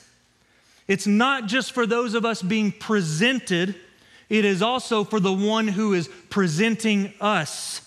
it's 0.88 1.06
not 1.06 1.46
just 1.46 1.72
for 1.72 1.86
those 1.86 2.14
of 2.14 2.24
us 2.24 2.42
being 2.42 2.72
presented, 2.72 3.76
it 4.28 4.44
is 4.44 4.62
also 4.62 5.04
for 5.04 5.20
the 5.20 5.32
one 5.32 5.68
who 5.68 5.94
is 5.94 6.08
presenting 6.30 7.12
us. 7.20 7.82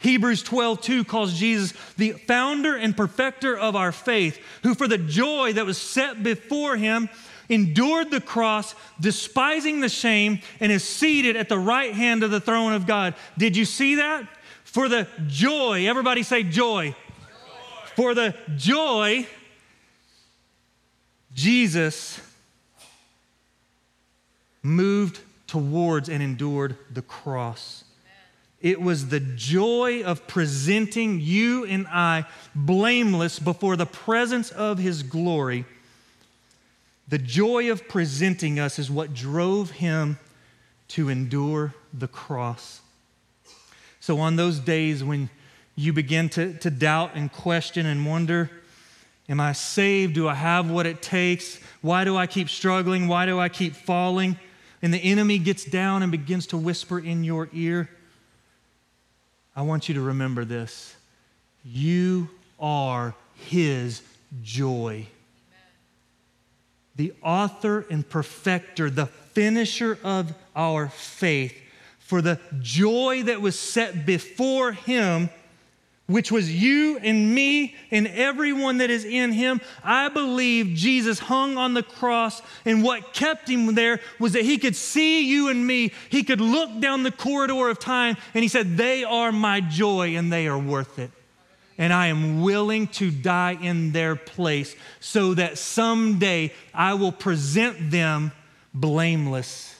Hebrews 0.00 0.44
12, 0.44 0.80
2 0.80 1.04
calls 1.04 1.34
Jesus 1.34 1.72
the 1.96 2.12
founder 2.12 2.76
and 2.76 2.96
perfecter 2.96 3.58
of 3.58 3.74
our 3.74 3.90
faith, 3.90 4.38
who 4.62 4.74
for 4.74 4.86
the 4.86 4.98
joy 4.98 5.54
that 5.54 5.66
was 5.66 5.78
set 5.78 6.22
before 6.22 6.76
him 6.76 7.08
endured 7.48 8.10
the 8.10 8.20
cross, 8.20 8.74
despising 9.00 9.80
the 9.80 9.88
shame, 9.88 10.40
and 10.60 10.70
is 10.70 10.84
seated 10.84 11.34
at 11.34 11.48
the 11.48 11.58
right 11.58 11.94
hand 11.94 12.22
of 12.22 12.30
the 12.30 12.40
throne 12.40 12.74
of 12.74 12.86
God. 12.86 13.14
Did 13.36 13.56
you 13.56 13.64
see 13.64 13.96
that? 13.96 14.28
For 14.64 14.88
the 14.88 15.08
joy, 15.26 15.88
everybody 15.88 16.22
say 16.22 16.42
joy. 16.42 16.90
joy. 16.90 16.94
For 17.96 18.14
the 18.14 18.36
joy, 18.56 19.26
Jesus 21.38 22.20
moved 24.60 25.20
towards 25.46 26.08
and 26.08 26.20
endured 26.20 26.76
the 26.92 27.00
cross. 27.00 27.84
It 28.60 28.80
was 28.80 29.10
the 29.10 29.20
joy 29.20 30.02
of 30.02 30.26
presenting 30.26 31.20
you 31.20 31.64
and 31.64 31.86
I 31.86 32.24
blameless 32.56 33.38
before 33.38 33.76
the 33.76 33.86
presence 33.86 34.50
of 34.50 34.78
his 34.78 35.04
glory. 35.04 35.64
The 37.06 37.18
joy 37.18 37.70
of 37.70 37.86
presenting 37.86 38.58
us 38.58 38.80
is 38.80 38.90
what 38.90 39.14
drove 39.14 39.70
him 39.70 40.18
to 40.88 41.08
endure 41.08 41.72
the 41.94 42.08
cross. 42.08 42.80
So, 44.00 44.18
on 44.18 44.34
those 44.34 44.58
days 44.58 45.04
when 45.04 45.30
you 45.76 45.92
begin 45.92 46.30
to, 46.30 46.54
to 46.54 46.68
doubt 46.68 47.12
and 47.14 47.30
question 47.32 47.86
and 47.86 48.04
wonder, 48.04 48.50
Am 49.28 49.40
I 49.40 49.52
saved? 49.52 50.14
Do 50.14 50.26
I 50.28 50.34
have 50.34 50.70
what 50.70 50.86
it 50.86 51.02
takes? 51.02 51.58
Why 51.82 52.04
do 52.04 52.16
I 52.16 52.26
keep 52.26 52.48
struggling? 52.48 53.08
Why 53.08 53.26
do 53.26 53.38
I 53.38 53.48
keep 53.48 53.74
falling? 53.74 54.38
And 54.80 54.94
the 54.94 54.98
enemy 54.98 55.38
gets 55.38 55.64
down 55.64 56.02
and 56.02 56.10
begins 56.10 56.46
to 56.48 56.56
whisper 56.56 56.98
in 56.98 57.24
your 57.24 57.48
ear. 57.52 57.90
I 59.54 59.62
want 59.62 59.88
you 59.88 59.96
to 59.96 60.00
remember 60.00 60.44
this. 60.44 60.94
You 61.64 62.30
are 62.58 63.14
his 63.34 64.02
joy. 64.42 65.06
The 66.96 67.12
author 67.22 67.84
and 67.90 68.08
perfecter, 68.08 68.88
the 68.88 69.06
finisher 69.06 69.98
of 70.02 70.32
our 70.56 70.88
faith, 70.88 71.56
for 71.98 72.22
the 72.22 72.40
joy 72.60 73.24
that 73.24 73.40
was 73.40 73.58
set 73.58 74.06
before 74.06 74.72
him 74.72 75.28
which 76.08 76.32
was 76.32 76.50
you 76.50 76.98
and 76.98 77.34
me 77.34 77.74
and 77.90 78.06
everyone 78.06 78.78
that 78.78 78.88
is 78.88 79.04
in 79.04 79.30
him. 79.30 79.60
I 79.84 80.08
believe 80.08 80.74
Jesus 80.74 81.18
hung 81.18 81.58
on 81.58 81.74
the 81.74 81.82
cross, 81.82 82.40
and 82.64 82.82
what 82.82 83.12
kept 83.12 83.48
him 83.48 83.74
there 83.74 84.00
was 84.18 84.32
that 84.32 84.42
he 84.42 84.56
could 84.56 84.74
see 84.74 85.28
you 85.28 85.48
and 85.48 85.66
me. 85.66 85.92
He 86.08 86.24
could 86.24 86.40
look 86.40 86.80
down 86.80 87.02
the 87.02 87.12
corridor 87.12 87.68
of 87.68 87.78
time, 87.78 88.16
and 88.32 88.42
he 88.42 88.48
said, 88.48 88.78
They 88.78 89.04
are 89.04 89.30
my 89.30 89.60
joy, 89.60 90.16
and 90.16 90.32
they 90.32 90.48
are 90.48 90.58
worth 90.58 90.98
it. 90.98 91.10
And 91.76 91.92
I 91.92 92.06
am 92.06 92.40
willing 92.40 92.88
to 92.88 93.10
die 93.10 93.58
in 93.60 93.92
their 93.92 94.16
place 94.16 94.74
so 95.00 95.34
that 95.34 95.58
someday 95.58 96.52
I 96.74 96.94
will 96.94 97.12
present 97.12 97.90
them 97.90 98.32
blameless 98.72 99.78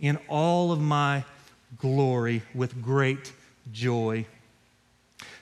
in 0.00 0.16
all 0.28 0.70
of 0.70 0.80
my 0.80 1.24
glory 1.76 2.42
with 2.54 2.80
great 2.80 3.32
joy. 3.72 4.26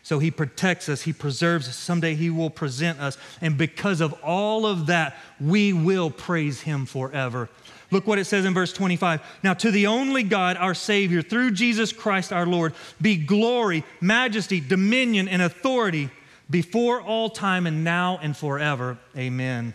So 0.04 0.18
he 0.18 0.30
protects 0.30 0.90
us, 0.90 1.02
he 1.02 1.14
preserves 1.14 1.66
us. 1.66 1.76
Someday 1.76 2.14
he 2.14 2.28
will 2.28 2.50
present 2.50 3.00
us. 3.00 3.16
And 3.40 3.56
because 3.56 4.02
of 4.02 4.12
all 4.22 4.66
of 4.66 4.86
that, 4.86 5.16
we 5.40 5.72
will 5.72 6.10
praise 6.10 6.60
him 6.60 6.84
forever. 6.84 7.48
Look 7.90 8.06
what 8.06 8.18
it 8.18 8.26
says 8.26 8.44
in 8.44 8.52
verse 8.52 8.70
25. 8.74 9.22
Now, 9.42 9.54
to 9.54 9.70
the 9.70 9.86
only 9.86 10.22
God, 10.22 10.58
our 10.58 10.74
Savior, 10.74 11.22
through 11.22 11.52
Jesus 11.52 11.90
Christ 11.90 12.34
our 12.34 12.44
Lord, 12.44 12.74
be 13.00 13.16
glory, 13.16 13.82
majesty, 14.02 14.60
dominion, 14.60 15.26
and 15.26 15.40
authority 15.40 16.10
before 16.50 17.00
all 17.00 17.30
time 17.30 17.66
and 17.66 17.82
now 17.82 18.18
and 18.20 18.36
forever. 18.36 18.98
Amen. 19.16 19.72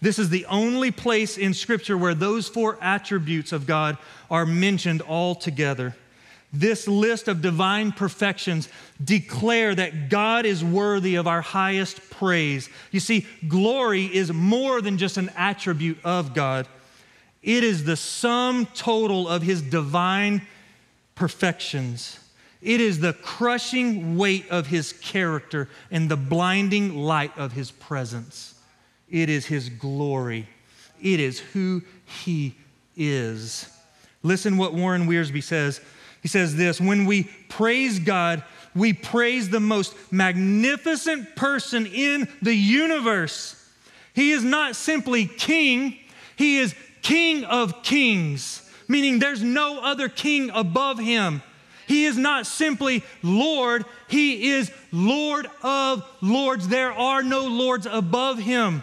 This 0.00 0.18
is 0.18 0.30
the 0.30 0.46
only 0.46 0.90
place 0.90 1.36
in 1.36 1.52
Scripture 1.52 1.98
where 1.98 2.14
those 2.14 2.48
four 2.48 2.78
attributes 2.80 3.52
of 3.52 3.66
God 3.66 3.98
are 4.30 4.46
mentioned 4.46 5.02
all 5.02 5.34
together 5.34 5.94
this 6.52 6.88
list 6.88 7.28
of 7.28 7.42
divine 7.42 7.92
perfections 7.92 8.68
declare 9.02 9.74
that 9.74 10.08
God 10.08 10.46
is 10.46 10.64
worthy 10.64 11.16
of 11.16 11.26
our 11.26 11.42
highest 11.42 12.10
praise. 12.10 12.68
You 12.90 13.00
see, 13.00 13.26
glory 13.46 14.04
is 14.04 14.32
more 14.32 14.80
than 14.80 14.98
just 14.98 15.16
an 15.16 15.30
attribute 15.36 15.98
of 16.04 16.34
God, 16.34 16.68
it 17.42 17.62
is 17.62 17.84
the 17.84 17.96
sum 17.96 18.66
total 18.74 19.28
of 19.28 19.42
his 19.42 19.62
divine 19.62 20.42
perfections. 21.14 22.18
It 22.60 22.80
is 22.80 22.98
the 22.98 23.12
crushing 23.12 24.16
weight 24.16 24.48
of 24.50 24.66
his 24.66 24.92
character 24.92 25.68
and 25.90 26.08
the 26.08 26.16
blinding 26.16 26.96
light 26.96 27.36
of 27.38 27.52
his 27.52 27.70
presence. 27.70 28.54
It 29.08 29.28
is 29.28 29.46
his 29.46 29.68
glory. 29.68 30.48
It 31.00 31.20
is 31.20 31.38
who 31.38 31.82
he 32.04 32.56
is. 32.96 33.70
Listen 34.22 34.56
what 34.56 34.74
Warren 34.74 35.06
Wiersbe 35.06 35.42
says 35.42 35.80
he 36.26 36.28
says 36.28 36.56
this 36.56 36.80
When 36.80 37.04
we 37.04 37.22
praise 37.48 38.00
God, 38.00 38.42
we 38.74 38.92
praise 38.92 39.48
the 39.48 39.60
most 39.60 39.94
magnificent 40.10 41.36
person 41.36 41.86
in 41.86 42.26
the 42.42 42.52
universe. 42.52 43.54
He 44.12 44.32
is 44.32 44.42
not 44.42 44.74
simply 44.74 45.26
king, 45.26 45.96
he 46.34 46.58
is 46.58 46.74
king 47.00 47.44
of 47.44 47.84
kings, 47.84 48.68
meaning 48.88 49.20
there's 49.20 49.40
no 49.40 49.78
other 49.78 50.08
king 50.08 50.50
above 50.52 50.98
him. 50.98 51.42
He 51.86 52.06
is 52.06 52.18
not 52.18 52.44
simply 52.44 53.04
Lord, 53.22 53.84
he 54.08 54.48
is 54.48 54.72
Lord 54.90 55.48
of 55.62 56.02
lords. 56.20 56.66
There 56.66 56.90
are 56.90 57.22
no 57.22 57.46
lords 57.46 57.86
above 57.86 58.40
him. 58.40 58.82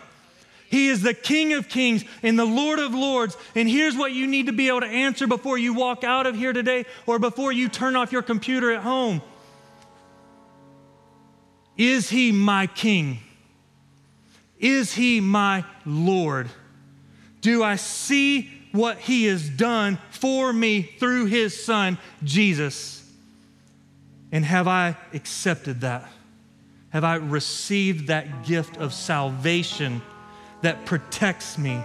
He 0.74 0.88
is 0.88 1.04
the 1.04 1.14
King 1.14 1.54
of 1.54 1.70
kings 1.70 2.04
and 2.24 2.38
the 2.38 2.46
Lord 2.46 2.80
of 2.80 2.96
lords. 2.96 3.38
And 3.54 3.70
here's 3.70 3.96
what 3.96 4.12
you 4.12 4.26
need 4.26 4.48
to 4.48 4.54
be 4.54 4.70
able 4.70 4.80
to 4.80 4.88
answer 4.88 5.28
before 5.28 5.56
you 5.56 5.76
walk 5.76 6.04
out 6.04 6.26
of 6.26 6.36
here 6.36 6.52
today 6.52 6.88
or 7.06 7.20
before 7.20 7.52
you 7.52 7.70
turn 7.70 7.96
off 7.96 8.12
your 8.12 8.24
computer 8.24 8.72
at 8.72 8.82
home 8.82 9.22
Is 11.78 12.10
he 12.10 12.32
my 12.32 12.66
King? 12.66 13.20
Is 14.58 14.96
he 14.96 15.22
my 15.22 15.64
Lord? 15.86 16.50
Do 17.42 17.62
I 17.62 17.76
see 17.76 18.50
what 18.72 18.98
he 18.98 19.26
has 19.26 19.48
done 19.48 20.00
for 20.10 20.52
me 20.52 20.82
through 20.82 21.26
his 21.26 21.64
son, 21.64 22.00
Jesus? 22.24 23.08
And 24.32 24.44
have 24.44 24.68
I 24.68 24.98
accepted 25.14 25.82
that? 25.82 26.10
Have 26.90 27.04
I 27.04 27.18
received 27.18 28.08
that 28.08 28.44
gift 28.44 28.78
of 28.78 28.92
salvation? 28.92 30.02
That 30.64 30.86
protects 30.86 31.58
me, 31.58 31.82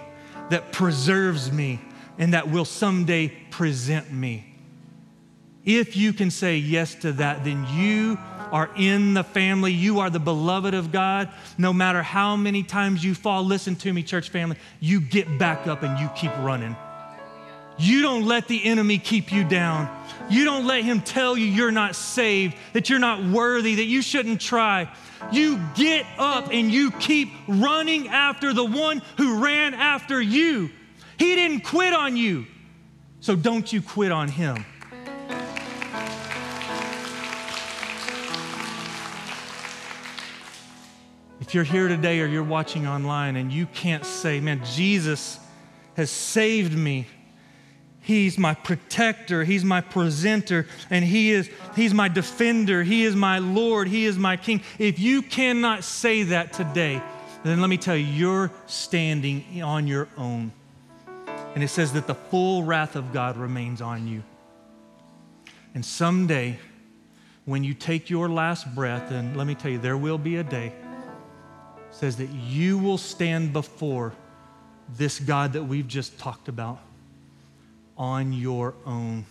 that 0.50 0.72
preserves 0.72 1.52
me, 1.52 1.80
and 2.16 2.32
that 2.34 2.50
will 2.50 2.64
someday 2.64 3.28
present 3.50 4.10
me. 4.12 4.44
If 5.64 5.96
you 5.96 6.12
can 6.12 6.30
say 6.30 6.56
yes 6.56 6.94
to 6.96 7.12
that, 7.12 7.44
then 7.44 7.66
you 7.74 8.18
are 8.50 8.70
in 8.76 9.14
the 9.14 9.22
family. 9.22 9.72
You 9.72 10.00
are 10.00 10.08
the 10.08 10.18
beloved 10.18 10.72
of 10.72 10.90
God. 10.90 11.28
No 11.58 11.72
matter 11.72 12.02
how 12.02 12.36
many 12.36 12.62
times 12.62 13.04
you 13.04 13.14
fall, 13.14 13.44
listen 13.44 13.76
to 13.76 13.92
me, 13.92 14.02
church 14.02 14.30
family, 14.30 14.56
you 14.80 15.00
get 15.00 15.38
back 15.38 15.66
up 15.66 15.82
and 15.82 15.98
you 15.98 16.08
keep 16.16 16.34
running. 16.38 16.74
You 17.78 18.02
don't 18.02 18.26
let 18.26 18.48
the 18.48 18.64
enemy 18.64 18.98
keep 18.98 19.32
you 19.32 19.44
down. 19.44 19.88
You 20.28 20.44
don't 20.44 20.66
let 20.66 20.84
him 20.84 21.00
tell 21.00 21.38
you 21.38 21.46
you're 21.46 21.70
not 21.70 21.94
saved, 21.94 22.56
that 22.72 22.90
you're 22.90 22.98
not 22.98 23.24
worthy, 23.24 23.76
that 23.76 23.84
you 23.84 24.02
shouldn't 24.02 24.40
try. 24.40 24.92
You 25.32 25.60
get 25.74 26.04
up 26.18 26.48
and 26.52 26.70
you 26.70 26.90
keep 26.92 27.30
running 27.46 28.08
after 28.08 28.52
the 28.52 28.64
one 28.64 29.00
who 29.16 29.42
ran 29.42 29.74
after 29.74 30.20
you. 30.20 30.70
He 31.18 31.34
didn't 31.34 31.60
quit 31.60 31.94
on 31.94 32.16
you, 32.16 32.46
so 33.20 33.36
don't 33.36 33.72
you 33.72 33.80
quit 33.80 34.12
on 34.12 34.28
him. 34.28 34.64
If 41.40 41.54
you're 41.54 41.64
here 41.64 41.88
today 41.88 42.20
or 42.20 42.26
you're 42.26 42.44
watching 42.44 42.86
online 42.86 43.36
and 43.36 43.50
you 43.50 43.66
can't 43.66 44.04
say, 44.04 44.40
man, 44.40 44.62
Jesus 44.64 45.38
has 45.96 46.10
saved 46.10 46.76
me 46.76 47.06
He's 48.08 48.38
my 48.38 48.54
protector. 48.54 49.44
He's 49.44 49.66
my 49.66 49.82
presenter. 49.82 50.66
And 50.88 51.04
he 51.04 51.30
is, 51.30 51.50
He's 51.76 51.92
my 51.92 52.08
defender. 52.08 52.82
He 52.82 53.04
is 53.04 53.14
my 53.14 53.38
Lord. 53.38 53.86
He 53.86 54.06
is 54.06 54.16
my 54.16 54.38
King. 54.38 54.62
If 54.78 54.98
you 54.98 55.20
cannot 55.20 55.84
say 55.84 56.22
that 56.22 56.54
today, 56.54 57.02
then 57.44 57.60
let 57.60 57.68
me 57.68 57.76
tell 57.76 57.94
you, 57.94 58.06
you're 58.06 58.50
standing 58.66 59.62
on 59.62 59.86
your 59.86 60.08
own. 60.16 60.52
And 61.54 61.62
it 61.62 61.68
says 61.68 61.92
that 61.92 62.06
the 62.06 62.14
full 62.14 62.62
wrath 62.62 62.96
of 62.96 63.12
God 63.12 63.36
remains 63.36 63.82
on 63.82 64.08
you. 64.08 64.22
And 65.74 65.84
someday, 65.84 66.58
when 67.44 67.62
you 67.62 67.74
take 67.74 68.08
your 68.08 68.30
last 68.30 68.74
breath, 68.74 69.10
and 69.10 69.36
let 69.36 69.46
me 69.46 69.54
tell 69.54 69.70
you, 69.70 69.78
there 69.78 69.98
will 69.98 70.16
be 70.16 70.36
a 70.36 70.44
day, 70.44 70.72
says 71.90 72.16
that 72.16 72.30
you 72.30 72.78
will 72.78 72.96
stand 72.96 73.52
before 73.52 74.14
this 74.96 75.20
God 75.20 75.52
that 75.52 75.64
we've 75.64 75.86
just 75.86 76.18
talked 76.18 76.48
about 76.48 76.78
on 77.98 78.32
your 78.32 78.74
own. 78.86 79.26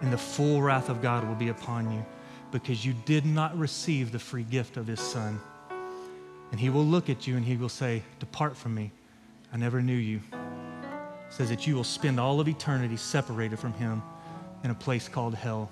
And 0.00 0.12
the 0.12 0.18
full 0.18 0.62
wrath 0.62 0.88
of 0.88 1.02
God 1.02 1.26
will 1.26 1.34
be 1.34 1.48
upon 1.48 1.92
you 1.92 2.04
because 2.52 2.84
you 2.84 2.94
did 3.04 3.26
not 3.26 3.58
receive 3.58 4.12
the 4.12 4.18
free 4.18 4.44
gift 4.44 4.76
of 4.76 4.86
His 4.86 5.00
Son. 5.00 5.40
And 6.50 6.60
He 6.60 6.70
will 6.70 6.84
look 6.84 7.10
at 7.10 7.26
you 7.26 7.36
and 7.36 7.44
He 7.44 7.56
will 7.56 7.68
say, 7.68 8.02
Depart 8.20 8.56
from 8.56 8.74
me. 8.74 8.92
I 9.52 9.56
never 9.56 9.82
knew 9.82 9.96
you. 9.96 10.20
says 11.28 11.48
that 11.48 11.66
you 11.66 11.74
will 11.74 11.84
spend 11.84 12.20
all 12.20 12.40
of 12.40 12.48
eternity 12.48 12.96
separated 12.96 13.58
from 13.58 13.72
Him 13.74 14.02
in 14.62 14.70
a 14.70 14.74
place 14.74 15.08
called 15.08 15.34
hell. 15.34 15.70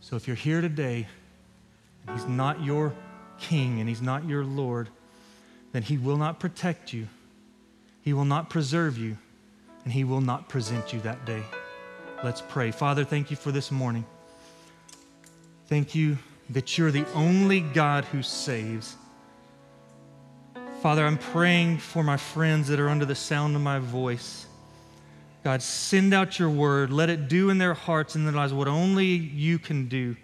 So 0.00 0.16
if 0.16 0.26
you're 0.26 0.36
here 0.36 0.60
today 0.60 1.06
and 2.06 2.18
He's 2.18 2.28
not 2.28 2.62
your 2.62 2.92
King 3.38 3.80
and 3.80 3.88
He's 3.88 4.02
not 4.02 4.26
your 4.26 4.44
Lord, 4.44 4.88
then 5.72 5.82
He 5.82 5.98
will 5.98 6.16
not 6.16 6.40
protect 6.40 6.92
you, 6.92 7.06
He 8.02 8.12
will 8.12 8.24
not 8.24 8.50
preserve 8.50 8.98
you 8.98 9.18
and 9.84 9.92
He 9.92 10.04
will 10.04 10.20
not 10.20 10.48
present 10.48 10.92
you 10.92 11.00
that 11.00 11.24
day. 11.24 11.42
Let's 12.22 12.40
pray. 12.40 12.70
Father, 12.70 13.04
thank 13.04 13.30
you 13.30 13.36
for 13.36 13.52
this 13.52 13.70
morning. 13.70 14.04
Thank 15.66 15.94
you 15.94 16.18
that 16.50 16.76
you're 16.76 16.90
the 16.90 17.06
only 17.12 17.60
God 17.60 18.04
who 18.06 18.22
saves. 18.22 18.96
Father, 20.80 21.06
I'm 21.06 21.18
praying 21.18 21.78
for 21.78 22.02
my 22.02 22.16
friends 22.16 22.68
that 22.68 22.78
are 22.78 22.88
under 22.88 23.06
the 23.06 23.14
sound 23.14 23.56
of 23.56 23.62
my 23.62 23.78
voice. 23.78 24.46
God, 25.42 25.62
send 25.62 26.14
out 26.14 26.38
your 26.38 26.50
word. 26.50 26.90
Let 26.90 27.10
it 27.10 27.28
do 27.28 27.50
in 27.50 27.58
their 27.58 27.74
hearts 27.74 28.14
and 28.14 28.26
their 28.26 28.34
lives 28.34 28.52
what 28.52 28.68
only 28.68 29.06
you 29.06 29.58
can 29.58 29.88
do. 29.88 30.16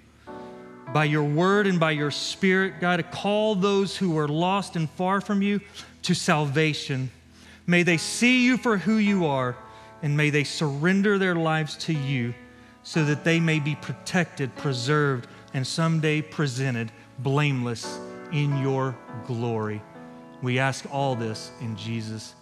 By 0.95 1.05
your 1.05 1.23
word 1.23 1.67
and 1.67 1.79
by 1.79 1.93
your 1.93 2.11
spirit, 2.11 2.81
God, 2.81 3.05
call 3.11 3.55
those 3.55 3.97
who 3.97 4.19
are 4.19 4.27
lost 4.27 4.77
and 4.77 4.89
far 4.91 5.21
from 5.21 5.41
you 5.43 5.61
to 6.03 6.15
salvation. 6.15 7.11
May 7.71 7.85
they 7.85 7.99
see 7.99 8.45
you 8.45 8.57
for 8.57 8.79
who 8.79 8.97
you 8.97 9.27
are, 9.27 9.55
and 10.03 10.16
may 10.16 10.31
they 10.31 10.43
surrender 10.43 11.18
their 11.18 11.37
lives 11.37 11.77
to 11.85 11.93
you 11.93 12.35
so 12.83 13.05
that 13.05 13.23
they 13.23 13.39
may 13.39 13.61
be 13.61 13.77
protected, 13.77 14.57
preserved, 14.57 15.29
and 15.55 15.64
someday 15.64 16.21
presented 16.21 16.91
blameless 17.21 18.01
in 18.33 18.61
your 18.61 18.99
glory. 19.25 19.81
We 20.43 20.59
ask 20.59 20.85
all 20.93 21.14
this 21.14 21.53
in 21.61 21.77
Jesus' 21.77 22.35